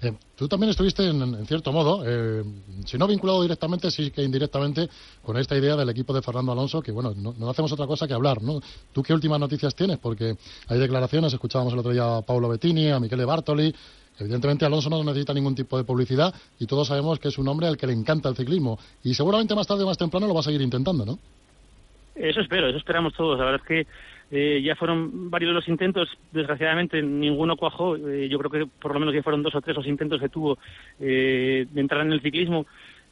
Eh, 0.00 0.12
tú 0.36 0.46
también 0.46 0.70
estuviste, 0.70 1.08
en, 1.08 1.20
en 1.22 1.46
cierto 1.46 1.72
modo, 1.72 2.02
eh, 2.06 2.44
si 2.84 2.96
no 2.98 3.06
vinculado 3.06 3.42
directamente, 3.42 3.90
sí 3.90 4.10
que 4.10 4.22
indirectamente, 4.22 4.88
con 5.22 5.36
esta 5.36 5.56
idea 5.56 5.76
del 5.76 5.88
equipo 5.88 6.12
de 6.12 6.22
Fernando 6.22 6.52
Alonso, 6.52 6.80
que 6.80 6.92
bueno, 6.92 7.12
no, 7.16 7.34
no 7.36 7.50
hacemos 7.50 7.72
otra 7.72 7.86
cosa 7.86 8.06
que 8.06 8.14
hablar, 8.14 8.42
¿no? 8.42 8.60
¿Tú 8.92 9.02
qué 9.02 9.12
últimas 9.12 9.40
noticias 9.40 9.74
tienes? 9.74 9.98
Porque 9.98 10.36
hay 10.68 10.78
declaraciones, 10.78 11.32
escuchábamos 11.32 11.72
el 11.72 11.80
otro 11.80 11.92
día 11.92 12.18
a 12.18 12.22
Paulo 12.22 12.48
Bettini, 12.48 12.90
a 12.90 13.00
Michele 13.00 13.24
Bartoli. 13.24 13.74
Evidentemente 14.18 14.64
Alonso 14.64 14.90
no 14.90 15.02
necesita 15.04 15.32
ningún 15.32 15.54
tipo 15.54 15.76
de 15.76 15.84
publicidad 15.84 16.34
y 16.58 16.66
todos 16.66 16.88
sabemos 16.88 17.18
que 17.18 17.28
es 17.28 17.38
un 17.38 17.48
hombre 17.48 17.68
al 17.68 17.76
que 17.76 17.86
le 17.86 17.92
encanta 17.92 18.28
el 18.28 18.36
ciclismo. 18.36 18.78
Y 19.04 19.14
seguramente 19.14 19.54
más 19.54 19.66
tarde 19.66 19.84
o 19.84 19.86
más 19.86 19.98
temprano 19.98 20.26
lo 20.26 20.34
va 20.34 20.40
a 20.40 20.44
seguir 20.44 20.60
intentando, 20.60 21.04
¿no? 21.04 21.18
Eso 22.14 22.40
espero, 22.40 22.68
eso 22.68 22.78
esperamos 22.78 23.14
todos. 23.14 23.38
La 23.38 23.44
verdad 23.44 23.60
es 23.62 23.68
que 23.68 23.86
eh, 24.30 24.60
ya 24.62 24.76
fueron 24.76 25.30
varios 25.30 25.54
los 25.54 25.68
intentos, 25.68 26.08
desgraciadamente 26.32 27.00
ninguno 27.00 27.56
cuajó. 27.56 27.96
Eh, 27.96 28.28
yo 28.28 28.38
creo 28.38 28.50
que 28.50 28.70
por 28.80 28.92
lo 28.92 29.00
menos 29.00 29.14
ya 29.14 29.22
fueron 29.22 29.42
dos 29.42 29.54
o 29.54 29.60
tres 29.60 29.76
los 29.76 29.86
intentos 29.86 30.20
que 30.20 30.28
tuvo 30.28 30.58
eh, 31.00 31.66
de 31.70 31.80
entrar 31.80 32.04
en 32.04 32.12
el 32.12 32.20
ciclismo. 32.20 32.66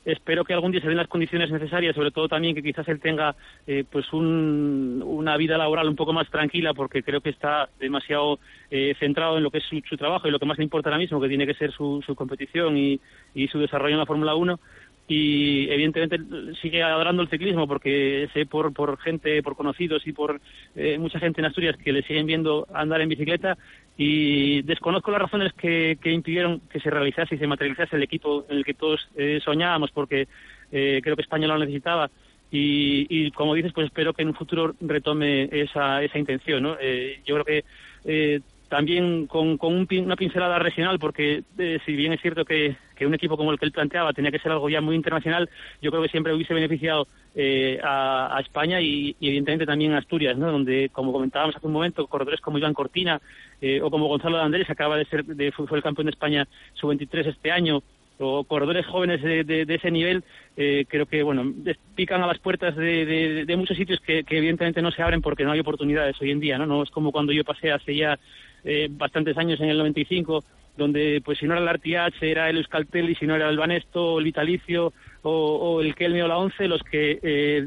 Espero 0.06 0.44
que 0.44 0.54
algún 0.54 0.70
día 0.70 0.80
se 0.80 0.86
den 0.86 0.96
las 0.96 1.08
condiciones 1.08 1.50
necesarias, 1.50 1.96
sobre 1.96 2.12
todo 2.12 2.28
también 2.28 2.54
que 2.54 2.62
quizás 2.62 2.86
él 2.86 3.00
tenga 3.00 3.34
eh, 3.66 3.82
pues 3.90 4.12
un, 4.12 5.02
una 5.04 5.36
vida 5.36 5.58
laboral 5.58 5.88
un 5.88 5.96
poco 5.96 6.12
más 6.12 6.30
tranquila, 6.30 6.74
porque 6.74 7.02
creo 7.02 7.20
que 7.20 7.30
está 7.30 7.68
demasiado 7.80 8.38
eh, 8.70 8.94
centrado 9.00 9.36
en 9.36 9.42
lo 9.42 9.50
que 9.50 9.58
es 9.58 9.64
su, 9.64 9.82
su, 9.88 9.96
trabajo 9.96 10.28
y 10.28 10.30
lo 10.30 10.38
que 10.38 10.46
más 10.46 10.58
le 10.58 10.64
importa 10.64 10.90
ahora 10.90 10.98
mismo, 10.98 11.20
que 11.20 11.26
tiene 11.26 11.44
que 11.44 11.54
ser 11.54 11.72
su, 11.72 12.04
su 12.06 12.14
competición 12.14 12.76
y, 12.76 13.00
y 13.34 13.48
su 13.48 13.58
desarrollo 13.58 13.94
en 13.94 13.98
la 13.98 14.06
Fórmula 14.06 14.36
1 14.36 14.60
y 15.08 15.68
evidentemente 15.70 16.18
sigue 16.60 16.82
adorando 16.82 17.22
el 17.22 17.28
ciclismo 17.28 17.68
porque 17.68 18.28
sé 18.32 18.46
por, 18.46 18.72
por 18.72 18.98
gente, 18.98 19.42
por 19.42 19.56
conocidos 19.56 20.06
y 20.06 20.12
por 20.12 20.40
eh, 20.74 20.98
mucha 20.98 21.20
gente 21.20 21.40
en 21.40 21.46
Asturias 21.46 21.76
que 21.76 21.92
le 21.92 22.02
siguen 22.02 22.26
viendo 22.26 22.66
andar 22.72 23.00
en 23.00 23.08
bicicleta 23.08 23.56
y 23.96 24.62
desconozco 24.62 25.10
las 25.12 25.22
razones 25.22 25.52
que, 25.52 25.96
que 26.02 26.10
impidieron 26.10 26.60
que 26.70 26.80
se 26.80 26.90
realizase 26.90 27.36
y 27.36 27.38
se 27.38 27.46
materializase 27.46 27.96
el 27.96 28.02
equipo 28.02 28.46
en 28.48 28.58
el 28.58 28.64
que 28.64 28.74
todos 28.74 29.08
eh, 29.16 29.40
soñábamos 29.44 29.92
porque 29.92 30.26
eh, 30.72 31.00
creo 31.02 31.14
que 31.14 31.22
España 31.22 31.46
lo 31.46 31.58
necesitaba 31.58 32.10
y, 32.50 33.06
y, 33.08 33.30
como 33.30 33.54
dices 33.54 33.72
pues 33.72 33.86
espero 33.86 34.12
que 34.12 34.22
en 34.22 34.28
un 34.28 34.34
futuro 34.34 34.74
retome 34.80 35.48
esa, 35.52 36.02
esa 36.02 36.18
intención 36.18 36.62
¿no? 36.62 36.76
Eh, 36.80 37.20
yo 37.24 37.34
creo 37.36 37.44
que 37.44 37.64
eh, 38.04 38.40
también 38.68 39.26
con, 39.26 39.58
con 39.58 39.74
un, 39.74 39.88
una 40.04 40.16
pincelada 40.16 40.58
regional, 40.58 40.98
porque 40.98 41.44
eh, 41.58 41.78
si 41.86 41.94
bien 41.94 42.12
es 42.12 42.20
cierto 42.20 42.44
que, 42.44 42.76
que, 42.96 43.06
un 43.06 43.14
equipo 43.14 43.36
como 43.36 43.52
el 43.52 43.58
que 43.58 43.66
él 43.66 43.72
planteaba 43.72 44.12
tenía 44.12 44.30
que 44.30 44.38
ser 44.38 44.52
algo 44.52 44.68
ya 44.68 44.80
muy 44.80 44.96
internacional, 44.96 45.48
yo 45.80 45.90
creo 45.90 46.02
que 46.02 46.08
siempre 46.08 46.34
hubiese 46.34 46.54
beneficiado 46.54 47.06
eh, 47.34 47.78
a, 47.82 48.38
España 48.40 48.80
y, 48.80 49.14
evidentemente 49.20 49.66
también 49.66 49.92
a 49.92 49.98
Asturias, 49.98 50.36
¿no? 50.36 50.50
donde, 50.50 50.88
como 50.92 51.12
comentábamos 51.12 51.56
hace 51.56 51.66
un 51.66 51.72
momento, 51.72 52.06
corredores 52.06 52.40
como 52.40 52.58
Iván 52.58 52.74
Cortina 52.74 53.20
eh, 53.60 53.80
o 53.80 53.90
como 53.90 54.08
Gonzalo 54.08 54.38
de 54.38 54.44
Andrés, 54.44 54.70
acaba 54.70 54.96
de 54.96 55.04
ser 55.04 55.24
de, 55.24 55.52
fue 55.52 55.76
el 55.76 55.82
campeón 55.82 56.06
de 56.06 56.12
España 56.12 56.48
sub-23 56.74 57.26
este 57.26 57.52
año, 57.52 57.82
o 58.18 58.44
corredores 58.44 58.86
jóvenes 58.86 59.22
de, 59.22 59.44
de, 59.44 59.66
de 59.66 59.74
ese 59.74 59.90
nivel, 59.90 60.24
eh, 60.56 60.86
creo 60.88 61.06
que 61.06 61.22
bueno 61.22 61.52
pican 61.94 62.22
a 62.22 62.26
las 62.26 62.38
puertas 62.38 62.74
de, 62.74 63.44
de 63.44 63.56
muchos 63.56 63.76
sitios 63.76 64.00
que, 64.00 64.24
que, 64.24 64.38
evidentemente 64.38 64.80
no 64.80 64.90
se 64.90 65.02
abren 65.02 65.20
porque 65.20 65.44
no 65.44 65.52
hay 65.52 65.60
oportunidades 65.60 66.16
hoy 66.20 66.30
en 66.30 66.40
día, 66.40 66.58
¿no? 66.58 66.66
No 66.66 66.82
es 66.82 66.90
como 66.90 67.12
cuando 67.12 67.32
yo 67.32 67.44
pasé 67.44 67.72
hace 67.72 67.94
ya 67.94 68.18
eh, 68.66 68.88
bastantes 68.90 69.38
años 69.38 69.60
en 69.60 69.70
el 69.70 69.78
95, 69.78 70.44
donde 70.76 71.22
pues 71.24 71.38
si 71.38 71.46
no 71.46 71.54
era 71.54 71.62
el 71.62 71.78
RTH 71.78 72.22
era 72.22 72.50
el 72.50 72.58
Euskaltel 72.58 73.08
y 73.08 73.14
si 73.14 73.26
no 73.26 73.34
era 73.34 73.48
el 73.48 73.56
Banesto, 73.56 74.18
el 74.18 74.24
Vitalicio 74.24 74.92
o, 75.22 75.30
o 75.30 75.80
el 75.80 75.94
Kelme 75.94 76.22
o 76.22 76.28
la 76.28 76.36
Once, 76.36 76.68
los 76.68 76.82
que 76.82 77.18
eh, 77.22 77.66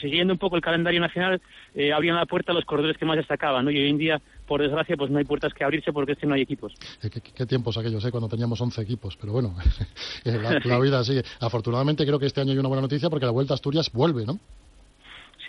siguiendo 0.00 0.34
un 0.34 0.38
poco 0.38 0.56
el 0.56 0.62
calendario 0.62 1.00
nacional 1.00 1.40
eh, 1.74 1.92
abrían 1.92 2.16
la 2.16 2.26
puerta 2.26 2.52
a 2.52 2.54
los 2.54 2.64
corredores 2.64 2.98
que 2.98 3.06
más 3.06 3.16
destacaban, 3.16 3.64
¿no? 3.64 3.70
Y 3.70 3.78
hoy 3.78 3.88
en 3.88 3.98
día, 3.98 4.20
por 4.46 4.60
desgracia, 4.60 4.96
pues 4.96 5.10
no 5.10 5.18
hay 5.18 5.24
puertas 5.24 5.54
que 5.54 5.64
abrirse 5.64 5.92
porque 5.92 6.12
es 6.12 6.18
que 6.18 6.26
no 6.26 6.34
hay 6.34 6.42
equipos. 6.42 6.74
¿Qué, 7.00 7.10
qué, 7.10 7.46
tiempos 7.46 7.78
aquellos, 7.78 8.04
eh? 8.04 8.10
Cuando 8.10 8.28
teníamos 8.28 8.60
11 8.60 8.82
equipos, 8.82 9.16
pero 9.16 9.32
bueno, 9.32 9.54
la, 10.24 10.60
la 10.64 10.80
vida 10.80 11.02
sigue. 11.04 11.22
Afortunadamente 11.40 12.04
creo 12.04 12.18
que 12.18 12.26
este 12.26 12.40
año 12.40 12.52
hay 12.52 12.58
una 12.58 12.68
buena 12.68 12.82
noticia 12.82 13.08
porque 13.08 13.26
la 13.26 13.32
Vuelta 13.32 13.54
a 13.54 13.56
Asturias 13.56 13.90
vuelve, 13.92 14.26
¿no? 14.26 14.38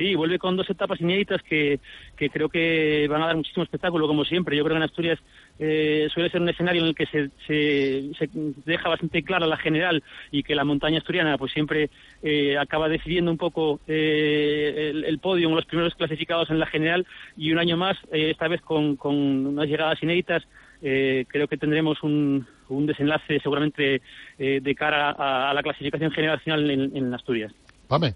Sí, 0.01 0.15
vuelve 0.15 0.39
con 0.39 0.57
dos 0.57 0.67
etapas 0.67 0.99
inéditas 0.99 1.43
que, 1.43 1.79
creo 2.15 2.49
que 2.49 3.05
van 3.07 3.21
a 3.21 3.27
dar 3.27 3.35
muchísimo 3.35 3.63
espectáculo, 3.63 4.07
como 4.07 4.25
siempre. 4.25 4.57
Yo 4.57 4.63
creo 4.63 4.73
que 4.73 4.77
en 4.77 4.89
Asturias 4.89 5.19
eh, 5.59 6.07
suele 6.11 6.31
ser 6.31 6.41
un 6.41 6.49
escenario 6.49 6.81
en 6.81 6.87
el 6.87 6.95
que 6.95 7.05
se, 7.05 7.29
se, 7.45 8.29
deja 8.65 8.89
bastante 8.89 9.21
clara 9.21 9.45
la 9.45 9.57
general 9.57 10.01
y 10.31 10.41
que 10.41 10.55
la 10.55 10.63
montaña 10.63 10.97
asturiana 10.97 11.37
pues 11.37 11.51
siempre 11.51 11.91
eh, 12.23 12.57
acaba 12.57 12.89
decidiendo 12.89 13.29
un 13.29 13.37
poco 13.37 13.79
eh, 13.87 14.89
el, 14.89 15.03
el 15.05 15.19
podio, 15.19 15.51
los 15.51 15.65
primeros 15.65 15.93
clasificados 15.93 16.49
en 16.49 16.57
la 16.57 16.65
general 16.65 17.05
y 17.37 17.51
un 17.51 17.59
año 17.59 17.77
más, 17.77 17.95
eh, 18.11 18.31
esta 18.31 18.47
vez 18.47 18.61
con, 18.61 18.95
con 18.95 19.13
unas 19.13 19.67
llegadas 19.67 20.01
inéditas, 20.01 20.41
eh, 20.81 21.25
creo 21.27 21.47
que 21.47 21.57
tendremos 21.57 22.01
un, 22.01 22.47
desenlace 22.87 23.39
seguramente 23.39 24.01
eh, 24.39 24.61
de 24.63 24.73
cara 24.73 25.11
a, 25.11 25.51
a, 25.51 25.53
la 25.53 25.61
clasificación 25.61 26.09
general 26.09 26.39
final 26.39 26.71
en, 26.71 26.97
en 26.97 27.13
Asturias. 27.13 27.53
Vame. 27.87 28.15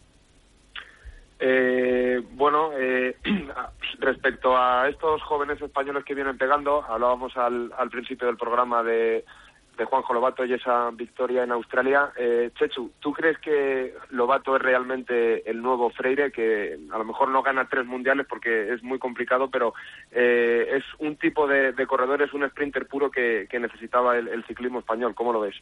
Eh, 1.48 2.24
bueno, 2.32 2.72
eh, 2.76 3.16
respecto 4.00 4.58
a 4.58 4.90
estos 4.90 5.22
jóvenes 5.22 5.62
españoles 5.62 6.04
que 6.04 6.16
vienen 6.16 6.40
pegando, 6.40 6.84
hablábamos 6.84 7.38
al, 7.38 7.72
al 7.78 7.92
principio 7.92 8.26
del 8.26 8.36
programa 8.36 8.82
de, 8.82 9.24
de 9.78 9.86
Juanjo 9.86 10.16
Lobato 10.16 10.44
y 10.44 10.54
esa 10.54 10.90
victoria 10.90 11.44
en 11.44 11.52
Australia. 11.52 12.12
Eh, 12.18 12.50
Chechu, 12.58 12.94
¿tú 13.00 13.14
crees 13.14 13.38
que 13.38 13.94
Lobato 14.10 14.56
es 14.56 14.62
realmente 14.64 15.48
el 15.48 15.62
nuevo 15.62 15.92
Freire? 15.92 16.32
Que 16.32 16.80
a 16.92 16.98
lo 16.98 17.06
mejor 17.06 17.30
no 17.30 17.44
gana 17.44 17.70
tres 17.70 17.86
mundiales 17.86 18.26
porque 18.28 18.74
es 18.74 18.82
muy 18.82 18.98
complicado, 18.98 19.48
pero 19.52 19.76
eh, 20.14 20.68
es 20.72 20.84
un 20.98 21.16
tipo 21.18 21.46
de, 21.46 21.76
corredor, 21.86 22.24
es 22.24 22.34
un 22.34 22.50
sprinter 22.50 22.88
puro 22.88 23.12
que, 23.12 23.46
que 23.52 23.60
necesitaba 23.60 24.18
el, 24.18 24.30
el 24.30 24.44
ciclismo 24.46 24.80
español. 24.80 25.14
¿Cómo 25.14 25.32
lo 25.32 25.42
ves? 25.42 25.56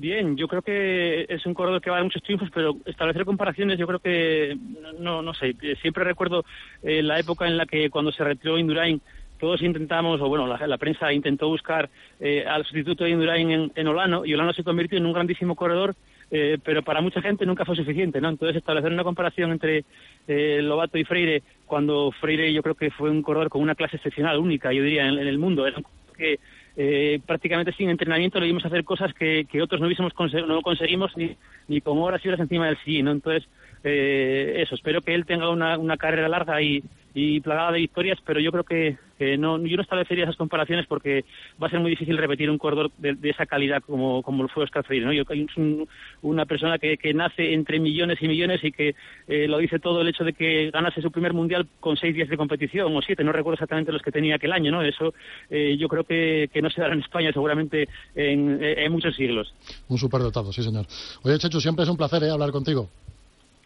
Bien, 0.00 0.34
yo 0.34 0.48
creo 0.48 0.62
que 0.62 1.26
es 1.28 1.44
un 1.44 1.52
corredor 1.52 1.82
que 1.82 1.90
va 1.90 1.96
a 1.96 1.98
dar 1.98 2.04
muchos 2.04 2.22
triunfos, 2.22 2.48
pero 2.54 2.74
establecer 2.86 3.26
comparaciones 3.26 3.78
yo 3.78 3.86
creo 3.86 3.98
que, 3.98 4.56
no, 4.98 5.20
no 5.20 5.34
sé, 5.34 5.54
siempre 5.82 6.04
recuerdo 6.04 6.42
eh, 6.82 7.02
la 7.02 7.18
época 7.18 7.46
en 7.46 7.58
la 7.58 7.66
que 7.66 7.90
cuando 7.90 8.10
se 8.10 8.24
retiró 8.24 8.56
Indurain 8.56 9.02
todos 9.38 9.60
intentamos, 9.60 10.18
o 10.22 10.28
bueno, 10.28 10.46
la, 10.46 10.78
prensa 10.78 11.12
intentó 11.12 11.48
buscar 11.48 11.90
eh, 12.18 12.46
al 12.46 12.64
sustituto 12.64 13.04
de 13.04 13.10
Indurain 13.10 13.50
en, 13.50 13.72
en, 13.74 13.88
Olano, 13.88 14.24
y 14.24 14.32
Olano 14.32 14.54
se 14.54 14.64
convirtió 14.64 14.96
en 14.96 15.04
un 15.04 15.12
grandísimo 15.12 15.54
corredor, 15.54 15.94
eh, 16.30 16.56
pero 16.64 16.82
para 16.82 17.02
mucha 17.02 17.20
gente 17.20 17.44
nunca 17.44 17.66
fue 17.66 17.76
suficiente, 17.76 18.22
¿no? 18.22 18.30
Entonces 18.30 18.56
establecer 18.56 18.92
una 18.92 19.04
comparación 19.04 19.50
entre 19.50 19.84
eh, 20.28 20.60
Lobato 20.62 20.96
y 20.96 21.04
Freire, 21.04 21.42
cuando 21.66 22.10
Freire 22.10 22.52
yo 22.54 22.62
creo 22.62 22.74
que 22.74 22.90
fue 22.90 23.10
un 23.10 23.20
corredor 23.20 23.50
con 23.50 23.60
una 23.60 23.74
clase 23.74 23.96
excepcional, 23.96 24.38
única, 24.38 24.72
yo 24.72 24.82
diría, 24.82 25.06
en, 25.06 25.18
en 25.18 25.26
el 25.26 25.38
mundo, 25.38 25.66
era 25.66 25.78
que 26.20 26.38
eh, 26.76 27.20
prácticamente 27.26 27.72
sin 27.72 27.90
entrenamiento 27.90 28.38
le 28.38 28.46
hacer 28.64 28.84
cosas 28.84 29.12
que, 29.14 29.46
que 29.50 29.62
otros 29.62 29.80
no 29.80 29.86
hubiésemos 29.86 30.12
no 30.46 30.62
conseguimos 30.62 31.16
ni, 31.16 31.36
ni 31.68 31.80
con 31.80 31.98
horas 31.98 32.24
y 32.24 32.28
horas 32.28 32.40
encima 32.40 32.66
del 32.66 32.78
sí, 32.84 33.02
¿no? 33.02 33.10
Entonces, 33.10 33.48
eh, 33.82 34.54
eso, 34.58 34.74
espero 34.74 35.00
que 35.00 35.14
él 35.14 35.26
tenga 35.26 35.50
una, 35.50 35.78
una 35.78 35.96
carrera 35.96 36.28
larga 36.28 36.60
y, 36.62 36.82
y 37.14 37.40
plagada 37.40 37.72
de 37.72 37.80
victorias, 37.80 38.18
pero 38.24 38.38
yo 38.40 38.52
creo 38.52 38.64
que, 38.64 38.98
que, 39.20 39.36
no, 39.36 39.58
yo 39.58 39.76
no 39.76 39.82
establecería 39.82 40.24
esas 40.24 40.36
comparaciones 40.36 40.86
porque 40.86 41.26
va 41.62 41.66
a 41.66 41.70
ser 41.70 41.78
muy 41.78 41.90
difícil 41.90 42.16
repetir 42.16 42.50
un 42.50 42.56
corredor 42.56 42.90
de, 42.96 43.14
de 43.14 43.28
esa 43.28 43.44
calidad 43.44 43.82
como, 43.82 44.22
como 44.22 44.44
lo 44.44 44.48
fue 44.48 44.64
Oscar 44.64 44.82
Freire. 44.82 45.04
¿no? 45.04 45.12
Yo 45.12 45.24
es 45.28 45.56
un, 45.58 45.86
una 46.22 46.46
persona 46.46 46.78
que, 46.78 46.96
que, 46.96 47.12
nace 47.12 47.52
entre 47.52 47.80
millones 47.80 48.16
y 48.22 48.28
millones 48.28 48.64
y 48.64 48.72
que 48.72 48.94
eh, 49.28 49.46
lo 49.46 49.58
dice 49.58 49.78
todo 49.78 50.00
el 50.00 50.08
hecho 50.08 50.24
de 50.24 50.32
que 50.32 50.70
ganase 50.70 51.02
su 51.02 51.10
primer 51.10 51.34
mundial 51.34 51.68
con 51.80 51.98
seis 51.98 52.14
días 52.14 52.30
de 52.30 52.38
competición 52.38 52.96
o 52.96 53.02
siete, 53.02 53.22
no 53.22 53.32
recuerdo 53.32 53.56
exactamente 53.56 53.92
los 53.92 54.00
que 54.00 54.10
tenía 54.10 54.36
aquel 54.36 54.52
año. 54.52 54.72
¿no? 54.72 54.80
Eso 54.80 55.12
eh, 55.50 55.76
yo 55.78 55.86
creo 55.88 56.04
que, 56.04 56.48
que, 56.50 56.62
no 56.62 56.70
se 56.70 56.80
dará 56.80 56.94
en 56.94 57.00
España 57.00 57.30
seguramente 57.30 57.88
en, 58.14 58.58
en 58.62 58.90
muchos 58.90 59.14
siglos. 59.14 59.52
Un 59.88 59.98
superdotado, 59.98 60.50
sí 60.50 60.62
señor. 60.62 60.86
Oye, 61.24 61.38
Chechu, 61.38 61.60
siempre 61.60 61.84
es 61.84 61.90
un 61.90 61.98
placer 61.98 62.22
¿eh? 62.22 62.30
hablar 62.30 62.52
contigo. 62.52 62.88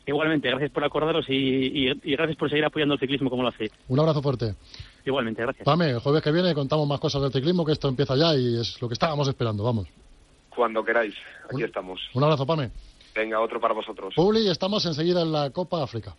Igualmente, 0.05 0.49
gracias 0.51 0.73
por 0.73 0.83
acordaros 0.83 1.27
y, 1.29 1.35
y, 1.35 1.91
y, 2.03 2.13
gracias 2.17 2.37
por 2.37 2.51
seguir 2.51 2.65
apoyando 2.65 2.95
el 2.95 3.01
ciclismo 3.01 3.31
como 3.31 3.45
lo 3.45 3.51
hace. 3.51 3.71
Un 3.87 4.01
abrazo 4.01 4.21
fuerte. 4.21 4.55
Igualmente, 5.05 5.43
gracias. 5.43 5.65
Pame, 5.65 5.91
el 5.91 5.99
jueves 6.01 6.23
que 6.23 6.33
viene 6.33 6.55
contamos 6.55 6.89
más 6.89 6.99
cosas 6.99 7.23
del 7.23 7.33
ciclismo, 7.33 7.65
que 7.65 7.73
esto 7.73 7.89
empieza 7.89 8.17
ya 8.17 8.35
y 8.35 8.61
es 8.61 8.81
lo 8.81 8.89
que 8.89 8.95
estábamos 8.95 9.29
esperando, 9.29 9.63
vamos. 9.63 9.87
Cuando 10.49 10.85
queráis, 10.85 11.15
aquí 11.45 11.57
un, 11.57 11.65
estamos. 11.65 12.01
Un 12.15 12.25
abrazo, 12.25 12.47
Pame. 12.47 12.71
Venga, 13.15 13.41
otro 13.41 13.61
para 13.61 13.75
vosotros. 13.75 14.15
Publi, 14.15 14.49
estamos 14.49 14.85
enseguida 14.87 15.23
en 15.23 15.33
la 15.33 15.51
Copa 15.51 15.83
África. 15.83 16.15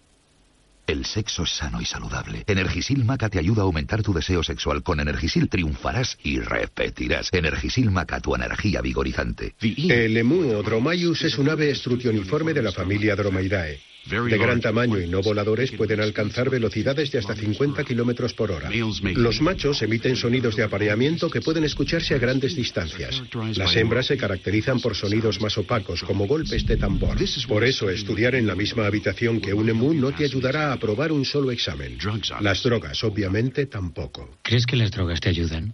El 0.88 1.04
sexo 1.06 1.44
es 1.44 1.50
sano 1.50 1.82
y 1.82 1.86
saludable. 1.86 2.44
Energisil 2.46 3.04
Maca 3.06 3.28
te 3.28 3.40
ayuda 3.40 3.64
a 3.64 3.66
aumentar 3.66 4.04
tu 4.04 4.14
deseo 4.14 4.44
sexual. 4.44 4.84
Con 4.84 5.00
Energisil 5.00 5.50
triunfarás 5.50 6.18
y 6.22 6.40
repetirás. 6.40 7.34
Energisil 7.34 7.90
Maca, 7.90 8.20
tu 8.20 8.36
energía 8.36 8.82
vigorizante. 8.82 9.56
El 9.62 10.16
emú 10.16 10.48
o 10.56 10.62
Dromaeus 10.62 11.24
es 11.24 11.40
un 11.40 11.50
ave 11.50 11.72
estrucioniforme 11.72 12.54
de 12.54 12.62
la 12.62 12.72
familia 12.72 13.16
Dromaidae. 13.16 13.80
De 14.06 14.38
gran 14.38 14.62
tamaño 14.62 15.00
y 15.00 15.08
no 15.08 15.22
voladores 15.22 15.72
pueden 15.72 16.00
alcanzar 16.00 16.50
velocidades 16.50 17.12
de 17.12 17.20
hasta 17.20 17.36
50 17.36 17.84
kilómetros 17.84 18.34
por 18.34 18.52
hora. 18.52 18.70
Los 19.16 19.42
machos 19.42 19.82
emiten 19.82 20.16
sonidos 20.16 20.56
de 20.56 20.64
apareamiento 20.64 21.30
que 21.30 21.42
pueden 21.42 21.64
escucharse 21.64 22.14
a 22.14 22.18
grandes 22.18 22.56
distancias. 22.56 23.22
Las 23.56 23.76
hembras 23.76 24.08
se 24.08 24.18
caracterizan 24.18 24.80
por 24.80 24.96
sonidos 24.96 25.42
más 25.42 25.58
opacos, 25.58 26.04
como 26.04 26.28
golpes 26.28 26.66
de 26.66 26.78
tambor. 26.78 27.18
Por 27.48 27.64
eso, 27.64 27.90
estudiar 27.90 28.36
en 28.36 28.48
la 28.48 28.56
misma 28.56 28.86
habitación 28.86 29.42
que 29.42 29.54
un 29.54 29.70
emú 29.70 29.94
no 29.94 30.12
te 30.12 30.26
ayudará 30.26 30.70
a 30.70 30.74
aprobar 30.74 31.12
un 31.12 31.26
solo 31.26 31.52
examen. 31.52 31.98
Las 32.42 32.62
drogas, 32.64 33.04
obviamente, 33.04 33.66
tampoco. 33.66 34.38
¿Crees 34.42 34.66
que 34.66 34.76
las 34.76 34.92
drogas 34.92 35.20
te 35.20 35.30
ayudan? 35.30 35.74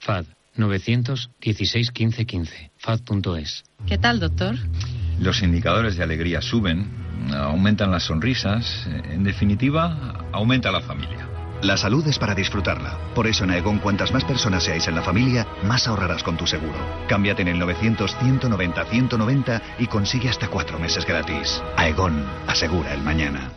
FAD 0.00 0.26
916 0.56 1.90
15 1.90 2.26
15. 2.26 2.70
FAD.es. 2.78 3.64
¿Qué 3.86 3.98
tal, 3.98 4.20
doctor? 4.20 4.56
Los 5.20 5.42
indicadores 5.42 5.96
de 5.96 6.02
alegría 6.02 6.40
suben, 6.42 6.88
aumentan 7.34 7.90
las 7.90 8.04
sonrisas, 8.04 8.86
en 9.10 9.24
definitiva, 9.24 10.26
aumenta 10.32 10.70
la 10.70 10.80
familia. 10.80 11.28
La 11.62 11.76
salud 11.76 12.04
es 12.08 12.18
para 12.18 12.34
disfrutarla. 12.34 12.98
Por 13.14 13.28
eso 13.28 13.44
en 13.44 13.50
Aegon, 13.50 13.78
cuantas 13.78 14.12
más 14.12 14.24
personas 14.24 14.64
seáis 14.64 14.88
en 14.88 14.96
la 14.96 15.02
familia, 15.02 15.46
más 15.62 15.86
ahorrarás 15.86 16.24
con 16.24 16.36
tu 16.36 16.44
seguro. 16.44 16.74
Cámbiate 17.06 17.42
en 17.42 17.48
el 17.48 17.62
900-190-190 17.62 19.62
y 19.78 19.86
consigue 19.86 20.28
hasta 20.28 20.48
cuatro 20.48 20.80
meses 20.80 21.06
gratis. 21.06 21.62
Aegon, 21.76 22.26
asegura 22.48 22.92
el 22.92 23.02
mañana. 23.02 23.52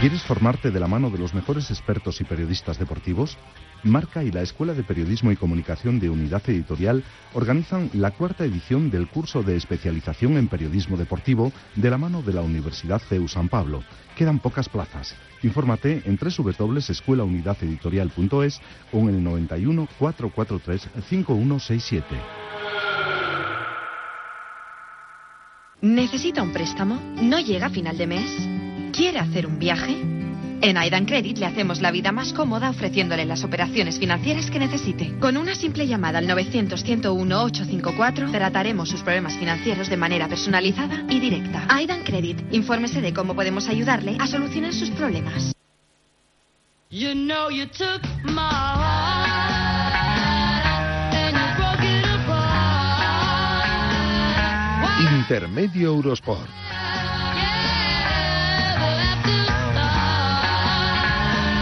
¿Quieres 0.00 0.22
formarte 0.24 0.70
de 0.70 0.78
la 0.78 0.88
mano 0.88 1.08
de 1.08 1.16
los 1.16 1.32
mejores 1.32 1.70
expertos 1.70 2.20
y 2.20 2.24
periodistas 2.24 2.78
deportivos? 2.78 3.38
Marca 3.82 4.24
y 4.24 4.30
la 4.30 4.42
Escuela 4.42 4.74
de 4.74 4.82
Periodismo 4.82 5.32
y 5.32 5.36
Comunicación 5.36 5.98
de 6.00 6.10
Unidad 6.10 6.42
Editorial 6.46 7.02
organizan 7.34 7.90
la 7.92 8.10
cuarta 8.10 8.44
edición 8.44 8.90
del 8.90 9.08
curso 9.08 9.42
de 9.42 9.56
especialización 9.56 10.36
en 10.36 10.48
periodismo 10.48 10.96
deportivo 10.96 11.52
de 11.74 11.90
la 11.90 11.98
mano 11.98 12.22
de 12.22 12.32
la 12.32 12.42
Universidad 12.42 13.02
CEU 13.08 13.28
San 13.28 13.48
Pablo. 13.48 13.82
Quedan 14.16 14.38
pocas 14.38 14.68
plazas. 14.68 15.14
Infórmate 15.42 16.02
en 16.04 16.18
www.escuelaunidadeditorial.es 16.18 18.60
o 18.92 19.00
en 19.00 19.08
el 19.08 19.20
91 19.22 19.88
443 19.98 20.88
5167. 21.08 22.06
¿Necesita 25.82 26.42
un 26.42 26.52
préstamo? 26.52 26.98
¿No 27.22 27.38
llega 27.38 27.66
a 27.66 27.70
final 27.70 27.98
de 27.98 28.06
mes? 28.06 28.48
¿Quiere 28.92 29.18
hacer 29.18 29.46
un 29.46 29.58
viaje? 29.58 30.15
En 30.62 30.76
Aidan 30.76 31.06
Credit 31.06 31.38
le 31.38 31.46
hacemos 31.46 31.80
la 31.80 31.90
vida 31.90 32.12
más 32.12 32.32
cómoda 32.32 32.70
ofreciéndole 32.70 33.24
las 33.24 33.44
operaciones 33.44 33.98
financieras 33.98 34.50
que 34.50 34.58
necesite. 34.58 35.18
Con 35.18 35.36
una 35.36 35.54
simple 35.54 35.86
llamada 35.86 36.18
al 36.18 36.26
900-101-854 36.28 38.30
trataremos 38.30 38.88
sus 38.88 39.02
problemas 39.02 39.36
financieros 39.36 39.88
de 39.88 39.96
manera 39.96 40.28
personalizada 40.28 41.04
y 41.08 41.20
directa. 41.20 41.66
Aidan 41.68 42.02
Credit, 42.04 42.38
infórmese 42.52 43.00
de 43.00 43.12
cómo 43.12 43.34
podemos 43.34 43.68
ayudarle 43.68 44.16
a 44.18 44.26
solucionar 44.26 44.72
sus 44.72 44.90
problemas. 44.90 45.52
You 46.88 47.14
know 47.14 47.50
you 47.50 47.66
took 47.66 48.00
my 48.24 48.40
heart 48.40 49.54
and 51.14 51.36
you 51.36 51.46
broke 51.56 51.84
it 51.84 52.04
apart. 52.06 53.66
Intermedio 55.20 55.92
Eurosport. 55.94 56.48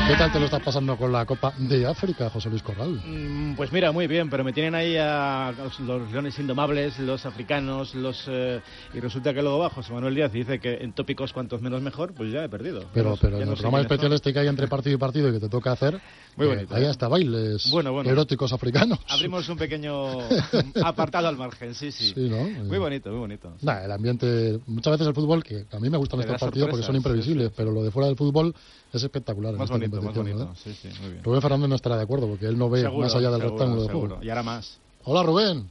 ¿Qué 0.06 0.16
tal 0.16 0.30
te 0.30 0.38
lo 0.38 0.44
estás 0.44 0.60
pasando 0.60 0.98
con 0.98 1.10
la 1.10 1.24
Copa 1.24 1.54
de 1.56 1.86
África, 1.86 2.28
José 2.28 2.50
Luis 2.50 2.62
Corral? 2.62 3.00
Mm, 3.06 3.54
Pues 3.56 3.72
mira, 3.72 3.90
muy 3.90 4.06
bien, 4.06 4.28
pero 4.28 4.44
me 4.44 4.52
tienen 4.52 4.74
ahí 4.74 4.96
a 4.98 5.50
los, 5.56 5.80
los 5.80 6.12
leones 6.12 6.38
indomables, 6.38 6.98
los 6.98 7.24
africanos, 7.24 7.94
los 7.94 8.22
eh, 8.28 8.60
y 8.92 9.00
resulta 9.00 9.32
que 9.32 9.40
luego 9.40 9.60
va 9.60 9.70
José 9.70 9.94
Manuel 9.94 10.14
Díaz 10.14 10.30
dice 10.30 10.58
que 10.60 10.74
en 10.74 10.92
tópicos 10.92 11.32
cuantos 11.32 11.62
menos 11.62 11.80
mejor, 11.80 12.12
pues 12.12 12.30
ya 12.30 12.44
he 12.44 12.50
perdido. 12.50 12.84
Pero, 12.92 13.16
pero 13.18 13.38
en 13.38 13.46
no 13.46 13.52
el 13.52 13.56
programa 13.58 13.80
especial 13.80 14.12
este 14.12 14.32
que 14.34 14.40
hay 14.40 14.48
entre 14.48 14.68
partido 14.68 14.94
y 14.94 14.98
partido 14.98 15.30
y 15.30 15.32
que 15.32 15.40
te 15.40 15.48
toca 15.48 15.72
hacer, 15.72 15.98
Muy 16.36 16.46
eh, 16.48 16.50
bonito, 16.50 16.74
hay 16.74 16.84
¿eh? 16.84 16.88
hasta 16.88 17.08
bailes 17.08 17.70
Bueno, 17.70 17.92
bueno. 17.92 18.10
eróticos 18.10 18.52
africanos. 18.52 18.98
Abrimos 19.08 19.48
un 19.48 19.56
pequeño 19.56 20.18
apartado 20.84 21.28
al 21.28 21.38
margen, 21.38 21.74
sí, 21.74 21.90
sí. 21.90 22.12
Sí, 22.14 22.28
¿no? 22.28 22.44
Muy 22.64 22.76
bonito, 22.76 23.08
muy 23.08 23.20
bonito. 23.20 23.54
Nah, 23.62 23.82
el 23.82 23.90
ambiente, 23.90 24.60
muchas 24.66 24.92
veces 24.92 25.06
el 25.06 25.14
fútbol, 25.14 25.42
que 25.42 25.64
a 25.72 25.80
mí 25.80 25.88
me 25.88 25.96
gustan 25.96 26.20
estos 26.20 26.38
partidos 26.38 26.68
porque 26.68 26.84
son 26.84 26.94
imprevisibles, 26.96 27.52
pero 27.56 27.72
lo 27.72 27.82
de 27.82 27.90
fuera 27.90 28.08
del 28.08 28.16
fútbol 28.16 28.54
es 28.92 29.02
espectacular. 29.02 29.52
en 29.54 29.58
Más 29.58 29.70
esta 29.70 29.93
bonito, 30.00 30.06
más 30.06 30.14
competición, 30.14 30.24
bonito. 30.24 30.38
¿verdad? 30.38 30.54
Sí, 30.56 30.72
sí, 30.74 31.02
muy 31.02 31.10
bien. 31.12 31.24
Rubén 31.24 31.42
Fernández 31.42 31.68
no 31.68 31.74
estará 31.76 31.96
de 31.96 32.02
acuerdo 32.02 32.28
porque 32.28 32.46
él 32.46 32.58
no 32.58 32.70
ve 32.70 32.80
Seguro, 32.80 32.98
más 33.02 33.14
allá 33.14 33.30
del 33.30 33.40
seguro, 33.40 33.50
rectángulo 33.56 33.82
de 33.82 33.88
seguro. 33.88 34.08
juego. 34.08 34.24
Y 34.24 34.28
ahora 34.30 34.42
más. 34.42 34.80
Hola 35.04 35.22
Rubén, 35.22 35.70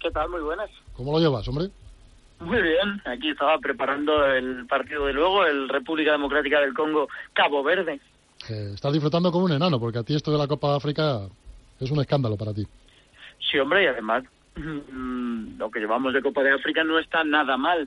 ¿Qué 0.00 0.10
tal? 0.10 0.28
Muy 0.28 0.42
buenas. 0.42 0.68
¿cómo 0.96 1.12
lo 1.12 1.18
llevas, 1.18 1.46
hombre? 1.48 1.68
Muy 2.40 2.60
bien. 2.60 3.00
Aquí 3.06 3.30
estaba 3.30 3.58
preparando 3.58 4.26
el 4.26 4.66
partido 4.66 5.06
de 5.06 5.12
luego, 5.14 5.46
el 5.46 5.68
República 5.68 6.12
Democrática 6.12 6.60
del 6.60 6.74
Congo, 6.74 7.08
Cabo 7.32 7.62
Verde. 7.62 8.00
Eh, 8.50 8.72
estás 8.74 8.92
disfrutando 8.92 9.32
como 9.32 9.46
un 9.46 9.52
enano 9.52 9.80
porque 9.80 9.98
a 10.00 10.02
ti 10.02 10.14
esto 10.14 10.30
de 10.30 10.38
la 10.38 10.46
Copa 10.46 10.70
de 10.70 10.76
África 10.76 11.20
es 11.80 11.90
un 11.90 12.00
escándalo 12.00 12.36
para 12.36 12.52
ti. 12.52 12.66
Sí, 13.50 13.58
hombre, 13.58 13.84
y 13.84 13.86
además 13.86 14.24
mm, 14.56 15.56
lo 15.58 15.70
que 15.70 15.80
llevamos 15.80 16.12
de 16.12 16.20
Copa 16.22 16.42
de 16.42 16.52
África 16.52 16.84
no 16.84 16.98
está 16.98 17.24
nada 17.24 17.56
mal. 17.56 17.86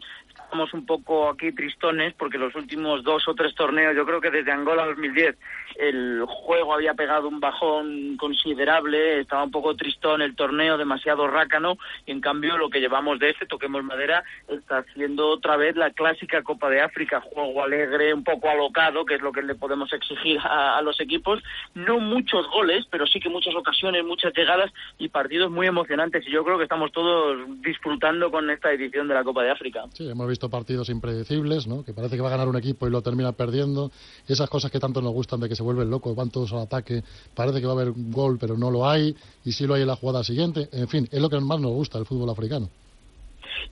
Un 0.57 0.85
poco 0.87 1.29
aquí 1.29 1.51
tristones 1.51 2.13
porque 2.17 2.39
los 2.39 2.55
últimos 2.55 3.03
dos 3.03 3.27
o 3.27 3.35
tres 3.35 3.53
torneos, 3.53 3.95
yo 3.95 4.05
creo 4.05 4.19
que 4.19 4.31
desde 4.31 4.51
Angola 4.51 4.85
2010, 4.87 5.35
el 5.75 6.23
juego 6.27 6.73
había 6.73 6.95
pegado 6.95 7.27
un 7.27 7.39
bajón 7.39 8.17
considerable, 8.17 9.19
estaba 9.19 9.43
un 9.43 9.51
poco 9.51 9.75
tristón 9.75 10.23
el 10.23 10.35
torneo, 10.35 10.77
demasiado 10.77 11.27
rácano, 11.27 11.77
y 12.07 12.11
en 12.11 12.21
cambio 12.21 12.57
lo 12.57 12.69
que 12.69 12.79
llevamos 12.79 13.19
de 13.19 13.29
este, 13.29 13.45
toquemos 13.45 13.83
madera, 13.83 14.23
está 14.47 14.83
siendo 14.95 15.29
otra 15.29 15.57
vez 15.57 15.75
la 15.75 15.91
clásica 15.91 16.41
Copa 16.41 16.69
de 16.69 16.81
África, 16.81 17.21
juego 17.21 17.63
alegre, 17.63 18.13
un 18.13 18.23
poco 18.23 18.49
alocado, 18.49 19.05
que 19.05 19.15
es 19.15 19.21
lo 19.21 19.31
que 19.31 19.43
le 19.43 19.53
podemos 19.53 19.93
exigir 19.93 20.39
a, 20.39 20.77
a 20.77 20.81
los 20.81 20.99
equipos. 20.99 21.43
No 21.75 21.99
muchos 21.99 22.47
goles, 22.49 22.85
pero 22.89 23.05
sí 23.05 23.19
que 23.19 23.29
muchas 23.29 23.55
ocasiones, 23.55 24.03
muchas 24.03 24.33
llegadas 24.35 24.71
y 24.97 25.09
partidos 25.09 25.51
muy 25.51 25.67
emocionantes. 25.67 26.25
Y 26.27 26.31
yo 26.31 26.43
creo 26.43 26.57
que 26.57 26.63
estamos 26.63 26.91
todos 26.91 27.37
disfrutando 27.61 28.31
con 28.31 28.49
esta 28.49 28.71
edición 28.71 29.07
de 29.07 29.13
la 29.13 29.23
Copa 29.23 29.43
de 29.43 29.51
África. 29.51 29.83
Sí, 29.93 30.09
hemos 30.09 30.27
visto 30.27 30.46
partidos 30.49 30.89
impredecibles, 30.89 31.67
¿no? 31.67 31.83
Que 31.83 31.93
parece 31.93 32.15
que 32.15 32.21
va 32.21 32.29
a 32.29 32.31
ganar 32.31 32.47
un 32.47 32.55
equipo 32.55 32.87
y 32.87 32.91
lo 32.91 33.01
termina 33.01 33.31
perdiendo. 33.31 33.91
Esas 34.27 34.49
cosas 34.49 34.71
que 34.71 34.79
tanto 34.79 35.01
nos 35.01 35.13
gustan 35.13 35.39
de 35.39 35.49
que 35.49 35.55
se 35.55 35.63
vuelven 35.63 35.89
locos, 35.89 36.15
van 36.15 36.29
todos 36.29 36.51
al 36.53 36.59
ataque, 36.59 37.03
parece 37.35 37.59
que 37.59 37.65
va 37.65 37.73
a 37.73 37.75
haber 37.75 37.89
un 37.89 38.11
gol, 38.11 38.37
pero 38.39 38.57
no 38.57 38.71
lo 38.71 38.87
hay, 38.87 39.15
y 39.45 39.51
sí 39.51 39.67
lo 39.67 39.73
hay 39.73 39.81
en 39.81 39.87
la 39.87 39.95
jugada 39.95 40.23
siguiente. 40.23 40.69
En 40.71 40.87
fin, 40.87 41.07
es 41.11 41.21
lo 41.21 41.29
que 41.29 41.39
más 41.39 41.59
nos 41.59 41.71
gusta 41.71 41.97
del 41.97 42.07
fútbol 42.07 42.29
africano. 42.29 42.69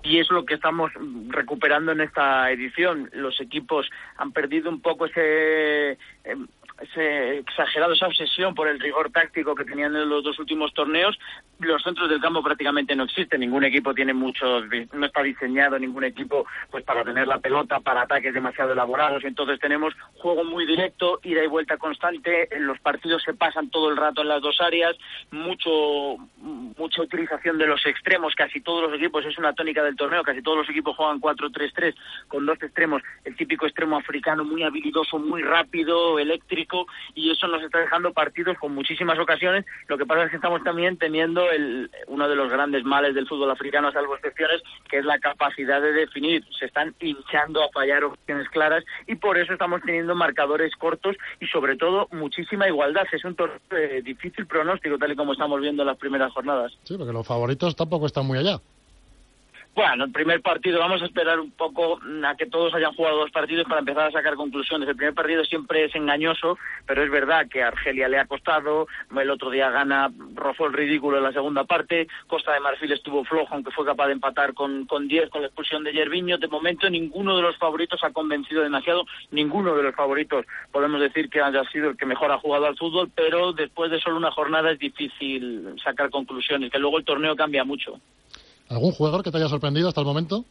y 0.04 0.20
es 0.20 0.30
lo 0.30 0.46
que 0.46 0.54
estamos 0.54 0.92
recuperando 1.30 1.92
en 1.92 2.02
esta 2.02 2.52
edición. 2.52 3.10
Los 3.14 3.42
equipos 3.42 3.90
han 4.18 4.32
perdido 4.32 4.70
un 4.70 4.80
poco 4.82 5.06
ese, 5.06 5.98
em, 6.24 6.48
ese 6.82 7.38
exagerado, 7.40 7.94
esa 7.94 8.08
obsesión 8.08 8.54
por 8.54 8.68
el 8.68 8.80
rigor 8.80 9.10
táctico 9.10 9.56
que 9.56 9.64
tenían 9.64 9.96
en 9.96 10.10
los 10.10 10.24
dos 10.24 10.38
últimos 10.40 10.74
torneos. 10.74 11.18
Los 11.60 11.82
centros 11.84 12.10
del 12.10 12.20
campo 12.20 12.44
prácticamente 12.44 12.96
no 12.96 13.04
existen. 13.04 13.40
Ningún 13.40 13.64
equipo 13.64 13.94
tiene 13.94 14.14
muchos, 14.14 14.66
no 14.94 15.06
está 15.06 15.24
diseñado 15.24 15.80
ningún 15.80 16.04
equipo 16.04 16.46
pues 16.70 16.84
para 16.84 17.04
tener 17.04 17.28
la 17.28 17.40
pelota 17.40 17.80
para 17.80 18.02
ataques 18.02 18.34
demasiado 18.34 18.74
elaborados. 18.74 19.24
Entonces 19.24 19.60
tenemos 19.60 19.94
juego 20.16 20.44
muy 20.44 20.66
directo, 20.66 21.20
ida 21.24 21.44
y 21.44 21.48
vuelta 21.48 21.78
constante. 21.78 22.50
Los 22.60 22.80
partidos 22.80 23.24
se 23.24 23.34
pasan 23.34 23.70
todo 23.70 23.90
el 23.90 23.96
rato 23.98 24.22
en 24.22 24.28
las 24.28 24.42
dos 24.42 24.60
áreas. 24.60 24.98
Mucho, 25.32 26.18
mucha 26.78 27.02
utilización 27.02 27.58
de 27.58 27.68
los 27.68 27.86
extremos. 27.86 28.36
Casi 28.36 28.60
todos 28.60 28.84
los 28.84 28.94
equipos 29.00 29.26
es 29.26 29.38
una 29.38 29.54
tónica 29.54 29.82
del 29.82 29.96
torneo. 29.96 30.24
Casi 30.24 30.42
todos 30.42 30.58
los 30.58 30.70
equipos 30.70 30.98
juegan 30.98 31.22
4-3-3 31.22 31.96
con 32.28 32.46
dos 32.46 32.62
extremos. 32.62 33.02
El 33.24 33.38
típico 33.38 33.66
extremo 33.66 33.98
africano 33.98 34.44
muy 34.44 34.64
habilidoso, 34.64 35.20
muy 35.20 35.42
rápido, 35.42 36.20
eléctrico 36.20 36.65
y 37.14 37.32
eso 37.32 37.48
nos 37.48 37.62
está 37.64 37.80
dejando 37.80 38.14
partidos 38.14 38.58
con 38.58 38.74
muchísimas 38.74 39.18
ocasiones. 39.20 39.66
Lo 39.88 39.98
que 39.98 40.06
pasa 40.06 40.24
es 40.24 40.30
que 40.30 40.36
estamos 40.38 40.64
también 40.64 40.98
teniendo 40.98 41.50
el, 41.50 41.90
uno 42.08 42.28
de 42.28 42.36
los 42.36 42.52
grandes 42.52 42.84
males 42.84 43.16
del 43.16 43.28
fútbol 43.28 43.52
africano, 43.52 43.92
salvo 43.92 44.16
excepciones, 44.16 44.62
que 44.90 45.00
es 45.00 45.06
la 45.06 45.20
capacidad 45.20 45.82
de 45.82 45.94
definir. 45.94 46.44
Se 46.58 46.66
están 46.66 46.96
hinchando 47.00 47.64
a 47.64 47.70
fallar 47.70 48.04
opciones 48.04 48.50
claras 48.50 48.84
y 49.08 49.16
por 49.16 49.38
eso 49.38 49.54
estamos 49.54 49.82
teniendo 49.82 50.16
marcadores 50.16 50.76
cortos 50.76 51.16
y 51.40 51.48
sobre 51.48 51.76
todo 51.76 52.08
muchísima 52.12 52.68
igualdad. 52.68 53.06
Es 53.12 53.24
un 53.24 53.36
torneo 53.36 53.60
de 53.70 54.02
difícil 54.02 54.46
pronóstico, 54.48 54.98
tal 54.98 55.12
y 55.12 55.16
como 55.16 55.34
estamos 55.34 55.62
viendo 55.62 55.84
en 55.84 55.88
las 55.88 55.98
primeras 55.98 56.32
jornadas. 56.34 56.74
Sí, 56.84 56.96
porque 56.98 57.14
los 57.14 57.26
favoritos 57.26 57.76
tampoco 57.76 58.06
están 58.06 58.26
muy 58.26 58.38
allá. 58.38 58.60
Bueno, 59.76 60.06
el 60.06 60.12
primer 60.14 60.42
partido, 60.42 60.80
vamos 60.80 61.02
a 61.02 61.06
esperar 61.06 61.38
un 61.38 61.52
poco 61.52 62.00
a 62.26 62.36
que 62.38 62.46
todos 62.46 62.74
hayan 62.74 62.94
jugado 62.94 63.18
dos 63.18 63.32
partidos 63.32 63.68
para 63.68 63.82
empezar 63.82 64.08
a 64.08 64.12
sacar 64.12 64.36
conclusiones. 64.36 64.88
El 64.88 64.96
primer 64.96 65.14
partido 65.14 65.44
siempre 65.44 65.84
es 65.84 65.94
engañoso, 65.94 66.58
pero 66.86 67.04
es 67.04 67.12
verdad 67.12 67.50
que 67.50 67.62
Argelia 67.62 68.08
le 68.08 68.18
ha 68.18 68.26
costado, 68.26 68.88
el 69.20 69.30
otro 69.30 69.50
día 69.50 69.70
gana, 69.72 70.10
rozó 70.34 70.68
el 70.68 70.72
ridículo 70.72 71.18
en 71.18 71.24
la 71.24 71.34
segunda 71.34 71.66
parte, 71.66 72.08
Costa 72.26 72.54
de 72.54 72.62
Marfil 72.62 72.94
estuvo 72.94 73.26
flojo, 73.26 73.54
aunque 73.54 73.72
fue 73.72 73.86
capaz 73.86 74.08
de 74.08 74.14
empatar 74.14 74.54
con, 74.54 74.86
con 74.86 75.10
10 75.10 75.30
con 75.30 75.42
la 75.42 75.48
expulsión 75.48 75.84
de 75.84 75.92
Yerviño. 75.92 76.38
De 76.38 76.48
momento 76.48 76.90
ninguno 76.90 77.36
de 77.36 77.42
los 77.42 77.58
favoritos 77.58 78.02
ha 78.06 78.14
convencido 78.14 78.64
demasiado, 78.64 79.04
ninguno 79.32 79.76
de 79.76 79.84
los 79.84 79.94
favoritos 79.94 80.46
podemos 80.72 81.02
decir 81.02 81.30
que 81.30 81.42
haya 81.42 81.66
sido 81.66 81.90
el 81.90 81.98
que 81.98 82.06
mejor 82.06 82.32
ha 82.32 82.40
jugado 82.40 82.68
al 82.68 82.78
fútbol, 82.78 83.12
pero 83.14 83.52
después 83.52 83.92
de 83.92 84.00
solo 84.00 84.16
una 84.16 84.32
jornada 84.32 84.72
es 84.72 84.80
difícil 84.80 85.76
sacar 85.84 86.10
conclusiones, 86.12 86.72
que 86.72 86.80
luego 86.80 86.98
el 86.98 87.04
torneo 87.04 87.36
cambia 87.36 87.66
mucho. 87.66 88.00
¿Algún 88.70 88.92
jugador 88.92 89.24
que 89.24 89.32
te 89.32 89.38
haya 89.38 89.50
sorprendido 89.50 89.90
hasta 89.90 90.02
el 90.02 90.08
momento? 90.08 90.46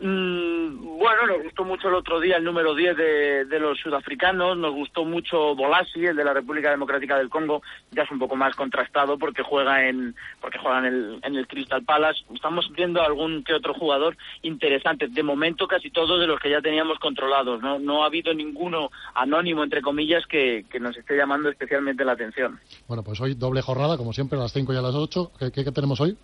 Mm, 0.00 0.98
bueno, 0.98 1.26
nos 1.26 1.42
gustó 1.44 1.64
mucho 1.64 1.88
el 1.88 1.94
otro 1.94 2.20
día 2.20 2.36
el 2.36 2.44
número 2.44 2.74
10 2.74 2.96
de, 2.96 3.44
de, 3.44 3.58
los 3.60 3.78
sudafricanos, 3.78 4.56
nos 4.56 4.74
gustó 4.74 5.04
mucho 5.04 5.54
Bolasi, 5.54 6.04
el 6.04 6.16
de 6.16 6.24
la 6.24 6.32
República 6.34 6.70
Democrática 6.70 7.16
del 7.16 7.28
Congo, 7.28 7.62
ya 7.92 8.02
es 8.02 8.10
un 8.10 8.18
poco 8.18 8.36
más 8.36 8.56
contrastado 8.56 9.18
porque 9.18 9.42
juega 9.42 9.88
en 9.88 10.14
porque 10.40 10.58
juega 10.58 10.78
en 10.78 10.84
el, 10.86 11.20
en 11.22 11.36
el 11.36 11.46
Crystal 11.46 11.84
Palace. 11.84 12.24
Estamos 12.34 12.70
viendo 12.72 13.02
algún 13.02 13.44
que 13.44 13.54
otro 13.54 13.74
jugador 13.74 14.16
interesante. 14.42 15.08
De 15.08 15.22
momento 15.22 15.68
casi 15.68 15.90
todos 15.90 16.20
de 16.20 16.26
los 16.26 16.40
que 16.40 16.50
ya 16.50 16.60
teníamos 16.60 16.98
controlados. 16.98 17.62
No, 17.62 17.78
no 17.78 18.02
ha 18.02 18.06
habido 18.06 18.34
ninguno 18.34 18.90
anónimo, 19.14 19.62
entre 19.62 19.80
comillas, 19.80 20.26
que, 20.26 20.64
que 20.70 20.80
nos 20.80 20.96
esté 20.96 21.16
llamando 21.16 21.48
especialmente 21.50 22.04
la 22.04 22.12
atención. 22.12 22.58
Bueno, 22.88 23.02
pues 23.02 23.20
hoy 23.20 23.34
doble 23.34 23.62
jornada, 23.62 23.96
como 23.96 24.12
siempre, 24.12 24.38
a 24.38 24.42
las 24.42 24.52
5 24.52 24.72
y 24.72 24.76
a 24.76 24.82
las 24.82 24.94
8. 24.94 25.32
¿Qué, 25.38 25.52
qué, 25.52 25.64
qué 25.64 25.72
tenemos 25.72 26.00
hoy? 26.00 26.16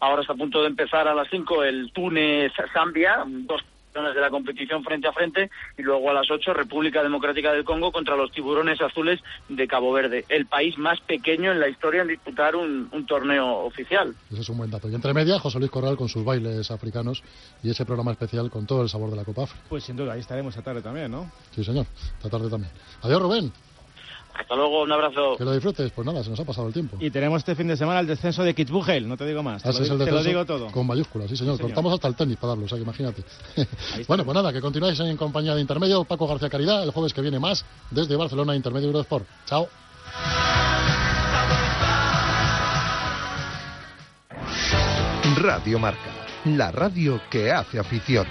Ahora 0.00 0.22
está 0.22 0.32
a 0.32 0.36
punto 0.36 0.60
de 0.62 0.68
empezar 0.68 1.08
a 1.08 1.14
las 1.14 1.28
5 1.30 1.64
el 1.64 1.92
Túnez-Zambia, 1.92 3.24
dos 3.26 3.62
de 3.94 4.20
la 4.20 4.30
competición 4.30 4.84
frente 4.84 5.08
a 5.08 5.12
frente 5.12 5.50
y 5.76 5.82
luego 5.82 6.10
a 6.10 6.14
las 6.14 6.30
8 6.30 6.54
República 6.54 7.02
Democrática 7.02 7.52
del 7.52 7.64
Congo 7.64 7.90
contra 7.90 8.16
los 8.16 8.30
tiburones 8.30 8.80
azules 8.80 9.20
de 9.48 9.66
Cabo 9.66 9.92
Verde, 9.92 10.24
el 10.28 10.46
país 10.46 10.78
más 10.78 11.00
pequeño 11.00 11.52
en 11.52 11.60
la 11.60 11.68
historia 11.68 12.02
en 12.02 12.08
disputar 12.08 12.54
un, 12.54 12.88
un, 12.92 13.06
torneo 13.06 13.64
oficial. 13.64 14.14
Ese 14.30 14.42
es 14.42 14.48
un 14.48 14.58
buen 14.58 14.70
dato. 14.70 14.88
Y 14.88 14.94
entre 14.94 15.14
media, 15.14 15.38
José 15.38 15.58
Luis 15.58 15.70
Corral 15.70 15.96
con 15.96 16.08
sus 16.08 16.24
bailes 16.24 16.70
africanos 16.70 17.22
y 17.62 17.70
ese 17.70 17.84
programa 17.84 18.12
especial 18.12 18.50
con 18.50 18.66
todo 18.66 18.82
el 18.82 18.88
sabor 18.88 19.10
de 19.10 19.16
la 19.16 19.24
Copa 19.24 19.44
África. 19.44 19.64
Pues 19.68 19.84
sin 19.84 19.96
duda, 19.96 20.12
ahí 20.12 20.20
estaremos 20.20 20.54
esta 20.54 20.62
tarde 20.70 20.82
también, 20.82 21.10
¿no? 21.10 21.30
Sí, 21.54 21.64
señor, 21.64 21.86
esta 22.16 22.30
tarde 22.30 22.48
también. 22.48 22.72
Adiós, 23.02 23.20
Rubén. 23.20 23.52
Hasta 24.38 24.54
luego, 24.54 24.82
un 24.82 24.92
abrazo. 24.92 25.36
Que 25.36 25.44
lo 25.44 25.52
disfrutes. 25.52 25.90
Pues 25.92 26.06
nada, 26.06 26.22
se 26.22 26.30
nos 26.30 26.38
ha 26.40 26.44
pasado 26.44 26.68
el 26.68 26.72
tiempo. 26.72 26.96
Y 27.00 27.10
tenemos 27.10 27.38
este 27.38 27.54
fin 27.54 27.66
de 27.66 27.76
semana 27.76 28.00
el 28.00 28.06
descenso 28.06 28.42
de 28.42 28.54
Kitzbühel, 28.54 29.08
no 29.08 29.16
te 29.16 29.26
digo 29.26 29.42
más. 29.42 29.62
Te, 29.62 29.72
lo, 29.72 29.78
es 29.78 29.90
el 29.90 29.98
te 29.98 30.10
lo 30.10 30.22
digo 30.22 30.44
todo. 30.44 30.70
Con 30.70 30.86
mayúsculas, 30.86 31.28
sí 31.28 31.36
señor. 31.36 31.54
sí, 31.54 31.58
señor. 31.58 31.70
Cortamos 31.70 31.92
hasta 31.92 32.08
el 32.08 32.14
tenis 32.14 32.36
para 32.36 32.50
darlo, 32.50 32.64
o 32.64 32.68
sea 32.68 32.78
que 32.78 32.84
imagínate. 32.84 33.24
bueno, 34.08 34.24
pues 34.24 34.34
nada, 34.34 34.52
que 34.52 34.60
continuáis 34.60 34.98
en 35.00 35.16
compañía 35.16 35.54
de 35.54 35.60
Intermedio. 35.60 36.04
Paco 36.04 36.26
García 36.26 36.48
Caridad, 36.48 36.82
el 36.82 36.92
jueves 36.92 37.12
que 37.12 37.20
viene 37.20 37.38
más, 37.38 37.64
desde 37.90 38.16
Barcelona, 38.16 38.54
Intermedio 38.54 38.88
Eurosport. 38.88 39.26
Chao. 39.46 39.68
Radio 45.36 45.78
Marca, 45.78 46.10
la 46.44 46.72
radio 46.72 47.20
que 47.30 47.52
hace 47.52 47.78
afición. 47.78 48.26